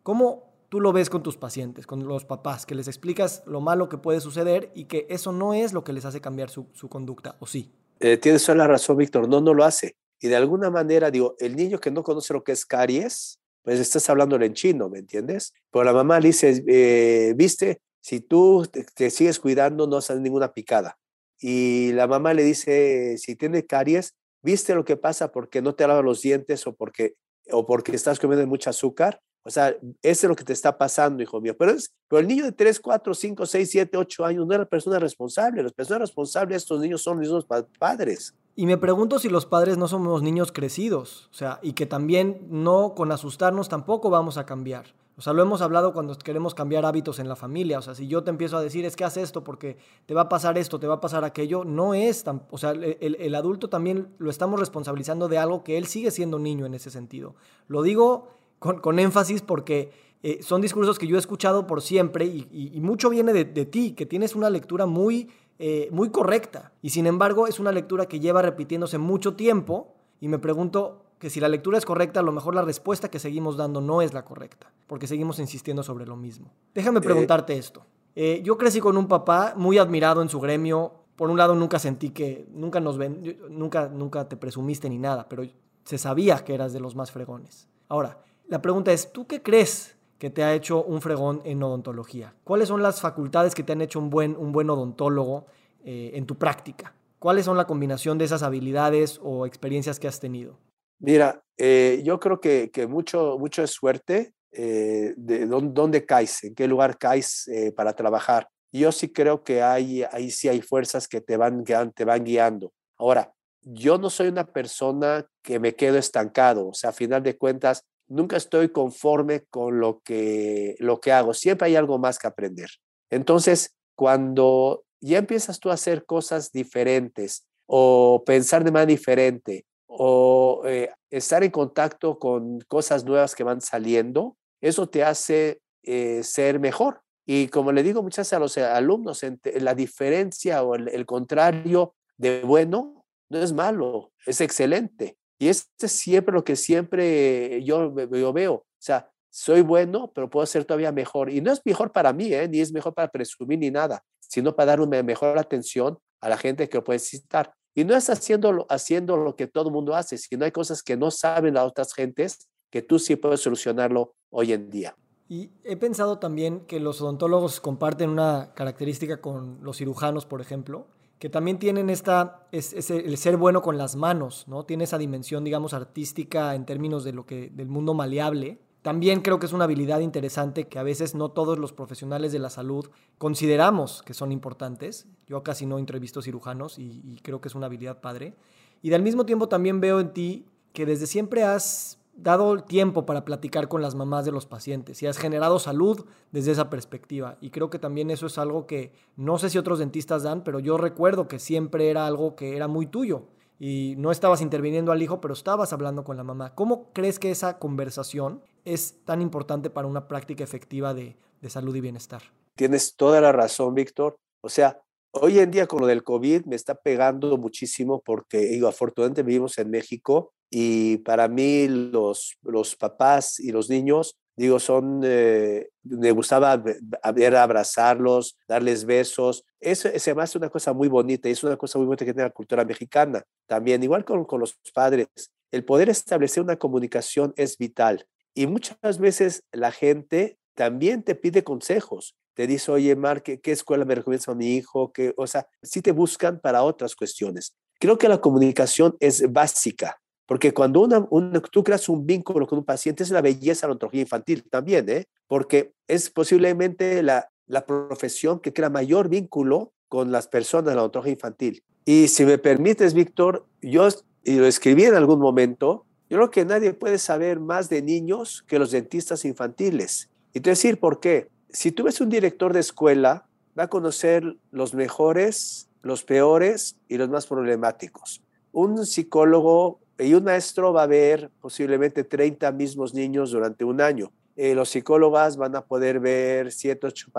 ¿Cómo 0.03 0.51
tú 0.69 0.79
lo 0.79 0.93
ves 0.93 1.09
con 1.09 1.21
tus 1.21 1.37
pacientes, 1.37 1.85
con 1.85 2.07
los 2.07 2.25
papás, 2.25 2.65
que 2.65 2.75
les 2.75 2.87
explicas 2.87 3.43
lo 3.45 3.59
malo 3.59 3.89
que 3.89 3.97
puede 3.97 4.21
suceder 4.21 4.71
y 4.73 4.85
que 4.85 5.05
eso 5.09 5.33
no 5.33 5.53
es 5.53 5.73
lo 5.73 5.83
que 5.83 5.93
les 5.93 6.05
hace 6.05 6.21
cambiar 6.21 6.49
su, 6.49 6.65
conducta, 6.89 7.35
¿o 7.39 7.45
sí? 7.45 7.71
Eh, 7.99 8.17
tienes 8.17 8.45
toda 8.45 8.57
la 8.57 8.67
razón, 8.67 8.97
Víctor, 8.97 9.27
no, 9.27 9.41
no 9.41 9.53
lo 9.53 9.65
hace. 9.65 9.95
Y 10.21 10.29
de 10.29 10.37
alguna 10.37 10.69
manera, 10.69 11.11
digo, 11.11 11.35
el 11.39 11.55
niño 11.55 11.79
que 11.79 11.91
no 11.91 12.03
conoce 12.03 12.33
lo 12.33 12.43
que 12.43 12.53
es 12.53 12.65
caries, 12.65 13.39
pues 13.63 13.79
estás 13.79 14.09
hablándole 14.09 14.45
en 14.45 14.53
chino, 14.53 14.87
¿me 14.87 14.99
entiendes? 14.99 15.53
Pero 15.71 15.83
la 15.83 15.93
mamá 15.93 16.19
le 16.19 16.29
dice, 16.29 16.63
eh, 16.67 17.33
viste, 17.35 17.81
si 18.01 18.19
tú 18.19 18.67
te, 18.95 19.09
sigues 19.09 19.39
cuidando, 19.39 19.87
no 19.87 20.01
sale 20.01 20.19
ninguna 20.19 20.53
picada. 20.53 20.97
Y 21.39 21.93
la 21.93 22.07
mamá 22.07 22.33
le 22.33 22.43
dice, 22.43 23.17
si 23.17 23.35
tiene 23.35 23.65
caries, 23.65 24.15
¿Viste 24.43 24.73
lo 24.73 24.83
que 24.83 24.97
pasa 24.97 25.31
porque 25.31 25.61
no 25.61 25.75
te 25.75 25.87
lavas 25.87 26.03
los 26.03 26.21
dientes 26.21 26.65
o 26.65 26.73
porque, 26.73 27.15
o 27.51 27.65
porque 27.65 27.95
estás 27.95 28.19
comiendo 28.19 28.45
mucho 28.47 28.69
azúcar? 28.69 29.21
O 29.43 29.49
sea, 29.49 29.69
eso 29.69 29.79
es 30.01 30.23
lo 30.23 30.35
que 30.35 30.43
te 30.43 30.53
está 30.53 30.77
pasando, 30.77 31.21
hijo 31.21 31.41
mío. 31.41 31.55
Pero, 31.57 31.71
es, 31.71 31.91
pero 32.07 32.19
el 32.19 32.27
niño 32.27 32.43
de 32.43 32.51
3, 32.51 32.79
4, 32.79 33.13
5, 33.13 33.45
6, 33.45 33.69
7, 33.71 33.97
8 33.97 34.25
años 34.25 34.45
no 34.45 34.53
es 34.53 34.59
la 34.59 34.65
persona 34.65 34.99
responsable. 34.99 35.63
Las 35.63 35.73
personas 35.73 36.01
responsables 36.01 36.49
de 36.49 36.57
estos 36.57 36.79
niños 36.79 37.01
son 37.01 37.21
los 37.21 37.45
padres. 37.79 38.35
Y 38.55 38.65
me 38.65 38.77
pregunto 38.77 39.17
si 39.17 39.29
los 39.29 39.45
padres 39.45 39.77
no 39.77 39.87
somos 39.87 40.21
niños 40.21 40.51
crecidos. 40.51 41.29
O 41.31 41.35
sea, 41.35 41.59
y 41.61 41.73
que 41.73 41.85
también 41.85 42.47
no 42.49 42.93
con 42.95 43.11
asustarnos 43.11 43.69
tampoco 43.69 44.09
vamos 44.09 44.37
a 44.37 44.45
cambiar. 44.45 44.93
O 45.17 45.21
sea, 45.21 45.33
lo 45.33 45.41
hemos 45.41 45.61
hablado 45.61 45.93
cuando 45.93 46.17
queremos 46.17 46.55
cambiar 46.55 46.85
hábitos 46.85 47.19
en 47.19 47.27
la 47.27 47.35
familia. 47.35 47.79
O 47.79 47.81
sea, 47.81 47.95
si 47.95 48.07
yo 48.07 48.23
te 48.23 48.29
empiezo 48.29 48.57
a 48.57 48.61
decir, 48.61 48.85
es 48.85 48.95
que 48.95 49.03
haz 49.03 49.17
esto 49.17 49.43
porque 49.43 49.77
te 50.05 50.13
va 50.13 50.21
a 50.21 50.29
pasar 50.29 50.57
esto, 50.57 50.79
te 50.79 50.87
va 50.87 50.95
a 50.95 51.01
pasar 51.01 51.23
aquello, 51.23 51.63
no 51.65 51.93
es 51.93 52.23
tan... 52.23 52.43
O 52.49 52.57
sea, 52.57 52.71
el, 52.71 53.35
adulto 53.35 53.69
también 53.69 54.07
lo 54.17 54.29
estamos 54.29 54.59
responsabilizando 54.59 55.27
de 55.27 55.37
algo 55.37 55.63
que 55.63 55.77
él 55.77 55.85
sigue 55.85 56.11
siendo 56.11 56.39
niño 56.39 56.65
en 56.65 56.73
ese 56.73 56.89
sentido. 56.89 57.35
Lo 57.67 57.83
digo 57.83 58.29
con, 58.59 58.99
énfasis 58.99 59.41
porque 59.41 59.91
eh, 60.23 60.39
son 60.41 60.61
discursos 60.61 60.97
que 60.97 61.07
yo 61.07 61.17
he 61.17 61.19
escuchado 61.19 61.67
por 61.67 61.81
siempre 61.81 62.25
y, 62.25 62.79
mucho 62.81 63.09
viene 63.09 63.33
de, 63.33 63.65
ti, 63.65 63.91
que 63.91 64.05
tienes 64.05 64.35
una 64.35 64.49
lectura 64.49 64.85
muy, 64.85 65.29
eh, 65.59 65.89
muy 65.91 66.09
correcta. 66.09 66.71
Y 66.81 66.91
sin 66.91 67.05
embargo, 67.05 67.47
es 67.47 67.59
una 67.59 67.71
lectura 67.71 68.05
que 68.05 68.19
lleva 68.19 68.41
repitiéndose 68.41 68.97
mucho 68.97 69.35
tiempo 69.35 69.93
y 70.21 70.27
me 70.27 70.39
pregunto, 70.39 71.03
que 71.21 71.29
si 71.29 71.39
la 71.39 71.47
lectura 71.47 71.77
es 71.77 71.85
correcta, 71.85 72.19
a 72.19 72.23
lo 72.23 72.31
mejor 72.31 72.55
la 72.55 72.63
respuesta 72.63 73.11
que 73.11 73.19
seguimos 73.19 73.55
dando 73.55 73.79
no 73.79 74.01
es 74.01 74.11
la 74.11 74.25
correcta, 74.25 74.71
porque 74.87 75.05
seguimos 75.05 75.37
insistiendo 75.37 75.83
sobre 75.83 76.07
lo 76.07 76.17
mismo. 76.17 76.51
Déjame 76.73 76.97
eh, 76.97 77.03
preguntarte 77.03 77.55
esto. 77.55 77.85
Eh, 78.15 78.41
yo 78.43 78.57
crecí 78.57 78.79
con 78.79 78.97
un 78.97 79.07
papá 79.07 79.53
muy 79.55 79.77
admirado 79.77 80.23
en 80.23 80.29
su 80.29 80.39
gremio. 80.39 80.93
Por 81.15 81.29
un 81.29 81.37
lado, 81.37 81.53
nunca 81.53 81.77
sentí 81.77 82.09
que, 82.09 82.47
nunca 82.51 82.79
nos 82.79 82.97
ven, 82.97 83.37
nunca, 83.51 83.87
nunca 83.87 84.27
te 84.27 84.35
presumiste 84.35 84.89
ni 84.89 84.97
nada, 84.97 85.29
pero 85.29 85.43
se 85.83 85.99
sabía 85.99 86.43
que 86.43 86.55
eras 86.55 86.73
de 86.73 86.79
los 86.79 86.95
más 86.95 87.11
fregones. 87.11 87.69
Ahora, 87.87 88.17
la 88.47 88.59
pregunta 88.63 88.91
es, 88.91 89.13
¿tú 89.13 89.27
qué 89.27 89.43
crees 89.43 89.95
que 90.17 90.31
te 90.31 90.43
ha 90.43 90.55
hecho 90.55 90.83
un 90.83 91.01
fregón 91.01 91.43
en 91.45 91.61
odontología? 91.61 92.33
¿Cuáles 92.43 92.67
son 92.67 92.81
las 92.81 92.99
facultades 92.99 93.53
que 93.53 93.61
te 93.61 93.73
han 93.73 93.81
hecho 93.81 93.99
un 93.99 94.09
buen, 94.09 94.35
un 94.35 94.51
buen 94.53 94.71
odontólogo 94.71 95.45
eh, 95.83 96.13
en 96.15 96.25
tu 96.25 96.39
práctica? 96.39 96.95
¿Cuáles 97.19 97.45
son 97.45 97.57
la 97.57 97.67
combinación 97.67 98.17
de 98.17 98.25
esas 98.25 98.41
habilidades 98.41 99.19
o 99.21 99.45
experiencias 99.45 99.99
que 99.99 100.07
has 100.07 100.19
tenido? 100.19 100.57
Mira, 101.01 101.43
eh, 101.57 102.01
yo 102.05 102.19
creo 102.19 102.39
que, 102.39 102.69
mucho, 102.87 103.37
mucho 103.39 103.63
es 103.63 103.71
suerte 103.71 104.33
eh, 104.51 105.15
de 105.17 105.47
dónde, 105.47 106.05
caes, 106.05 106.43
en 106.43 106.53
qué 106.53 106.67
lugar 106.67 106.99
caes 106.99 107.47
eh, 107.47 107.71
para 107.71 107.95
trabajar. 107.95 108.47
Yo 108.71 108.91
sí 108.91 109.11
creo 109.11 109.43
que 109.43 109.63
hay, 109.63 110.03
ahí 110.11 110.29
sí 110.29 110.47
hay 110.47 110.61
fuerzas 110.61 111.07
que 111.07 111.19
te 111.19 111.37
van, 111.37 111.63
te 111.63 112.05
van 112.05 112.23
guiando. 112.23 112.71
Ahora, 112.97 113.33
yo 113.63 113.97
no 113.97 114.11
soy 114.11 114.27
una 114.27 114.45
persona 114.45 115.25
que 115.41 115.59
me 115.59 115.73
quedo 115.73 115.97
estancado, 115.97 116.67
o 116.67 116.73
sea, 116.73 116.91
a 116.91 116.93
final 116.93 117.23
de 117.23 117.35
cuentas, 117.35 117.83
nunca 118.07 118.37
estoy 118.37 118.69
conforme 118.69 119.45
con 119.49 119.79
lo 119.79 120.01
que, 120.03 120.75
lo 120.79 121.01
que 121.01 121.11
hago, 121.11 121.33
siempre 121.33 121.67
hay 121.67 121.75
algo 121.75 121.97
más 121.97 122.19
que 122.19 122.27
aprender. 122.27 122.69
Entonces, 123.09 123.73
cuando 123.95 124.83
ya 124.99 125.17
empiezas 125.17 125.59
tú 125.59 125.71
a 125.71 125.73
hacer 125.73 126.05
cosas 126.05 126.51
diferentes 126.51 127.47
o 127.65 128.23
pensar 128.23 128.63
de 128.63 128.71
manera 128.71 128.87
diferente 128.87 129.65
o 129.93 130.63
eh, 130.65 130.89
estar 131.09 131.43
en 131.43 131.51
contacto 131.51 132.17
con 132.17 132.61
cosas 132.61 133.03
nuevas 133.03 133.35
que 133.35 133.43
van 133.43 133.59
saliendo, 133.59 134.37
eso 134.61 134.87
te 134.87 135.03
hace 135.03 135.59
eh, 135.83 136.23
ser 136.23 136.59
mejor. 136.59 137.01
Y 137.25 137.49
como 137.49 137.71
le 137.71 137.83
digo 137.83 138.01
muchas 138.01 138.27
veces 138.27 138.33
a 138.33 138.39
los 138.39 138.57
alumnos, 138.57 139.21
la 139.43 139.75
diferencia 139.75 140.63
o 140.63 140.75
el, 140.75 141.05
contrario 141.05 141.93
de 142.17 142.41
bueno 142.41 143.05
no 143.29 143.39
es 143.39 143.53
malo, 143.53 144.11
es 144.25 144.41
excelente. 144.41 145.17
Y 145.37 145.49
este 145.49 145.87
es 145.87 145.91
siempre 145.91 146.33
lo 146.33 146.43
que 146.43 146.55
siempre 146.55 147.63
yo, 147.63 147.93
yo 148.11 148.33
veo. 148.33 148.53
O 148.53 148.65
sea, 148.79 149.09
soy 149.29 149.61
bueno, 149.61 150.11
pero 150.13 150.29
puedo 150.29 150.45
ser 150.45 150.65
todavía 150.65 150.91
mejor. 150.91 151.29
Y 151.29 151.41
no 151.41 151.51
es 151.51 151.61
mejor 151.65 151.91
para 151.91 152.13
mí, 152.13 152.33
¿eh? 152.33 152.47
ni 152.47 152.59
es 152.59 152.71
mejor 152.71 152.93
para 152.93 153.09
presumir 153.09 153.59
ni 153.59 153.71
nada, 153.71 154.03
sino 154.19 154.55
para 154.55 154.67
dar 154.67 154.81
una 154.81 155.01
mejor 155.03 155.37
atención 155.37 155.97
a 156.21 156.29
la 156.29 156.37
gente 156.37 156.69
que 156.69 156.77
lo 156.77 156.83
puede 156.83 156.97
necesitar. 156.97 157.53
Y 157.73 157.85
no 157.85 157.95
es 157.95 158.09
haciendo, 158.09 158.65
haciendo 158.69 159.17
lo 159.17 159.35
que 159.35 159.47
todo 159.47 159.69
el 159.69 159.73
mundo 159.73 159.95
hace, 159.95 160.17
sino 160.17 160.45
hay 160.45 160.51
cosas 160.51 160.83
que 160.83 160.97
no 160.97 161.11
saben 161.11 161.53
las 161.53 161.65
otras 161.65 161.93
gentes 161.93 162.49
que 162.69 162.81
tú 162.81 162.99
sí 162.99 163.15
puedes 163.15 163.41
solucionarlo 163.41 164.13
hoy 164.29 164.53
en 164.53 164.69
día. 164.69 164.95
Y 165.29 165.49
he 165.63 165.77
pensado 165.77 166.19
también 166.19 166.61
que 166.65 166.79
los 166.79 167.01
odontólogos 167.01 167.61
comparten 167.61 168.09
una 168.09 168.53
característica 168.53 169.21
con 169.21 169.59
los 169.63 169.77
cirujanos, 169.77 170.25
por 170.25 170.41
ejemplo, 170.41 170.87
que 171.19 171.29
también 171.29 171.59
tienen 171.59 171.89
esta, 171.89 172.47
es, 172.51 172.89
el 172.89 173.15
ser 173.15 173.37
bueno 173.37 173.61
con 173.61 173.77
las 173.77 173.95
manos, 173.95 174.45
¿no? 174.47 174.65
Tiene 174.65 174.85
esa 174.85 174.97
dimensión, 174.97 175.43
digamos, 175.43 175.73
artística 175.73 176.55
en 176.55 176.65
términos 176.65 177.03
de 177.03 177.13
lo 177.13 177.25
que, 177.25 177.49
del 177.49 177.67
mundo 177.67 177.93
maleable. 177.93 178.59
También 178.81 179.21
creo 179.21 179.39
que 179.39 179.45
es 179.45 179.53
una 179.53 179.65
habilidad 179.65 179.99
interesante 179.99 180.67
que 180.67 180.79
a 180.79 180.83
veces 180.83 181.13
no 181.13 181.29
todos 181.29 181.59
los 181.59 181.71
profesionales 181.71 182.31
de 182.31 182.39
la 182.39 182.49
salud 182.49 182.89
consideramos 183.17 184.01
que 184.03 184.13
son 184.13 184.31
importantes. 184.31 185.07
Yo 185.27 185.43
casi 185.43 185.65
no 185.65 185.77
entrevisto 185.77 186.21
cirujanos 186.21 186.79
y, 186.79 187.01
y 187.03 187.19
creo 187.21 187.41
que 187.41 187.47
es 187.47 187.55
una 187.55 187.67
habilidad 187.67 188.01
padre. 188.01 188.35
Y 188.81 188.91
al 188.93 189.03
mismo 189.03 189.25
tiempo 189.25 189.47
también 189.47 189.79
veo 189.79 189.99
en 189.99 190.13
ti 190.13 190.45
que 190.73 190.85
desde 190.85 191.05
siempre 191.05 191.43
has 191.43 191.99
dado 192.15 192.53
el 192.53 192.63
tiempo 192.63 193.05
para 193.05 193.25
platicar 193.25 193.67
con 193.67 193.81
las 193.81 193.95
mamás 193.95 194.25
de 194.25 194.31
los 194.31 194.45
pacientes 194.45 195.01
y 195.01 195.07
has 195.07 195.17
generado 195.17 195.59
salud 195.59 196.05
desde 196.31 196.51
esa 196.51 196.69
perspectiva. 196.69 197.37
Y 197.41 197.49
creo 197.49 197.69
que 197.69 197.79
también 197.79 198.11
eso 198.11 198.27
es 198.27 198.37
algo 198.37 198.67
que 198.67 198.93
no 199.15 199.37
sé 199.37 199.49
si 199.49 199.57
otros 199.57 199.79
dentistas 199.79 200.23
dan, 200.23 200.43
pero 200.43 200.59
yo 200.59 200.77
recuerdo 200.77 201.27
que 201.27 201.39
siempre 201.39 201.89
era 201.89 202.05
algo 202.05 202.35
que 202.35 202.55
era 202.55 202.67
muy 202.67 202.85
tuyo 202.85 203.27
y 203.59 203.95
no 203.97 204.11
estabas 204.11 204.41
interviniendo 204.41 204.91
al 204.91 205.01
hijo, 205.01 205.21
pero 205.21 205.33
estabas 205.33 205.73
hablando 205.73 206.03
con 206.03 206.17
la 206.17 206.23
mamá. 206.23 206.53
¿Cómo 206.55 206.91
crees 206.93 207.19
que 207.19 207.31
esa 207.31 207.59
conversación 207.59 208.41
es 208.65 209.03
tan 209.05 209.21
importante 209.21 209.69
para 209.69 209.87
una 209.87 210.07
práctica 210.07 210.43
efectiva 210.43 210.93
de, 210.93 211.15
de 211.41 211.49
salud 211.49 211.75
y 211.75 211.81
bienestar? 211.81 212.21
Tienes 212.55 212.95
toda 212.95 213.21
la 213.21 213.31
razón, 213.31 213.73
Víctor. 213.73 214.17
O 214.41 214.49
sea, 214.49 214.79
hoy 215.11 215.39
en 215.39 215.51
día 215.51 215.67
con 215.67 215.81
lo 215.81 215.87
del 215.87 216.03
COVID 216.03 216.45
me 216.45 216.55
está 216.55 216.75
pegando 216.75 217.37
muchísimo 217.37 218.01
porque, 218.01 218.39
digo, 218.39 218.67
afortunadamente 218.67 219.23
vivimos 219.23 219.57
en 219.57 219.69
México 219.69 220.33
y 220.49 220.97
para 220.97 221.27
mí 221.27 221.67
los, 221.67 222.37
los 222.43 222.75
papás 222.75 223.39
y 223.39 223.51
los 223.51 223.69
niños, 223.69 224.17
digo, 224.35 224.59
son, 224.59 225.01
eh, 225.03 225.69
me 225.83 226.11
gustaba 226.11 226.57
ver, 226.57 227.35
abrazarlos, 227.35 228.37
darles 228.47 228.85
besos. 228.85 229.45
Eso 229.59 229.89
se 229.95 230.13
me 230.13 230.23
hace 230.23 230.37
una 230.37 230.49
cosa 230.49 230.73
muy 230.73 230.89
bonita 230.89 231.29
y 231.29 231.33
es 231.33 231.43
una 231.43 231.57
cosa 231.57 231.77
muy 231.79 231.87
bonita 231.87 232.05
que 232.05 232.13
tiene 232.13 232.27
la 232.27 232.33
cultura 232.33 232.65
mexicana. 232.65 233.23
También, 233.47 233.81
igual 233.83 234.03
con, 234.03 234.25
con 234.25 234.41
los 234.41 234.57
padres, 234.73 235.07
el 235.51 235.63
poder 235.63 235.89
establecer 235.89 236.43
una 236.43 236.57
comunicación 236.57 237.33
es 237.37 237.57
vital. 237.57 238.05
Y 238.33 238.47
muchas 238.47 238.99
veces 238.99 239.43
la 239.51 239.71
gente 239.71 240.37
también 240.55 241.03
te 241.03 241.15
pide 241.15 241.43
consejos. 241.43 242.15
Te 242.33 242.47
dice, 242.47 242.71
oye, 242.71 242.95
Mar, 242.95 243.23
¿qué, 243.23 243.39
escuela 243.45 243.85
me 243.85 243.95
recomiendas 243.95 244.29
a 244.29 244.35
mi 244.35 244.55
hijo? 244.55 244.91
que 244.93 245.13
o 245.17 245.27
sea, 245.27 245.47
sí 245.61 245.81
te 245.81 245.91
buscan 245.91 246.39
para 246.39 246.63
otras 246.63 246.95
cuestiones. 246.95 247.53
Creo 247.79 247.97
que 247.97 248.07
la 248.07 248.21
comunicación 248.21 248.95
es 248.99 249.31
básica, 249.31 249.99
porque 250.25 250.53
cuando 250.53 250.81
una, 250.81 251.07
tú 251.51 251.63
creas 251.63 251.89
un 251.89 252.05
vínculo 252.05 252.47
con 252.47 252.59
un 252.59 252.65
paciente, 252.65 253.03
es 253.03 253.09
la 253.09 253.21
belleza 253.21 253.65
de 253.65 253.69
la 253.69 253.73
ontología 253.73 254.01
infantil 254.01 254.47
también, 254.49 254.87
¿eh? 254.89 255.05
porque 255.27 255.73
es 255.87 256.09
posiblemente 256.09 257.03
la, 257.03 257.29
la 257.47 257.65
profesión 257.65 258.39
que 258.39 258.53
crea 258.53 258.69
mayor 258.69 259.09
vínculo 259.09 259.73
con 259.89 260.11
las 260.11 260.27
personas 260.27 260.67
de 260.67 260.75
la 260.75 260.83
ontología 260.83 261.13
infantil. 261.13 261.63
Y 261.83 262.07
si 262.07 262.23
me 262.23 262.37
permites, 262.37 262.93
Víctor, 262.93 263.47
yo 263.61 263.89
y 264.23 264.35
lo 264.35 264.45
escribí 264.45 264.85
en 264.85 264.95
algún 264.95 265.19
momento, 265.19 265.85
yo 266.11 266.17
creo 266.17 266.29
que 266.29 266.43
nadie 266.43 266.73
puede 266.73 266.97
saber 266.97 267.39
más 267.39 267.69
de 267.69 267.81
niños 267.81 268.43
que 268.45 268.59
los 268.59 268.71
dentistas 268.71 269.23
infantiles. 269.23 270.09
Y 270.33 270.41
te 270.41 270.49
decir 270.49 270.77
por 270.77 270.99
qué. 270.99 271.29
Si 271.49 271.71
tú 271.71 271.85
ves 271.85 272.01
un 272.01 272.09
director 272.09 272.51
de 272.51 272.59
escuela, 272.59 273.29
va 273.57 273.63
a 273.63 273.69
conocer 273.69 274.35
los 274.51 274.73
mejores, 274.73 275.69
los 275.81 276.03
peores 276.03 276.75
y 276.89 276.97
los 276.97 277.07
más 277.07 277.27
problemáticos. 277.27 278.21
Un 278.51 278.85
psicólogo 278.85 279.79
y 279.97 280.13
un 280.13 280.25
maestro 280.25 280.73
va 280.73 280.83
a 280.83 280.87
ver 280.87 281.31
posiblemente 281.39 282.03
30 282.03 282.51
mismos 282.51 282.93
niños 282.93 283.31
durante 283.31 283.63
un 283.63 283.79
año. 283.79 284.11
Eh, 284.35 284.53
los 284.53 284.67
psicólogas 284.67 285.37
van 285.37 285.55
a 285.55 285.61
poder 285.61 286.01
ver 286.01 286.51
7, 286.51 286.87
8 286.87 287.11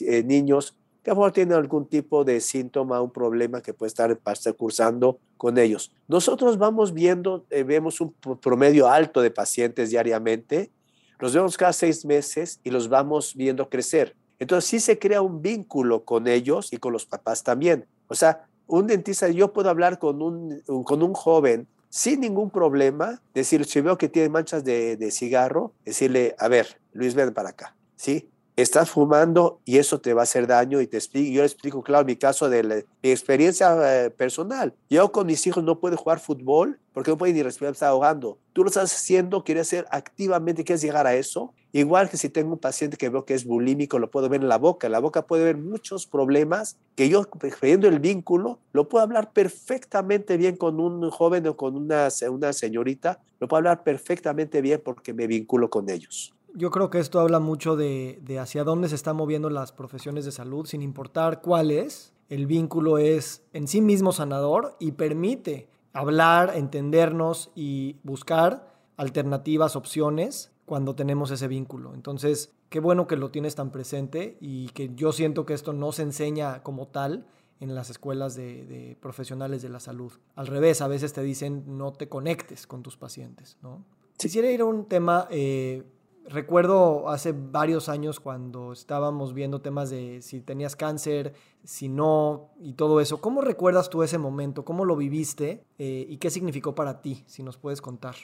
eh, 0.00 0.24
niños 0.24 0.76
que 1.02 1.10
a 1.10 1.14
lo 1.14 1.20
mejor 1.20 1.32
tienen 1.32 1.56
algún 1.56 1.86
tipo 1.86 2.24
de 2.24 2.40
síntoma, 2.40 3.00
un 3.00 3.10
problema 3.10 3.62
que 3.62 3.72
puede 3.72 3.88
estar 3.88 4.18
cursando 4.56 5.18
con 5.36 5.58
ellos. 5.58 5.92
Nosotros 6.08 6.58
vamos 6.58 6.92
viendo, 6.92 7.46
eh, 7.50 7.62
vemos 7.62 8.00
un 8.00 8.12
promedio 8.40 8.88
alto 8.88 9.22
de 9.22 9.30
pacientes 9.30 9.90
diariamente, 9.90 10.70
los 11.18 11.34
vemos 11.34 11.56
cada 11.56 11.72
seis 11.72 12.04
meses 12.04 12.60
y 12.64 12.70
los 12.70 12.88
vamos 12.88 13.34
viendo 13.34 13.68
crecer. 13.68 14.16
Entonces 14.38 14.68
sí 14.70 14.80
se 14.80 14.98
crea 14.98 15.20
un 15.22 15.42
vínculo 15.42 16.04
con 16.04 16.26
ellos 16.26 16.72
y 16.72 16.78
con 16.78 16.92
los 16.92 17.06
papás 17.06 17.42
también. 17.44 17.86
O 18.08 18.14
sea, 18.14 18.46
un 18.66 18.86
dentista, 18.86 19.28
yo 19.28 19.52
puedo 19.52 19.68
hablar 19.68 19.98
con 19.98 20.22
un, 20.22 20.62
con 20.84 21.02
un 21.02 21.12
joven 21.12 21.66
sin 21.90 22.20
ningún 22.20 22.50
problema, 22.50 23.20
decir, 23.34 23.64
si 23.64 23.80
veo 23.80 23.98
que 23.98 24.08
tiene 24.08 24.28
manchas 24.28 24.64
de, 24.64 24.96
de 24.96 25.10
cigarro, 25.10 25.72
decirle, 25.84 26.36
a 26.38 26.48
ver, 26.48 26.80
Luis, 26.92 27.14
ven 27.14 27.34
para 27.34 27.50
acá, 27.50 27.76
¿sí? 27.96 28.30
Estás 28.62 28.90
fumando 28.90 29.60
y 29.64 29.78
eso 29.78 30.00
te 30.00 30.14
va 30.14 30.22
a 30.22 30.24
hacer 30.24 30.46
daño 30.46 30.80
y 30.80 30.86
te 30.86 30.96
explico, 30.96 31.32
yo 31.32 31.42
explico, 31.44 31.82
claro, 31.82 32.04
mi 32.04 32.16
caso 32.16 32.48
de 32.48 32.84
mi 33.02 33.10
experiencia 33.10 34.04
eh, 34.04 34.10
personal. 34.10 34.74
Yo 34.88 35.12
con 35.12 35.26
mis 35.26 35.46
hijos 35.46 35.62
no 35.62 35.80
puedo 35.80 35.96
jugar 35.96 36.20
fútbol 36.20 36.78
porque 36.92 37.10
no 37.10 37.18
pueden 37.18 37.36
ni 37.36 37.42
respirar, 37.42 37.72
está 37.72 37.88
ahogando. 37.88 38.38
Tú 38.52 38.64
lo 38.64 38.68
estás 38.68 38.92
haciendo, 38.92 39.44
quieres 39.44 39.68
hacer 39.68 39.86
activamente, 39.90 40.64
quieres 40.64 40.82
llegar 40.82 41.06
a 41.06 41.14
eso. 41.14 41.54
Igual 41.72 42.10
que 42.10 42.16
si 42.16 42.28
tengo 42.28 42.52
un 42.52 42.58
paciente 42.58 42.96
que 42.96 43.08
veo 43.08 43.24
que 43.24 43.34
es 43.34 43.44
bulímico, 43.44 44.00
lo 44.00 44.10
puedo 44.10 44.28
ver 44.28 44.40
en 44.40 44.48
la 44.48 44.58
boca. 44.58 44.88
En 44.88 44.92
la 44.92 44.98
boca 44.98 45.26
puede 45.26 45.44
ver 45.44 45.56
muchos 45.56 46.06
problemas 46.06 46.76
que 46.96 47.08
yo, 47.08 47.30
creyendo 47.30 47.86
el 47.86 48.00
vínculo, 48.00 48.58
lo 48.72 48.88
puedo 48.88 49.04
hablar 49.04 49.32
perfectamente 49.32 50.36
bien 50.36 50.56
con 50.56 50.80
un 50.80 51.08
joven 51.10 51.46
o 51.46 51.56
con 51.56 51.76
una, 51.76 52.08
una 52.28 52.52
señorita. 52.52 53.20
Lo 53.38 53.46
puedo 53.46 53.58
hablar 53.58 53.84
perfectamente 53.84 54.60
bien 54.60 54.80
porque 54.84 55.14
me 55.14 55.28
vinculo 55.28 55.70
con 55.70 55.88
ellos. 55.90 56.34
Yo 56.54 56.70
creo 56.70 56.90
que 56.90 56.98
esto 56.98 57.20
habla 57.20 57.38
mucho 57.38 57.76
de, 57.76 58.20
hacia 58.40 58.64
dónde 58.64 58.88
se 58.88 58.94
están 58.94 59.16
moviendo 59.16 59.50
las 59.50 59.72
profesiones 59.72 60.24
de 60.24 60.32
salud, 60.32 60.66
sin 60.66 60.82
importar 60.82 61.40
cuál 61.40 61.70
es. 61.70 62.12
El 62.28 62.46
vínculo 62.46 62.98
es 62.98 63.42
en 63.52 63.68
sí 63.68 63.80
mismo 63.80 64.12
sanador 64.12 64.76
y 64.78 64.92
permite 64.92 65.68
hablar, 65.92 66.52
entendernos 66.54 67.50
y 67.54 67.96
buscar 68.02 68.74
alternativas, 68.96 69.76
opciones 69.76 70.52
cuando 70.64 70.94
tenemos 70.94 71.30
ese 71.30 71.48
vínculo. 71.48 71.94
Entonces, 71.94 72.52
qué 72.68 72.78
bueno 72.78 73.06
que 73.06 73.16
lo 73.16 73.30
tienes 73.30 73.54
tan 73.54 73.72
presente 73.72 74.36
y 74.40 74.68
que 74.68 74.94
yo 74.94 75.12
siento 75.12 75.44
que 75.46 75.54
esto 75.54 75.72
no 75.72 75.90
se 75.92 76.02
enseña 76.02 76.62
como 76.62 76.86
tal 76.86 77.26
en 77.58 77.74
las 77.74 77.90
escuelas 77.90 78.34
de, 78.34 78.96
profesionales 79.00 79.62
de 79.62 79.68
la 79.68 79.80
salud. 79.80 80.12
Al 80.34 80.46
revés, 80.46 80.80
a 80.80 80.88
veces 80.88 81.12
te 81.12 81.22
dicen 81.22 81.64
no 81.78 81.92
te 81.92 82.08
conectes 82.08 82.66
con 82.66 82.82
tus 82.82 82.96
pacientes. 82.96 83.58
¿no? 83.62 83.84
Quisiera 84.16 84.50
ir 84.50 84.62
a 84.62 84.64
un 84.64 84.86
tema 84.86 85.26
eh, 85.30 85.84
recuerdo 86.30 87.08
hace 87.08 87.32
varios 87.32 87.88
años 87.88 88.20
cuando 88.20 88.72
estábamos 88.72 89.34
viendo 89.34 89.60
temas 89.60 89.90
de 89.90 90.22
si 90.22 90.40
tenías 90.40 90.76
cáncer, 90.76 91.34
si 91.64 91.88
no, 91.88 92.54
y 92.60 92.74
todo 92.74 93.00
eso. 93.00 93.20
¿Cómo 93.20 93.40
recuerdas 93.42 93.90
tú 93.90 94.02
ese 94.02 94.18
momento? 94.18 94.64
¿Cómo 94.64 94.84
lo 94.84 94.96
viviste? 94.96 95.64
Eh, 95.78 96.06
¿Y 96.08 96.16
qué 96.18 96.30
significó 96.30 96.74
para 96.74 97.02
ti? 97.02 97.24
Si 97.26 97.42
nos 97.42 97.58
puedes 97.58 97.82
contar. 97.82 98.14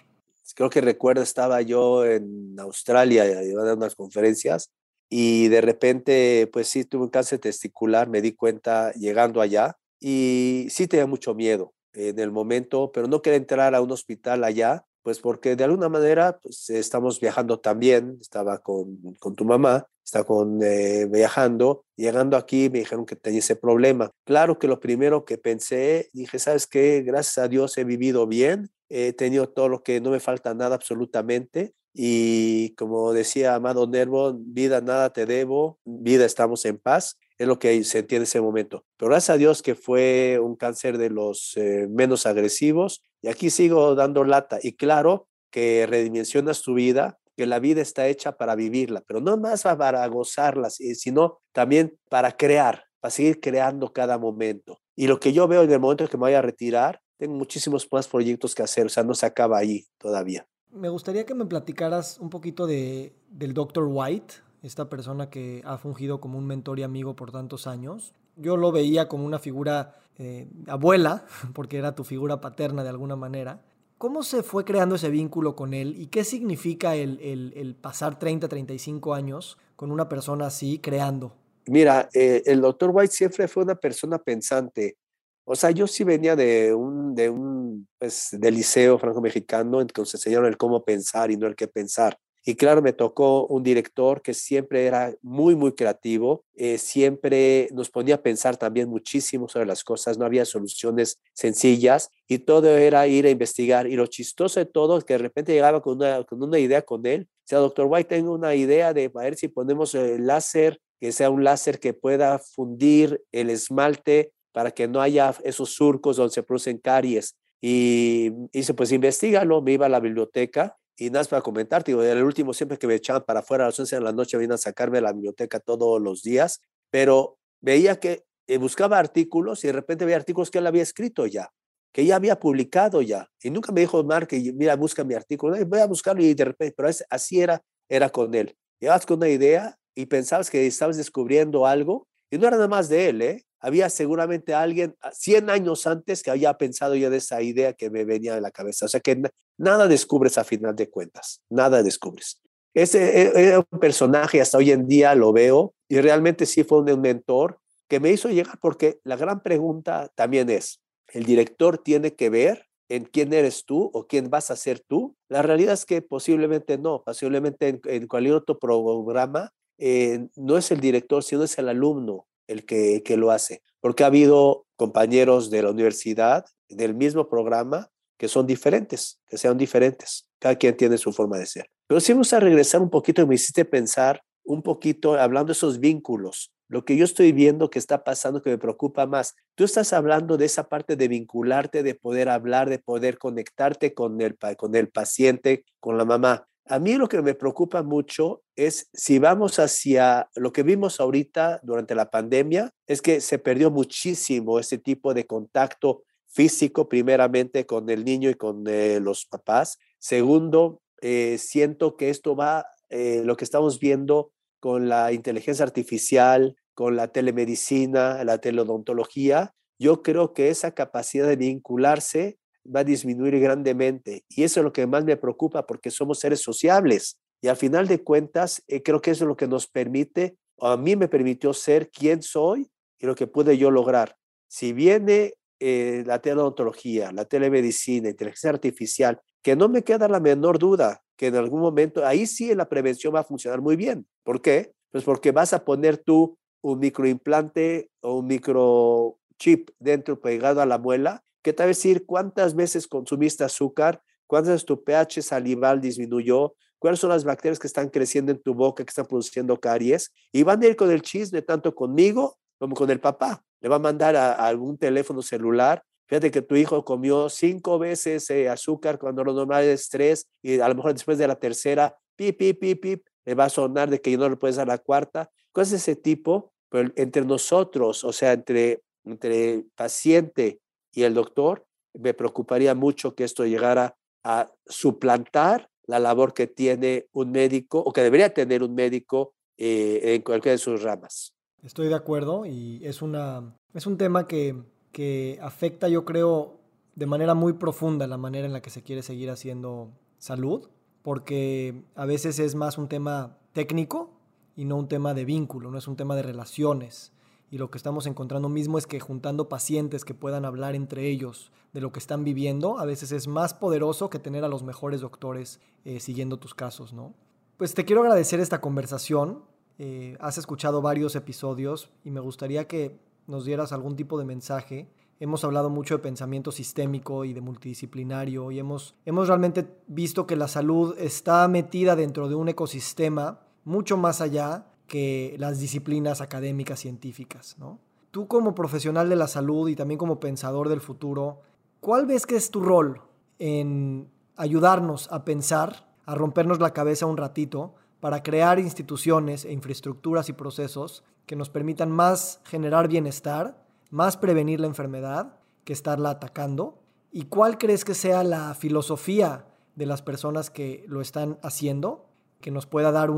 Creo 0.55 0.71
que 0.71 0.81
recuerdo, 0.81 1.23
estaba 1.23 1.61
yo 1.63 2.05
en 2.05 2.59
Australia 2.59 3.43
llevando 3.43 3.75
unas 3.75 3.97
conferencias 3.97 4.71
y 5.11 5.49
de 5.49 5.61
repente, 5.61 6.49
pues 6.53 6.69
sí, 6.69 6.85
tuve 6.85 7.05
un 7.05 7.11
cáncer 7.11 7.41
testicular, 7.41 8.09
me 8.09 8.23
di 8.23 8.33
cuenta 8.33 8.93
llegando 8.93 9.41
allá 9.41 9.77
y 10.01 10.69
sí 10.71 10.87
tenía 10.87 11.07
mucho 11.07 11.35
miedo 11.35 11.73
en 11.93 12.19
el 12.19 12.31
momento, 12.31 12.93
pero 12.93 13.09
no 13.09 13.23
quería 13.23 13.39
entrar 13.39 13.75
a 13.75 13.81
un 13.81 13.91
hospital 13.91 14.45
allá 14.45 14.85
pues 15.07 15.21
porque 15.21 15.55
de 15.55 15.63
alguna 15.63 15.89
manera 15.89 16.37
pues, 16.43 16.69
estamos 16.69 17.21
viajando 17.21 17.61
también, 17.61 18.19
estaba 18.21 18.59
con, 18.59 18.99
con 19.21 19.37
tu 19.37 19.45
mamá, 19.45 19.87
estaba 20.05 20.25
con, 20.25 20.61
eh, 20.65 21.07
viajando, 21.09 21.85
llegando 21.95 22.37
aquí 22.37 22.69
me 22.71 22.81
dijeron 22.81 23.07
que 23.07 23.15
tenía 23.15 23.39
ese 23.39 23.55
problema. 23.55 24.11
Claro 24.25 24.59
que 24.59 24.67
lo 24.67 24.81
primero 24.81 25.25
que 25.25 25.39
pensé, 25.39 26.11
dije, 26.13 26.41
¿sabes 26.41 26.67
qué? 26.67 27.05
Gracias 27.07 27.39
a 27.39 27.47
Dios 27.47 27.79
he 27.79 27.85
vivido 27.85 28.27
bien, 28.27 28.69
he 28.89 29.13
tenido 29.13 29.49
todo 29.49 29.69
lo 29.69 29.85
que 29.85 30.01
no 30.01 30.11
me 30.11 30.19
falta 30.19 30.55
nada 30.55 30.75
absolutamente. 30.75 31.73
Y 31.95 32.75
como 32.75 33.13
decía 33.13 33.55
Amado 33.55 33.87
Nervo, 33.87 34.35
vida 34.37 34.81
nada 34.81 35.13
te 35.13 35.25
debo, 35.25 35.79
vida 35.85 36.25
estamos 36.25 36.65
en 36.65 36.79
paz 36.79 37.17
es 37.39 37.47
lo 37.47 37.59
que 37.59 37.85
se 37.85 37.99
entiende 37.99 38.17
en 38.17 38.23
ese 38.23 38.41
momento. 38.41 38.85
Pero 38.97 39.11
gracias 39.11 39.35
a 39.35 39.39
Dios 39.39 39.63
que 39.63 39.75
fue 39.75 40.39
un 40.41 40.57
cáncer 40.57 40.99
de 40.99 41.11
los 41.11 41.57
eh, 41.57 41.87
menos 41.89 42.27
agresivos 42.27 43.03
y 43.27 43.29
aquí 43.29 43.51
sigo 43.51 43.97
dando 43.97 44.23
lata. 44.23 44.61
Y 44.63 44.77
claro 44.77 45.27
que 45.51 45.85
redimensionas 45.87 46.63
tu 46.63 46.75
vida 46.75 47.19
que 47.37 47.45
la 47.45 47.59
vida 47.59 47.83
está 47.83 48.07
hecha 48.07 48.37
para 48.37 48.55
vivirla, 48.55 49.03
pero 49.05 49.21
no 49.21 49.37
más 49.37 49.65
para 49.65 50.07
gozarla, 50.07 50.71
sino 50.71 51.41
también 51.53 51.99
para 52.09 52.31
crear, 52.33 52.85
para 53.01 53.11
seguir 53.11 53.41
creando 53.41 53.93
cada 53.93 54.17
momento. 54.17 54.79
Y 54.95 55.09
lo 55.09 55.19
que 55.19 55.33
yo 55.33 55.49
veo 55.49 55.65
en 55.65 55.73
el 55.73 55.81
momento 55.81 56.07
que 56.07 56.17
me 56.17 56.23
vaya 56.23 56.39
a 56.39 56.43
retirar, 56.43 57.01
tengo 57.19 57.35
muchísimos 57.35 57.89
más 57.91 58.07
proyectos 58.07 58.55
que 58.55 58.63
hacer, 58.63 58.87
o 58.87 58.89
sea, 58.89 59.03
no 59.03 59.13
se 59.13 59.27
acaba 59.27 59.59
ahí 59.59 59.85
todavía. 59.99 60.47
Me 60.71 60.89
gustaría 60.89 61.27
que 61.27 61.35
me 61.35 61.47
platicaras 61.47 62.19
un 62.21 62.31
poquito 62.31 62.67
de, 62.67 63.13
del 63.29 63.55
Dr. 63.55 63.89
White, 63.91 64.35
esta 64.63 64.89
persona 64.89 65.31
que 65.31 65.63
ha 65.65 65.79
fungido 65.79 66.21
como 66.21 66.39
un 66.39 66.47
mentor 66.47 66.79
y 66.79 66.85
amigo 66.85 67.17
por 67.17 67.33
tantos 67.33 67.67
años. 67.67 68.15
Yo 68.37 68.57
lo 68.57 68.71
veía 68.71 69.09
como 69.09 69.27
una 69.27 69.41
figura 69.41 70.06
eh, 70.19 70.49
abuela, 70.67 71.27
porque 71.55 71.79
era 71.79 71.95
tu 71.95 72.05
figura 72.05 72.41
paterna 72.41 72.83
de 72.83 72.91
alguna 72.91 73.17
manera. 73.17 73.63
¿Cómo 73.99 74.23
se 74.23 74.43
fue 74.43 74.65
creando 74.65 74.97
ese 74.97 75.09
vínculo 75.09 75.57
con 75.57 75.73
él 75.73 75.95
y 75.97 76.09
qué 76.09 76.23
significa 76.23 76.95
el, 76.95 77.19
el, 77.21 77.75
pasar 77.75 78.19
30, 78.19 78.47
35 78.47 79.15
años 79.15 79.57
con 79.75 79.91
una 79.91 80.07
persona 80.07 80.47
así 80.47 80.79
creando? 80.79 81.35
Mira, 81.67 82.09
eh, 82.13 82.43
el 82.45 82.61
doctor 82.61 82.91
White 82.93 83.13
siempre 83.13 83.49
fue 83.49 83.63
una 83.63 83.75
persona 83.75 84.19
pensante. 84.19 84.99
O 85.45 85.57
sea, 85.57 85.71
yo 85.71 85.87
sí 85.87 86.05
venía 86.05 86.37
de 86.37 86.75
un, 86.75 87.15
de 87.15 87.31
un 87.31 87.89
pues, 87.99 88.35
liceo 88.35 88.99
franco-mexicano, 88.99 89.81
en 89.81 89.87
que 89.87 90.03
nos 90.03 90.13
enseñaron 90.13 90.47
el 90.47 90.59
cómo 90.59 90.85
pensar 90.85 91.31
y 91.31 91.37
no 91.39 91.47
el 91.47 91.57
qué 91.57 91.67
pensar. 91.67 92.19
Y 92.49 92.55
claro, 92.55 92.81
me 92.81 92.93
tocó 92.93 93.45
un 93.49 93.65
director 93.65 94.23
que 94.23 94.33
siempre 94.33 94.87
era 94.87 95.13
muy, 95.21 95.57
muy 95.57 95.73
creativo, 95.73 96.45
eh, 96.55 96.79
siempre 96.79 97.69
nos 97.73 97.91
ponía 97.91 98.15
a 98.15 98.23
pensar 98.23 98.57
también 98.57 98.89
muchísimo 98.89 99.49
sobre 99.49 99.67
las 99.67 99.83
cosas, 99.83 100.17
no 100.17 100.25
había 100.25 100.45
soluciones 100.45 101.19
sencillas 101.33 102.09
y 102.29 102.39
todo 102.39 102.69
era 102.69 103.09
ir 103.09 103.27
a 103.27 103.31
investigar. 103.31 103.89
Y 103.89 103.97
lo 103.97 104.07
chistoso 104.07 104.61
de 104.61 104.67
todo 104.67 104.97
es 104.97 105.03
que 105.03 105.15
de 105.15 105.19
repente 105.19 105.53
llegaba 105.53 105.83
con 105.83 105.97
una, 105.97 106.23
con 106.23 106.41
una 106.41 106.61
idea 106.61 106.83
con 106.83 107.05
él, 107.05 107.27
o 107.29 107.49
sea, 107.49 107.59
doctor 107.59 107.87
White, 107.89 108.11
tengo 108.11 108.33
una 108.33 108.55
idea 108.55 108.95
de 108.95 109.11
a 109.13 109.19
ver 109.19 109.35
si 109.35 109.49
ponemos 109.49 109.97
el 109.97 110.25
láser, 110.25 110.81
que 111.01 111.11
sea 111.11 111.31
un 111.31 111.43
láser 111.43 111.81
que 111.81 111.95
pueda 111.95 112.39
fundir 112.39 113.25
el 113.33 113.51
esmalte 113.51 114.31
para 114.53 114.71
que 114.71 114.87
no 114.87 115.01
haya 115.01 115.35
esos 115.43 115.71
surcos 115.71 116.17
donde 116.17 116.33
se 116.33 116.45
producen 116.45 116.79
caries. 116.79 117.35
Y 117.61 118.31
dice, 118.53 118.73
pues 118.73 118.93
investigalo, 118.93 119.63
me 119.63 119.73
iba 119.73 119.87
a 119.87 119.89
la 119.89 119.99
biblioteca 119.99 120.77
y 120.97 121.07
nada 121.07 121.21
más 121.21 121.29
para 121.29 121.43
comentarte, 121.43 121.93
el 121.93 122.23
último 122.23 122.55
siempre 122.55 122.79
que 122.79 122.87
me 122.87 122.95
echaban 122.95 123.25
para 123.25 123.41
afuera 123.41 123.65
a 123.65 123.69
las 123.69 123.79
11 123.79 123.97
de 123.97 124.03
la 124.03 124.13
noche, 124.13 124.37
venían 124.37 124.53
a 124.53 124.59
sacarme 124.59 124.99
de 124.99 125.03
la 125.03 125.13
biblioteca 125.13 125.61
todos 125.61 126.01
los 126.01 126.23
días, 126.23 126.61
pero 126.91 127.39
veía 127.61 128.01
que 128.01 128.25
eh, 128.47 128.59
buscaba 128.59 128.99
artículos 128.99 129.63
y 129.65 129.67
de 129.67 129.75
repente 129.75 130.05
veía 130.05 130.17
artículos 130.17 130.51
que 130.51 130.59
él 130.59 130.67
había 130.67 130.83
escrito 130.83 131.27
ya, 131.27 131.53
que 131.93 132.07
ya 132.07 132.17
había 132.17 132.39
publicado 132.41 133.03
ya. 133.03 133.29
Y 133.43 133.51
nunca 133.51 133.73
me 133.73 133.81
dijo, 133.81 134.03
Mark, 134.05 134.29
mira, 134.55 134.77
busca 134.77 135.05
mi 135.05 135.15
artículo. 135.15 135.57
voy 135.67 135.81
a 135.81 135.87
buscarlo 135.87 136.23
y 136.23 136.33
de 136.33 136.45
repente, 136.47 136.75
pero 136.77 136.89
así 137.11 137.41
era, 137.41 137.63
era 137.89 138.09
con 138.09 138.35
él. 138.35 138.57
Llegabas 138.81 139.05
con 139.05 139.19
una 139.19 139.29
idea 139.29 139.79
y 139.95 140.07
pensabas 140.07 140.51
que 140.51 140.67
estabas 140.67 140.97
descubriendo 140.97 141.67
algo 141.67 142.07
y 142.31 142.39
no 142.39 142.47
era 142.49 142.57
nada 142.57 142.69
más 142.69 142.89
de 142.89 143.09
él, 143.09 143.23
¿eh? 143.23 143.47
había 143.61 143.91
seguramente 143.91 144.55
alguien 144.55 144.97
100 145.13 145.51
años 145.51 145.87
antes 145.87 146.23
que 146.23 146.31
había 146.31 146.55
pensado 146.55 146.95
ya 146.95 147.11
de 147.11 147.17
esa 147.17 147.43
idea 147.43 147.73
que 147.73 147.91
me 147.91 148.05
venía 148.05 148.35
de 148.35 148.41
la 148.41 148.51
cabeza. 148.51 148.87
O 148.87 148.89
sea 148.89 149.01
que 149.01 149.21
nada 149.59 149.89
descubres 149.89 150.39
a 150.39 150.45
final 150.45 150.77
de 150.77 150.89
cuentas, 150.89 151.43
nada 151.51 151.83
descubres. 151.83 152.41
Ese 152.75 153.23
e, 153.23 153.49
era 153.49 153.59
un 153.59 153.81
personaje, 153.81 154.41
hasta 154.41 154.59
hoy 154.59 154.71
en 154.71 154.87
día 154.87 155.15
lo 155.15 155.33
veo, 155.33 155.75
y 155.89 156.01
realmente 156.01 156.47
sí 156.47 156.63
fue 156.63 156.79
un 156.79 157.01
mentor 157.01 157.59
que 157.89 158.01
me 158.01 158.11
hizo 158.11 158.29
llegar 158.29 158.59
porque 158.61 159.01
la 159.05 159.17
gran 159.17 159.43
pregunta 159.43 160.11
también 160.15 160.51
es, 160.51 160.81
¿el 161.09 161.25
director 161.25 161.79
tiene 161.79 162.15
que 162.15 162.31
ver 162.31 162.67
en 162.89 163.05
quién 163.05 163.33
eres 163.33 163.65
tú 163.65 163.91
o 163.93 164.07
quién 164.07 164.31
vas 164.31 164.51
a 164.51 164.57
ser 164.57 164.81
tú? 164.81 165.17
La 165.29 165.43
realidad 165.43 165.75
es 165.75 165.87
que 165.87 166.03
posiblemente 166.03 166.79
no, 166.79 167.03
posiblemente 167.05 167.81
en, 167.85 168.07
cualquier 168.07 168.35
otro 168.35 168.59
programa 168.59 169.53
eh, 169.79 170.29
no 170.37 170.57
es 170.57 170.71
el 170.71 170.81
director, 170.81 171.23
sino 171.23 171.43
es 171.45 171.59
el 171.59 171.69
alumno 171.69 172.27
el 172.47 172.65
que, 172.65 173.03
que 173.05 173.17
lo 173.17 173.31
hace, 173.31 173.63
porque 173.81 174.05
ha 174.05 174.07
habido 174.07 174.67
compañeros 174.77 175.51
de 175.51 175.63
la 175.63 175.71
universidad, 175.71 176.45
del 176.69 176.95
mismo 176.95 177.29
programa, 177.29 177.91
que 178.19 178.29
son 178.29 178.47
diferentes, 178.47 179.21
que 179.27 179.37
sean 179.37 179.59
diferentes. 179.59 180.27
Cada 180.39 180.57
quien 180.57 180.77
tiene 180.77 180.99
su 180.99 181.13
forma 181.13 181.39
de 181.39 181.47
ser. 181.47 181.71
Pero 181.87 182.01
si 182.01 182.13
vamos 182.13 182.33
a 182.33 182.41
regresar 182.41 182.81
un 182.81 182.91
poquito 182.91 183.27
me 183.27 183.35
hiciste 183.35 183.65
pensar 183.65 184.23
un 184.45 184.63
poquito, 184.63 185.15
hablando 185.15 185.49
de 185.49 185.53
esos 185.53 185.81
vínculos, 185.81 186.53
lo 186.69 186.85
que 186.85 186.97
yo 186.97 187.05
estoy 187.05 187.33
viendo 187.33 187.71
que 187.71 187.79
está 187.79 188.03
pasando 188.05 188.43
que 188.43 188.51
me 188.51 188.59
preocupa 188.59 189.07
más. 189.07 189.35
Tú 189.55 189.65
estás 189.65 189.93
hablando 189.93 190.37
de 190.37 190.47
esa 190.47 190.69
parte 190.69 190.97
de 190.97 191.09
vincularte, 191.09 191.83
de 191.83 191.95
poder 191.95 192.29
hablar, 192.29 192.69
de 192.69 192.79
poder 192.79 193.19
conectarte 193.19 193.95
con 193.95 194.21
el, 194.21 194.37
con 194.57 194.75
el 194.75 194.89
paciente, 194.89 195.65
con 195.79 195.97
la 195.97 196.05
mamá. 196.05 196.49
A 196.69 196.81
mí 196.81 196.95
lo 196.95 197.09
que 197.09 197.23
me 197.23 197.35
preocupa 197.35 197.85
mucho 197.85 198.43
es 198.57 198.89
si 198.93 199.21
vamos 199.21 199.61
hacia 199.61 200.29
lo 200.35 200.53
que 200.53 200.65
vimos 200.65 200.99
ahorita 200.99 201.61
durante 201.63 201.95
la 201.95 202.11
pandemia, 202.11 202.73
es 202.87 203.01
que 203.01 203.21
se 203.21 203.39
perdió 203.39 203.71
muchísimo 203.71 204.59
ese 204.59 204.77
tipo 204.79 205.15
de 205.15 205.27
contacto 205.27 206.03
físico, 206.27 206.89
primeramente 206.89 207.67
con 207.67 207.89
el 207.89 208.05
niño 208.05 208.31
y 208.31 208.35
con 208.35 208.65
eh, 208.67 208.99
los 209.01 209.27
papás. 209.27 209.79
Segundo, 209.99 210.83
eh, 211.01 211.37
siento 211.39 211.97
que 211.97 212.11
esto 212.11 212.35
va, 212.35 212.67
eh, 212.91 213.23
lo 213.25 213.37
que 213.37 213.45
estamos 213.45 213.79
viendo 213.79 214.33
con 214.59 214.89
la 214.89 215.13
inteligencia 215.13 215.65
artificial, 215.65 216.57
con 216.75 216.97
la 216.97 217.09
telemedicina, 217.09 218.25
la 218.25 218.39
teleodontología, 218.39 219.55
yo 219.79 220.03
creo 220.03 220.33
que 220.33 220.49
esa 220.49 220.73
capacidad 220.73 221.29
de 221.29 221.37
vincularse 221.37 222.39
va 222.75 222.81
a 222.81 222.85
disminuir 222.85 223.39
grandemente. 223.39 224.25
Y 224.29 224.45
eso 224.45 224.61
es 224.61 224.65
lo 224.65 224.73
que 224.73 224.87
más 224.87 225.05
me 225.05 225.17
preocupa 225.17 225.67
porque 225.67 225.91
somos 225.91 226.21
seres 226.21 226.41
sociables. 226.41 227.19
Y 227.41 227.49
al 227.49 227.57
final 227.57 227.87
de 227.87 228.03
cuentas, 228.03 228.63
eh, 228.69 228.83
creo 228.83 229.01
que 229.01 229.11
eso 229.11 229.25
es 229.25 229.29
lo 229.29 229.37
que 229.37 229.49
nos 229.49 229.67
permite, 229.67 230.37
o 230.57 230.69
a 230.69 230.77
mí 230.77 230.97
me 230.97 231.09
permitió 231.09 231.53
ser 231.53 231.91
quien 231.91 232.23
soy 232.23 232.71
y 232.99 233.07
lo 233.07 233.15
que 233.15 233.27
pude 233.27 233.59
yo 233.59 233.71
lograr. 233.71 234.17
Si 234.49 234.73
viene 234.73 235.35
eh, 235.61 236.03
la 236.07 236.21
teleodontología, 236.21 237.13
la 237.13 237.25
telemedicina, 237.25 238.09
inteligencia 238.09 238.51
artificial, 238.51 239.21
que 239.43 239.55
no 239.55 239.69
me 239.69 239.83
queda 239.83 240.09
la 240.09 240.21
menor 240.21 240.59
duda 240.59 241.03
que 241.17 241.27
en 241.29 241.37
algún 241.37 241.61
momento, 241.61 242.07
ahí 242.07 242.27
sí 242.27 242.55
la 242.55 242.69
prevención 242.69 243.15
va 243.15 243.21
a 243.21 243.25
funcionar 243.25 243.61
muy 243.61 243.77
bien. 243.77 244.07
¿Por 244.23 244.41
qué? 244.43 244.73
Pues 244.91 245.05
porque 245.05 245.33
vas 245.33 245.53
a 245.53 245.65
poner 245.65 245.99
tú 245.99 246.39
un 246.63 246.79
microimplante 246.79 247.91
o 248.01 248.19
un 248.19 248.27
microchip 248.27 249.71
dentro 249.79 250.21
pegado 250.21 250.61
a 250.61 250.67
la 250.67 250.79
muela 250.79 251.25
que 251.47 251.53
te 251.53 251.63
va 251.63 251.67
a 251.67 251.69
decir 251.69 252.05
cuántas 252.05 252.57
veces 252.57 252.89
consumiste 252.89 253.45
azúcar, 253.45 254.03
cuántas 254.27 254.55
veces 254.55 254.65
tu 254.65 254.83
pH 254.83 255.23
salival 255.23 255.81
disminuyó, 255.81 256.57
cuáles 256.81 256.99
son 256.99 257.11
las 257.11 257.23
bacterias 257.23 257.61
que 257.61 257.69
están 257.69 257.89
creciendo 257.89 258.33
en 258.33 258.43
tu 258.43 258.53
boca, 258.53 258.85
que 258.85 258.91
están 258.91 259.07
produciendo 259.07 259.61
caries, 259.61 260.13
y 260.33 260.43
van 260.43 260.61
a 260.61 260.67
ir 260.67 260.75
con 260.75 260.91
el 260.91 261.03
chisme 261.03 261.43
tanto 261.43 261.73
conmigo 261.73 262.37
como 262.59 262.75
con 262.75 262.91
el 262.91 262.99
papá. 262.99 263.45
Le 263.61 263.69
va 263.69 263.77
a 263.77 263.79
mandar 263.79 264.17
a, 264.17 264.33
algún 264.33 264.77
teléfono 264.77 265.23
celular. 265.23 265.85
Fíjate 266.09 266.33
que 266.33 266.43
tu 266.43 266.57
hijo 266.57 266.85
comió 266.85 267.29
cinco 267.29 267.79
veces 267.79 268.29
eh, 268.31 268.49
azúcar 268.49 268.99
cuando 268.99 269.23
lo 269.23 269.33
normal 269.33 269.63
es 269.63 269.89
tres, 269.89 270.27
y 270.43 270.59
a 270.59 270.69
lo 270.69 270.75
mejor 270.75 270.95
después 270.95 271.17
de 271.17 271.29
la 271.29 271.37
tercera, 271.37 271.97
pip, 272.17 272.37
pip, 272.39 272.59
pip, 272.59 272.83
pip, 272.83 273.07
le 273.25 273.37
va 273.37 273.45
a 273.45 273.51
sonar 273.51 273.89
de 273.89 274.01
que 274.01 274.17
no 274.17 274.29
le 274.29 274.35
puedes 274.35 274.57
dar 274.57 274.67
la 274.67 274.79
cuarta. 274.79 275.31
Cosas 275.53 275.71
de 275.71 275.77
ese 275.77 275.95
tipo, 275.95 276.53
pero 276.69 276.91
entre 276.97 277.25
nosotros, 277.25 278.03
o 278.03 278.13
sea, 278.13 278.33
entre, 278.33 278.83
entre 279.05 279.65
paciente 279.77 280.59
y 280.97 281.05
el 281.05 281.15
doctor, 281.15 281.67
me 281.95 282.15
preocuparía 282.15 282.75
mucho 282.75 283.15
que 283.15 283.25
esto 283.25 283.45
llegara 283.45 283.97
a 284.25 284.51
suplantar 284.67 285.69
la 285.87 286.01
labor 286.01 286.33
que 286.33 286.47
tiene 286.47 287.07
un 287.13 287.31
médico 287.31 287.79
o 287.79 287.93
que 287.93 288.01
debería 288.01 288.33
tener 288.33 288.63
un 288.63 288.75
médico 288.75 289.35
eh, 289.59 290.15
en 290.15 290.23
cualquiera 290.23 290.53
de 290.53 290.59
sus 290.59 290.83
ramas. 290.83 291.35
Estoy 291.63 291.89
de 291.89 291.95
acuerdo 291.95 292.47
y 292.47 292.81
es, 292.85 293.03
una, 293.03 293.55
es 293.75 293.87
un 293.87 293.99
tema 293.99 294.27
que, 294.27 294.57
que 294.91 295.39
afecta, 295.43 295.89
yo 295.89 296.07
creo, 296.07 296.61
de 296.95 297.07
manera 297.07 297.35
muy 297.35 297.53
profunda 297.53 298.07
la 298.07 298.17
manera 298.17 298.47
en 298.47 298.55
la 298.55 298.63
que 298.63 298.71
se 298.71 298.83
quiere 298.83 299.03
seguir 299.03 299.31
haciendo 299.31 299.91
salud, 300.19 300.71
porque 301.03 301.83
a 301.95 302.07
veces 302.07 302.39
es 302.39 302.55
más 302.55 302.79
un 302.79 302.89
tema 302.89 303.39
técnico 303.53 304.11
y 304.57 304.65
no 304.65 304.77
un 304.77 304.89
tema 304.89 305.13
de 305.13 305.27
vínculo, 305.27 305.71
no 305.71 305.77
es 305.77 305.89
un 305.89 305.97
tema 305.97 306.17
de 306.17 306.23
relaciones 306.23 307.13
y 307.51 307.59
lo 307.59 307.71
que 307.71 307.79
estamos 307.79 308.07
encontrando 308.07 308.49
mismo 308.49 308.79
es 308.79 308.87
que 308.87 309.01
juntando 309.01 309.49
pacientes 309.49 310.05
que 310.05 310.15
puedan 310.15 310.45
hablar 310.45 310.75
entre 310.75 311.09
ellos 311.09 311.53
de 311.73 311.81
lo 311.81 311.93
que 311.93 311.99
están 311.99 312.25
viviendo, 312.25 312.79
a 312.79 312.85
veces 312.85 313.13
es 313.13 313.29
más 313.29 313.55
poderoso 313.55 314.11
que 314.11 314.19
tener 314.19 314.45
a 314.45 314.49
los 314.49 314.63
mejores 314.63 315.01
doctores 315.01 315.61
eh, 315.85 316.01
siguiendo 316.01 316.39
tus 316.39 316.55
casos, 316.55 316.93
¿no? 316.93 317.15
Pues 317.57 317.75
te 317.75 317.85
quiero 317.85 318.03
agradecer 318.03 318.41
esta 318.41 318.61
conversación. 318.61 319.45
Eh, 319.79 320.17
has 320.21 320.39
escuchado 320.39 320.83
varios 320.83 321.17
episodios 321.17 321.91
y 322.05 322.11
me 322.11 322.21
gustaría 322.21 322.67
que 322.67 322.99
nos 323.27 323.45
dieras 323.45 323.73
algún 323.73 323.97
tipo 323.97 324.19
de 324.19 324.25
mensaje. 324.25 324.91
Hemos 325.21 325.45
hablado 325.45 325.71
mucho 325.71 325.97
de 325.97 326.03
pensamiento 326.03 326.53
sistémico 326.53 327.25
y 327.25 327.33
de 327.33 327.41
multidisciplinario 327.41 328.51
y 328.51 328.59
hemos, 328.59 328.95
hemos 329.07 329.29
realmente 329.29 329.67
visto 329.87 330.27
que 330.27 330.37
la 330.37 330.49
salud 330.49 330.95
está 330.99 331.49
metida 331.49 331.97
dentro 331.97 332.29
de 332.29 332.35
un 332.35 332.49
ecosistema 332.49 333.41
mucho 333.65 333.97
más 333.97 334.21
allá 334.21 334.67
que 334.87 335.37
las 335.39 335.59
disciplinas 335.59 336.21
académicas 336.21 336.81
científicas, 336.81 337.57
¿no? 337.59 337.81
Tú 338.11 338.29
como 338.29 338.55
profesional 338.55 339.09
de 339.09 339.17
la 339.17 339.27
salud 339.27 339.69
y 339.69 339.77
también 339.77 339.99
como 339.99 340.21
pensador 340.21 340.69
del 340.69 340.81
futuro, 340.81 341.43
¿cuál 341.81 342.07
ves 342.07 342.27
que 342.27 342.37
es 342.37 342.51
tu 342.51 342.61
rol 342.61 343.03
en 343.39 344.11
ayudarnos 344.37 345.11
a 345.13 345.25
pensar 345.25 345.89
a 346.07 346.15
rompernos 346.15 346.61
la 346.61 346.73
cabeza 346.73 347.07
un 347.07 347.17
ratito 347.17 347.75
para 348.01 348.23
crear 348.23 348.59
instituciones 348.59 349.45
e 349.45 349.53
infraestructuras 349.53 350.29
y 350.29 350.33
procesos 350.33 351.03
que 351.27 351.37
nos 351.37 351.51
permitan 351.51 351.91
más 351.91 352.41
generar 352.45 352.89
bienestar, 352.89 353.63
más 353.91 354.17
prevenir 354.17 354.61
la 354.61 354.69
enfermedad 354.69 355.41
que 355.65 355.73
estarla 355.73 356.11
atacando? 356.11 356.79
¿Y 357.11 357.25
cuál 357.25 357.59
crees 357.59 357.85
que 357.85 357.95
sea 357.95 358.23
la 358.23 358.55
filosofía 358.55 359.47
de 359.75 359.87
las 359.87 360.03
personas 360.03 360.51
que 360.51 360.85
lo 360.89 361.01
están 361.01 361.39
haciendo 361.43 362.07
que 362.41 362.51
nos 362.51 362.67
pueda 362.67 362.93
dar 362.93 363.11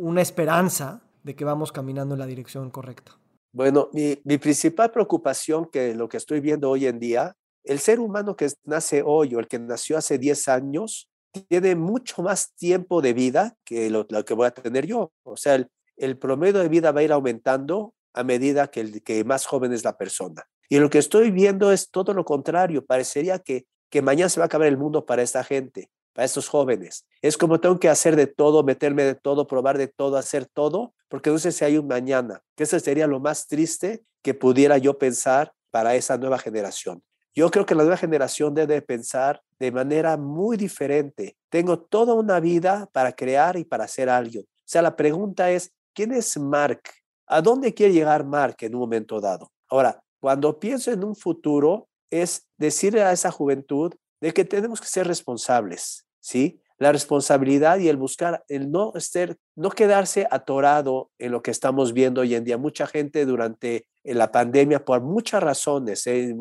una 0.00 0.22
esperanza 0.22 1.02
de 1.22 1.36
que 1.36 1.44
vamos 1.44 1.72
caminando 1.72 2.14
en 2.14 2.20
la 2.20 2.26
dirección 2.26 2.70
correcta? 2.70 3.18
Bueno, 3.52 3.90
mi, 3.92 4.38
principal 4.38 4.90
preocupación 4.90 5.66
que 5.66 5.94
lo 5.94 6.08
que 6.08 6.16
estoy 6.16 6.40
viendo 6.40 6.70
hoy 6.70 6.86
en 6.86 6.98
día, 6.98 7.36
el 7.64 7.78
ser 7.80 8.00
humano 8.00 8.34
que 8.34 8.48
nace 8.64 9.02
hoy 9.04 9.34
o 9.34 9.40
el 9.40 9.46
que 9.46 9.58
nació 9.58 9.98
hace 9.98 10.18
10 10.18 10.48
años, 10.48 11.10
tiene 11.48 11.74
mucho 11.74 12.22
más 12.22 12.54
tiempo 12.54 13.02
de 13.02 13.12
vida 13.12 13.56
que 13.64 13.90
lo, 13.90 14.06
que 14.06 14.34
voy 14.34 14.46
a 14.46 14.52
tener 14.52 14.86
yo. 14.86 15.12
O 15.22 15.36
sea, 15.36 15.62
el, 15.96 16.18
promedio 16.18 16.60
de 16.60 16.68
vida 16.68 16.92
va 16.92 17.00
a 17.00 17.04
ir 17.04 17.12
aumentando 17.12 17.94
a 18.14 18.24
medida 18.24 18.68
que 18.68 19.24
más 19.24 19.46
joven 19.46 19.72
es 19.72 19.84
la 19.84 19.98
persona. 19.98 20.44
Y 20.68 20.78
lo 20.78 20.88
que 20.88 20.98
estoy 20.98 21.30
viendo 21.30 21.72
es 21.72 21.90
todo 21.90 22.14
lo 22.14 22.24
contrario. 22.24 22.86
Parecería 22.86 23.40
que, 23.40 23.66
que 23.90 24.02
mañana 24.02 24.28
se 24.28 24.40
va 24.40 24.44
a 24.44 24.46
acabar 24.46 24.68
el 24.68 24.78
mundo 24.78 25.04
para 25.04 25.22
esta 25.22 25.44
gente 25.44 25.90
para 26.12 26.26
estos 26.26 26.48
jóvenes. 26.48 27.06
Es 27.22 27.36
como 27.36 27.60
tengo 27.60 27.78
que 27.78 27.88
hacer 27.88 28.16
de 28.16 28.26
todo, 28.26 28.62
meterme 28.62 29.04
de 29.04 29.14
todo, 29.14 29.46
probar 29.46 29.78
de 29.78 29.88
todo, 29.88 30.16
hacer 30.16 30.46
todo, 30.46 30.94
porque 31.08 31.30
no 31.30 31.38
sé 31.38 31.52
si 31.52 31.64
hay 31.64 31.78
un 31.78 31.86
mañana, 31.86 32.42
que 32.56 32.64
eso 32.64 32.78
sería 32.78 33.06
lo 33.06 33.20
más 33.20 33.46
triste 33.46 34.02
que 34.22 34.34
pudiera 34.34 34.78
yo 34.78 34.98
pensar 34.98 35.52
para 35.70 35.94
esa 35.94 36.18
nueva 36.18 36.38
generación. 36.38 37.02
Yo 37.34 37.50
creo 37.50 37.64
que 37.64 37.74
la 37.74 37.82
nueva 37.82 37.96
generación 37.96 38.54
debe 38.54 38.82
pensar 38.82 39.40
de 39.58 39.70
manera 39.70 40.16
muy 40.16 40.56
diferente. 40.56 41.36
Tengo 41.48 41.78
toda 41.78 42.14
una 42.14 42.40
vida 42.40 42.88
para 42.92 43.12
crear 43.12 43.56
y 43.56 43.64
para 43.64 43.84
hacer 43.84 44.08
algo. 44.08 44.40
O 44.40 44.46
sea, 44.64 44.82
la 44.82 44.96
pregunta 44.96 45.50
es, 45.50 45.72
¿quién 45.94 46.12
es 46.12 46.36
Mark? 46.38 46.82
¿A 47.26 47.40
dónde 47.40 47.72
quiere 47.72 47.92
llegar 47.92 48.24
Mark 48.24 48.56
en 48.60 48.74
un 48.74 48.80
momento 48.80 49.20
dado? 49.20 49.52
Ahora, 49.68 50.02
cuando 50.18 50.58
pienso 50.58 50.90
en 50.90 51.04
un 51.04 51.14
futuro, 51.14 51.88
es 52.10 52.46
decirle 52.56 53.02
a 53.02 53.12
esa 53.12 53.30
juventud, 53.30 53.94
de 54.20 54.32
que 54.32 54.44
tenemos 54.44 54.80
que 54.80 54.86
ser 54.86 55.06
responsables, 55.06 56.06
¿sí? 56.20 56.60
La 56.78 56.92
responsabilidad 56.92 57.78
y 57.78 57.88
el 57.88 57.98
buscar, 57.98 58.42
el 58.48 58.70
no 58.70 58.92
estar, 58.94 59.36
no 59.54 59.70
quedarse 59.70 60.26
atorado 60.30 61.10
en 61.18 61.32
lo 61.32 61.42
que 61.42 61.50
estamos 61.50 61.92
viendo 61.92 62.22
hoy 62.22 62.34
en 62.34 62.44
día. 62.44 62.56
Mucha 62.56 62.86
gente 62.86 63.26
durante 63.26 63.86
la 64.02 64.32
pandemia, 64.32 64.82
por 64.82 65.02
muchas 65.02 65.42
razones 65.42 66.06
¿eh? 66.06 66.34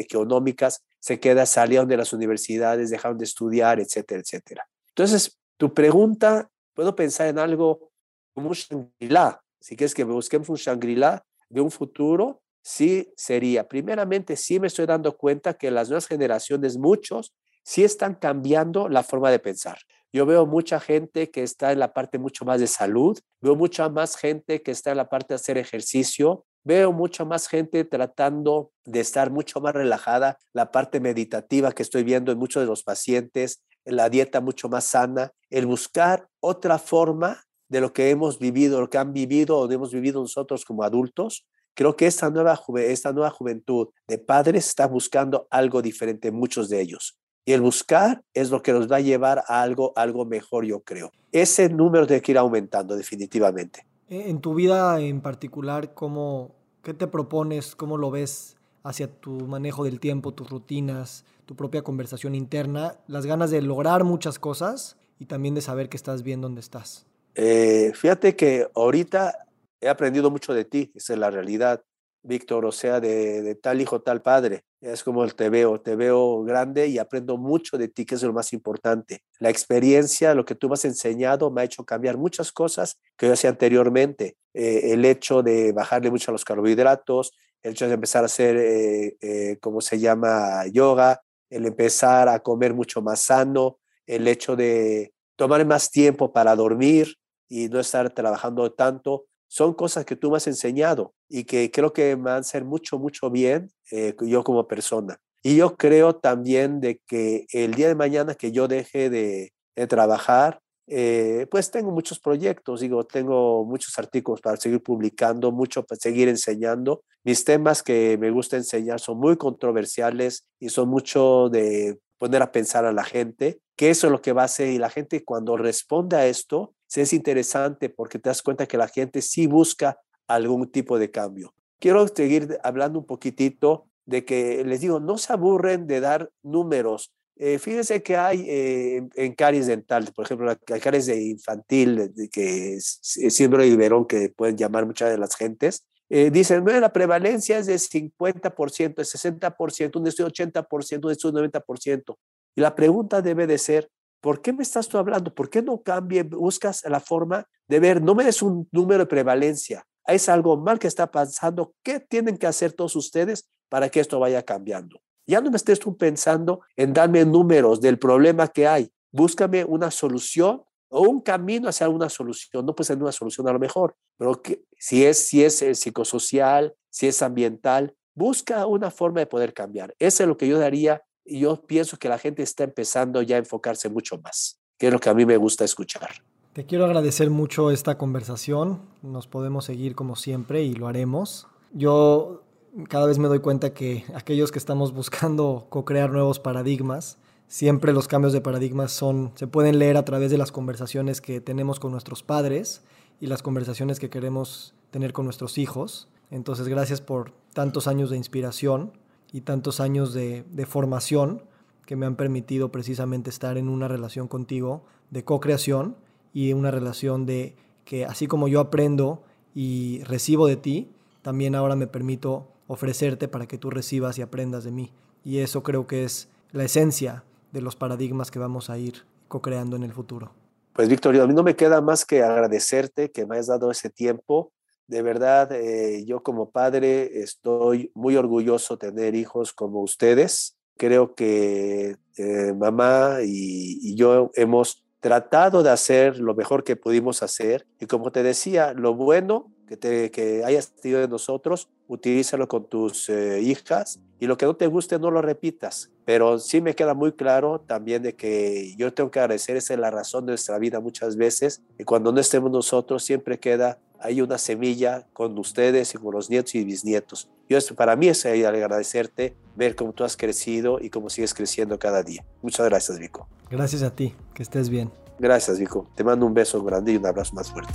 económicas, 0.00 0.82
se 0.98 1.20
queda, 1.20 1.46
salieron 1.46 1.86
de 1.86 1.96
las 1.96 2.12
universidades, 2.12 2.90
dejaron 2.90 3.18
de 3.18 3.24
estudiar, 3.24 3.78
etcétera, 3.78 4.20
etcétera. 4.20 4.68
Entonces, 4.88 5.38
tu 5.56 5.72
pregunta, 5.72 6.50
puedo 6.74 6.96
pensar 6.96 7.28
en 7.28 7.38
algo 7.38 7.92
como 8.34 8.48
un 8.48 8.54
Shangri-La. 8.54 9.40
Si 9.60 9.76
quieres 9.76 9.94
que 9.94 10.02
busquemos 10.02 10.48
un 10.48 10.56
Shangri-La 10.56 11.24
de 11.48 11.60
un 11.60 11.70
futuro 11.70 12.42
sí 12.66 13.12
sería, 13.16 13.68
primeramente, 13.68 14.34
sí 14.34 14.58
me 14.58 14.66
estoy 14.66 14.86
dando 14.86 15.16
cuenta 15.16 15.54
que 15.54 15.70
las 15.70 15.88
nuevas 15.88 16.08
generaciones, 16.08 16.76
muchos, 16.76 17.32
sí 17.62 17.84
están 17.84 18.16
cambiando 18.16 18.88
la 18.88 19.04
forma 19.04 19.30
de 19.30 19.38
pensar. 19.38 19.78
Yo 20.12 20.26
veo 20.26 20.46
mucha 20.46 20.80
gente 20.80 21.30
que 21.30 21.44
está 21.44 21.70
en 21.70 21.78
la 21.78 21.92
parte 21.92 22.18
mucho 22.18 22.44
más 22.44 22.58
de 22.58 22.66
salud, 22.66 23.16
veo 23.40 23.54
mucha 23.54 23.88
más 23.88 24.16
gente 24.16 24.62
que 24.62 24.72
está 24.72 24.90
en 24.90 24.96
la 24.96 25.08
parte 25.08 25.28
de 25.28 25.34
hacer 25.36 25.58
ejercicio, 25.58 26.44
veo 26.64 26.90
mucha 26.90 27.24
más 27.24 27.46
gente 27.46 27.84
tratando 27.84 28.72
de 28.84 28.98
estar 28.98 29.30
mucho 29.30 29.60
más 29.60 29.72
relajada, 29.72 30.36
la 30.52 30.72
parte 30.72 30.98
meditativa 30.98 31.70
que 31.70 31.84
estoy 31.84 32.02
viendo 32.02 32.32
en 32.32 32.38
muchos 32.38 32.64
de 32.64 32.66
los 32.66 32.82
pacientes, 32.82 33.62
la 33.84 34.08
dieta 34.08 34.40
mucho 34.40 34.68
más 34.68 34.86
sana, 34.86 35.30
el 35.50 35.66
buscar 35.66 36.26
otra 36.40 36.80
forma 36.80 37.44
de 37.68 37.80
lo 37.80 37.92
que 37.92 38.10
hemos 38.10 38.40
vivido, 38.40 38.80
lo 38.80 38.90
que 38.90 38.98
han 38.98 39.12
vivido 39.12 39.56
o 39.56 39.70
hemos 39.70 39.92
vivido 39.92 40.20
nosotros 40.20 40.64
como 40.64 40.82
adultos, 40.82 41.46
Creo 41.76 41.94
que 41.94 42.06
esta 42.06 42.30
nueva, 42.30 42.58
esta 42.78 43.12
nueva 43.12 43.28
juventud 43.28 43.88
de 44.08 44.16
padres 44.16 44.66
está 44.66 44.86
buscando 44.86 45.46
algo 45.50 45.82
diferente, 45.82 46.30
muchos 46.30 46.70
de 46.70 46.80
ellos. 46.80 47.18
Y 47.44 47.52
el 47.52 47.60
buscar 47.60 48.22
es 48.32 48.50
lo 48.50 48.62
que 48.62 48.72
nos 48.72 48.90
va 48.90 48.96
a 48.96 49.00
llevar 49.00 49.44
a 49.46 49.60
algo, 49.60 49.92
algo 49.94 50.24
mejor, 50.24 50.64
yo 50.64 50.80
creo. 50.80 51.12
Ese 51.32 51.68
número 51.68 52.06
tiene 52.06 52.22
que 52.22 52.32
ir 52.32 52.38
aumentando 52.38 52.96
definitivamente. 52.96 53.86
E, 54.08 54.30
en 54.30 54.40
tu 54.40 54.54
vida 54.54 54.98
en 55.00 55.20
particular, 55.20 55.92
¿cómo, 55.92 56.54
¿qué 56.82 56.94
te 56.94 57.06
propones? 57.06 57.76
¿Cómo 57.76 57.98
lo 57.98 58.10
ves 58.10 58.56
hacia 58.82 59.08
tu 59.08 59.32
manejo 59.46 59.84
del 59.84 60.00
tiempo, 60.00 60.32
tus 60.32 60.48
rutinas, 60.48 61.26
tu 61.44 61.56
propia 61.56 61.82
conversación 61.82 62.34
interna? 62.34 62.96
Las 63.06 63.26
ganas 63.26 63.50
de 63.50 63.60
lograr 63.60 64.02
muchas 64.02 64.38
cosas 64.38 64.96
y 65.18 65.26
también 65.26 65.54
de 65.54 65.60
saber 65.60 65.90
que 65.90 65.98
estás 65.98 66.22
bien 66.22 66.40
donde 66.40 66.62
estás. 66.62 67.04
Eh, 67.34 67.92
fíjate 67.94 68.34
que 68.34 68.66
ahorita 68.74 69.46
he 69.80 69.88
aprendido 69.88 70.30
mucho 70.30 70.54
de 70.54 70.64
ti, 70.64 70.92
esa 70.94 71.12
es 71.12 71.18
la 71.18 71.30
realidad, 71.30 71.82
Víctor, 72.26 72.64
o 72.66 72.72
sea, 72.72 73.00
de, 73.00 73.54
tal 73.62 73.80
hijo, 73.80 74.02
tal 74.02 74.20
padre. 74.20 74.64
Es 74.80 75.02
como 75.02 75.26
te 75.28 75.48
veo, 75.48 75.80
te 75.80 75.96
veo 75.96 76.42
grande 76.42 76.88
y 76.88 76.98
aprendo 76.98 77.36
mucho 77.36 77.78
de 77.78 77.88
ti, 77.88 78.04
que 78.04 78.16
es 78.16 78.22
lo 78.22 78.32
más 78.32 78.52
importante. 78.52 79.22
La 79.38 79.48
experiencia, 79.48 80.34
lo 80.34 80.44
que 80.44 80.54
tú 80.54 80.68
me 80.68 80.74
has 80.74 80.84
enseñado, 80.84 81.50
me 81.50 81.60
ha 81.60 81.64
hecho 81.64 81.84
cambiar 81.84 82.16
muchas 82.16 82.52
cosas 82.52 82.98
que 83.16 83.26
yo 83.26 83.32
hacía 83.32 83.50
anteriormente. 83.50 84.36
Eh, 84.54 84.92
el 84.92 85.04
hecho 85.04 85.42
de 85.42 85.72
bajarle 85.72 86.10
mucho 86.10 86.30
a 86.30 86.32
los 86.32 86.44
carbohidratos, 86.44 87.32
el 87.62 87.72
hecho 87.72 87.86
de 87.86 87.94
empezar 87.94 88.22
a 88.22 88.26
hacer, 88.26 88.56
eh, 88.56 89.16
eh, 89.20 89.58
¿cómo 89.60 89.80
se 89.80 89.98
llama?, 89.98 90.66
yoga, 90.72 91.20
el 91.48 91.66
empezar 91.66 92.28
a 92.28 92.40
comer 92.40 92.74
mucho 92.74 93.02
más 93.02 93.20
sano, 93.20 93.78
el 94.06 94.26
hecho 94.28 94.56
de 94.56 95.12
tomar 95.36 95.64
más 95.64 95.90
tiempo 95.90 96.32
para 96.32 96.56
dormir 96.56 97.16
y 97.48 97.68
no 97.68 97.78
estar 97.78 98.10
trabajando 98.10 98.72
tanto 98.72 99.26
son 99.48 99.74
cosas 99.74 100.04
que 100.04 100.16
tú 100.16 100.30
me 100.30 100.36
has 100.36 100.46
enseñado 100.46 101.14
y 101.28 101.44
que 101.44 101.70
creo 101.70 101.92
que 101.92 102.16
me 102.16 102.30
a 102.30 102.36
hacer 102.36 102.64
mucho, 102.64 102.98
mucho 102.98 103.30
bien 103.30 103.70
eh, 103.90 104.14
yo 104.20 104.44
como 104.44 104.66
persona. 104.66 105.18
Y 105.42 105.56
yo 105.56 105.76
creo 105.76 106.16
también 106.16 106.80
de 106.80 107.00
que 107.06 107.46
el 107.52 107.74
día 107.74 107.88
de 107.88 107.94
mañana 107.94 108.34
que 108.34 108.50
yo 108.50 108.66
deje 108.66 109.10
de, 109.10 109.52
trabajar, 109.88 110.60
eh, 110.88 111.46
pues 111.50 111.70
tengo 111.70 111.90
muchos 111.90 112.18
proyectos, 112.18 112.80
digo, 112.80 113.04
tengo 113.04 113.64
muchos 113.64 113.98
artículos 113.98 114.40
para 114.40 114.56
seguir 114.56 114.82
publicando, 114.82 115.52
mucho 115.52 115.84
para 115.84 116.00
seguir 116.00 116.28
enseñando. 116.28 117.02
Mis 117.24 117.44
temas 117.44 117.82
que 117.82 118.16
me 118.18 118.30
gusta 118.30 118.56
enseñar 118.56 119.00
son 119.00 119.18
muy 119.18 119.36
controversiales 119.36 120.46
y 120.58 120.70
son 120.70 120.88
mucho 120.88 121.50
de 121.50 121.98
poner 122.18 122.42
a 122.42 122.52
pensar 122.52 122.84
a 122.84 122.92
la 122.92 123.04
gente, 123.04 123.60
que 123.76 123.90
eso 123.90 124.06
es 124.06 124.12
lo 124.12 124.22
que 124.22 124.32
va 124.32 124.42
a 124.42 124.46
hacer 124.46 124.68
y 124.68 124.78
la 124.78 124.90
gente 124.90 125.24
cuando 125.24 125.56
responde 125.56 126.16
a 126.16 126.26
esto, 126.26 126.72
es 126.94 127.12
interesante 127.12 127.88
porque 127.88 128.18
te 128.18 128.28
das 128.28 128.42
cuenta 128.42 128.66
que 128.66 128.78
la 128.78 128.88
gente 128.88 129.22
sí 129.22 129.46
busca 129.46 129.98
algún 130.26 130.70
tipo 130.70 130.98
de 130.98 131.10
cambio. 131.10 131.54
Quiero 131.78 132.06
seguir 132.08 132.58
hablando 132.62 132.98
un 132.98 133.06
poquitito 133.06 133.88
de 134.06 134.24
que 134.24 134.64
les 134.64 134.80
digo, 134.80 135.00
no 135.00 135.18
se 135.18 135.32
aburren 135.32 135.86
de 135.86 136.00
dar 136.00 136.30
números. 136.42 137.12
Eh, 137.38 137.58
fíjense 137.58 138.02
que 138.02 138.16
hay 138.16 138.46
eh, 138.48 139.08
en 139.14 139.34
caries 139.34 139.66
dentales, 139.66 140.10
por 140.12 140.24
ejemplo, 140.24 140.46
la, 140.46 140.56
caries 140.56 141.06
de 141.06 141.20
infantil, 141.22 142.14
de, 142.14 142.28
que 142.30 142.74
es, 142.76 143.00
síndrome 143.02 143.64
de 143.64 143.70
Iberón, 143.70 144.06
que 144.06 144.30
pueden 144.30 144.56
llamar 144.56 144.86
muchas 144.86 145.10
de 145.10 145.18
las 145.18 145.36
gentes, 145.36 145.86
eh, 146.08 146.30
dicen, 146.30 146.62
bueno, 146.62 146.80
la 146.80 146.92
prevalencia 146.92 147.58
es 147.58 147.66
de 147.66 147.74
50%, 147.74 148.94
de 148.94 149.02
60%, 149.02 149.96
un 149.98 150.06
estudio 150.06 150.30
80%, 150.30 151.04
un 151.04 151.10
estudio 151.10 151.40
90%. 151.42 152.16
Y 152.54 152.60
la 152.60 152.74
pregunta 152.74 153.20
debe 153.20 153.46
de 153.46 153.58
ser, 153.58 153.90
¿Por 154.26 154.42
qué 154.42 154.52
me 154.52 154.64
estás 154.64 154.88
tú 154.88 154.98
hablando? 154.98 155.32
¿Por 155.32 155.48
qué 155.48 155.62
no 155.62 155.80
cambies, 155.84 156.28
buscas 156.28 156.82
la 156.88 156.98
forma 156.98 157.46
de 157.68 157.78
ver, 157.78 158.02
no 158.02 158.12
me 158.12 158.24
des 158.24 158.42
un 158.42 158.68
número 158.72 159.04
de 159.04 159.06
prevalencia? 159.06 159.86
Es 160.04 160.28
algo 160.28 160.56
mal 160.56 160.80
que 160.80 160.88
está 160.88 161.08
pasando. 161.12 161.76
¿Qué 161.84 162.00
tienen 162.00 162.36
que 162.36 162.48
hacer 162.48 162.72
todos 162.72 162.96
ustedes 162.96 163.48
para 163.68 163.88
que 163.88 164.00
esto 164.00 164.18
vaya 164.18 164.42
cambiando? 164.42 165.00
Ya 165.28 165.40
no 165.40 165.48
me 165.48 165.56
estés 165.56 165.78
tú 165.78 165.96
pensando 165.96 166.62
en 166.74 166.92
darme 166.92 167.24
números 167.24 167.80
del 167.80 168.00
problema 168.00 168.48
que 168.48 168.66
hay. 168.66 168.90
Búscame 169.12 169.64
una 169.64 169.92
solución 169.92 170.64
o 170.88 171.02
un 171.02 171.20
camino 171.20 171.68
hacia 171.68 171.88
una 171.88 172.08
solución. 172.08 172.66
No 172.66 172.74
puede 172.74 172.88
ser 172.88 173.00
una 173.00 173.12
solución 173.12 173.46
a 173.46 173.52
lo 173.52 173.60
mejor, 173.60 173.94
pero 174.18 174.42
que, 174.42 174.64
si, 174.76 175.04
es, 175.04 175.18
si 175.18 175.44
es 175.44 175.62
eh, 175.62 175.72
psicosocial, 175.76 176.74
si 176.90 177.06
es 177.06 177.22
ambiental, 177.22 177.94
busca 178.12 178.66
una 178.66 178.90
forma 178.90 179.20
de 179.20 179.26
poder 179.26 179.54
cambiar. 179.54 179.94
Eso 180.00 180.24
es 180.24 180.28
lo 180.28 180.36
que 180.36 180.48
yo 180.48 180.58
daría 180.58 181.04
y 181.26 181.40
yo 181.40 181.56
pienso 181.66 181.98
que 181.98 182.08
la 182.08 182.18
gente 182.18 182.42
está 182.42 182.64
empezando 182.64 183.22
ya 183.22 183.36
a 183.36 183.38
enfocarse 183.38 183.88
mucho 183.88 184.18
más, 184.18 184.60
que 184.78 184.86
es 184.86 184.92
lo 184.92 184.98
que 184.98 185.10
a 185.10 185.14
mí 185.14 185.26
me 185.26 185.36
gusta 185.36 185.64
escuchar. 185.64 186.10
Te 186.52 186.64
quiero 186.64 186.86
agradecer 186.86 187.28
mucho 187.28 187.70
esta 187.70 187.98
conversación. 187.98 188.80
Nos 189.02 189.26
podemos 189.26 189.66
seguir 189.66 189.94
como 189.94 190.16
siempre 190.16 190.62
y 190.62 190.74
lo 190.74 190.88
haremos. 190.88 191.48
Yo 191.72 192.44
cada 192.88 193.06
vez 193.06 193.18
me 193.18 193.28
doy 193.28 193.40
cuenta 193.40 193.74
que 193.74 194.04
aquellos 194.14 194.52
que 194.52 194.58
estamos 194.58 194.94
buscando 194.94 195.66
co-crear 195.68 196.10
nuevos 196.10 196.40
paradigmas, 196.40 197.18
siempre 197.46 197.92
los 197.92 198.08
cambios 198.08 198.32
de 198.32 198.40
paradigmas 198.40 198.92
son, 198.92 199.32
se 199.34 199.46
pueden 199.46 199.78
leer 199.78 199.96
a 199.96 200.04
través 200.04 200.30
de 200.30 200.38
las 200.38 200.50
conversaciones 200.50 201.20
que 201.20 201.40
tenemos 201.40 201.78
con 201.78 201.92
nuestros 201.92 202.22
padres 202.22 202.82
y 203.20 203.26
las 203.26 203.42
conversaciones 203.42 204.00
que 204.00 204.10
queremos 204.10 204.74
tener 204.90 205.12
con 205.12 205.26
nuestros 205.26 205.58
hijos. 205.58 206.08
Entonces, 206.30 206.68
gracias 206.68 207.00
por 207.00 207.32
tantos 207.52 207.86
años 207.86 208.10
de 208.10 208.16
inspiración 208.16 208.92
y 209.32 209.42
tantos 209.42 209.80
años 209.80 210.12
de, 210.14 210.44
formación 210.66 211.42
que 211.84 211.96
me 211.96 212.06
han 212.06 212.16
permitido 212.16 212.72
precisamente 212.72 213.30
estar 213.30 213.58
en 213.58 213.68
una 213.68 213.88
relación 213.88 214.28
contigo 214.28 214.84
de 215.10 215.24
co-creación 215.24 215.96
y 216.32 216.52
una 216.52 216.70
relación 216.70 217.26
de 217.26 217.56
que 217.84 218.04
así 218.04 218.26
como 218.26 218.48
yo 218.48 218.60
aprendo 218.60 219.22
y 219.54 220.02
recibo 220.04 220.46
de 220.46 220.56
ti, 220.56 220.90
también 221.22 221.54
ahora 221.54 221.76
me 221.76 221.86
permito 221.86 222.48
ofrecerte 222.66 223.28
para 223.28 223.46
que 223.46 223.58
tú 223.58 223.70
recibas 223.70 224.18
y 224.18 224.22
aprendas 224.22 224.64
de 224.64 224.72
mí. 224.72 224.92
Y 225.24 225.38
eso 225.38 225.62
creo 225.62 225.86
que 225.86 226.04
es 226.04 226.28
la 226.52 226.64
esencia 226.64 227.24
de 227.52 227.60
los 227.60 227.76
paradigmas 227.76 228.30
que 228.30 228.38
vamos 228.38 228.70
a 228.70 228.78
ir 228.78 229.04
co-creando 229.28 229.76
en 229.76 229.82
el 229.82 229.92
futuro. 229.92 230.32
Pues 230.72 230.88
Víctor, 230.88 231.18
a 231.18 231.26
mí 231.26 231.32
no 231.32 231.42
me 231.42 231.56
queda 231.56 231.80
más 231.80 232.04
que 232.04 232.22
agradecerte 232.22 233.10
que 233.10 233.24
me 233.24 233.36
hayas 233.36 233.46
dado 233.46 233.70
ese 233.70 233.88
tiempo. 233.88 234.52
De 234.88 235.02
verdad, 235.02 235.50
eh, 235.52 236.04
yo 236.06 236.22
como 236.22 236.50
padre 236.50 237.20
estoy 237.20 237.90
muy 237.94 238.16
orgulloso 238.16 238.76
de 238.76 238.92
tener 238.92 239.14
hijos 239.16 239.52
como 239.52 239.80
ustedes. 239.82 240.56
Creo 240.76 241.14
que 241.14 241.96
eh, 242.16 242.52
mamá 242.56 243.18
y, 243.24 243.96
yo 243.96 244.30
hemos 244.34 244.84
tratado 245.00 245.62
de 245.62 245.70
hacer 245.70 246.18
lo 246.18 246.34
mejor 246.34 246.62
que 246.62 246.76
pudimos 246.76 247.22
hacer. 247.22 247.66
Y 247.80 247.86
como 247.86 248.12
te 248.12 248.22
decía, 248.22 248.74
lo 248.74 248.94
bueno 248.94 249.52
que, 249.66 249.76
te, 249.76 250.10
que 250.10 250.44
hayas 250.44 250.74
tenido 250.76 251.00
de 251.00 251.08
nosotros, 251.08 251.68
utilízalo 251.88 252.48
con 252.48 252.64
tus 252.66 253.08
eh, 253.08 253.40
hijas 253.40 254.00
y 254.18 254.26
lo 254.26 254.36
que 254.36 254.46
no 254.46 254.56
te 254.56 254.66
guste 254.66 254.98
no 254.98 255.10
lo 255.10 255.22
repitas. 255.22 255.90
Pero 256.04 256.38
sí 256.38 256.60
me 256.60 256.74
queda 256.74 256.94
muy 256.94 257.12
claro 257.12 257.60
también 257.60 258.02
de 258.02 258.14
que 258.14 258.74
yo 258.76 258.92
tengo 258.92 259.10
que 259.10 259.20
agradecer, 259.20 259.56
esa 259.56 259.74
es 259.74 259.80
la 259.80 259.90
razón 259.90 260.26
de 260.26 260.32
nuestra 260.32 260.58
vida 260.58 260.80
muchas 260.80 261.16
veces, 261.16 261.62
y 261.78 261.84
cuando 261.84 262.12
no 262.12 262.20
estemos 262.20 262.50
nosotros 262.50 263.04
siempre 263.04 263.38
queda 263.38 263.78
hay 263.98 264.20
una 264.20 264.38
semilla 264.38 265.06
con 265.12 265.38
ustedes 265.38 265.94
y 265.94 265.98
con 265.98 266.14
los 266.14 266.30
nietos 266.30 266.54
y 266.54 266.64
bisnietos. 266.64 267.28
Yo 267.48 267.56
esto, 267.58 267.74
para 267.74 267.96
mí 267.96 268.08
es 268.08 268.24
agradecerte, 268.26 269.34
ver 269.56 269.74
cómo 269.74 269.92
tú 269.92 270.04
has 270.04 270.16
crecido 270.16 270.78
y 270.80 270.90
cómo 270.90 271.10
sigues 271.10 271.34
creciendo 271.34 271.78
cada 271.78 272.02
día. 272.02 272.24
Muchas 272.42 272.66
gracias, 272.66 272.98
Vico. 272.98 273.28
Gracias 273.50 273.82
a 273.82 273.94
ti, 273.94 274.14
que 274.34 274.42
estés 274.42 274.68
bien. 274.68 274.90
Gracias, 275.18 275.58
Vico. 275.58 275.88
Te 275.94 276.04
mando 276.04 276.26
un 276.26 276.34
beso 276.34 276.62
grande 276.62 276.92
y 276.92 276.96
un 276.96 277.06
abrazo 277.06 277.34
más 277.34 277.50
fuerte. 277.50 277.74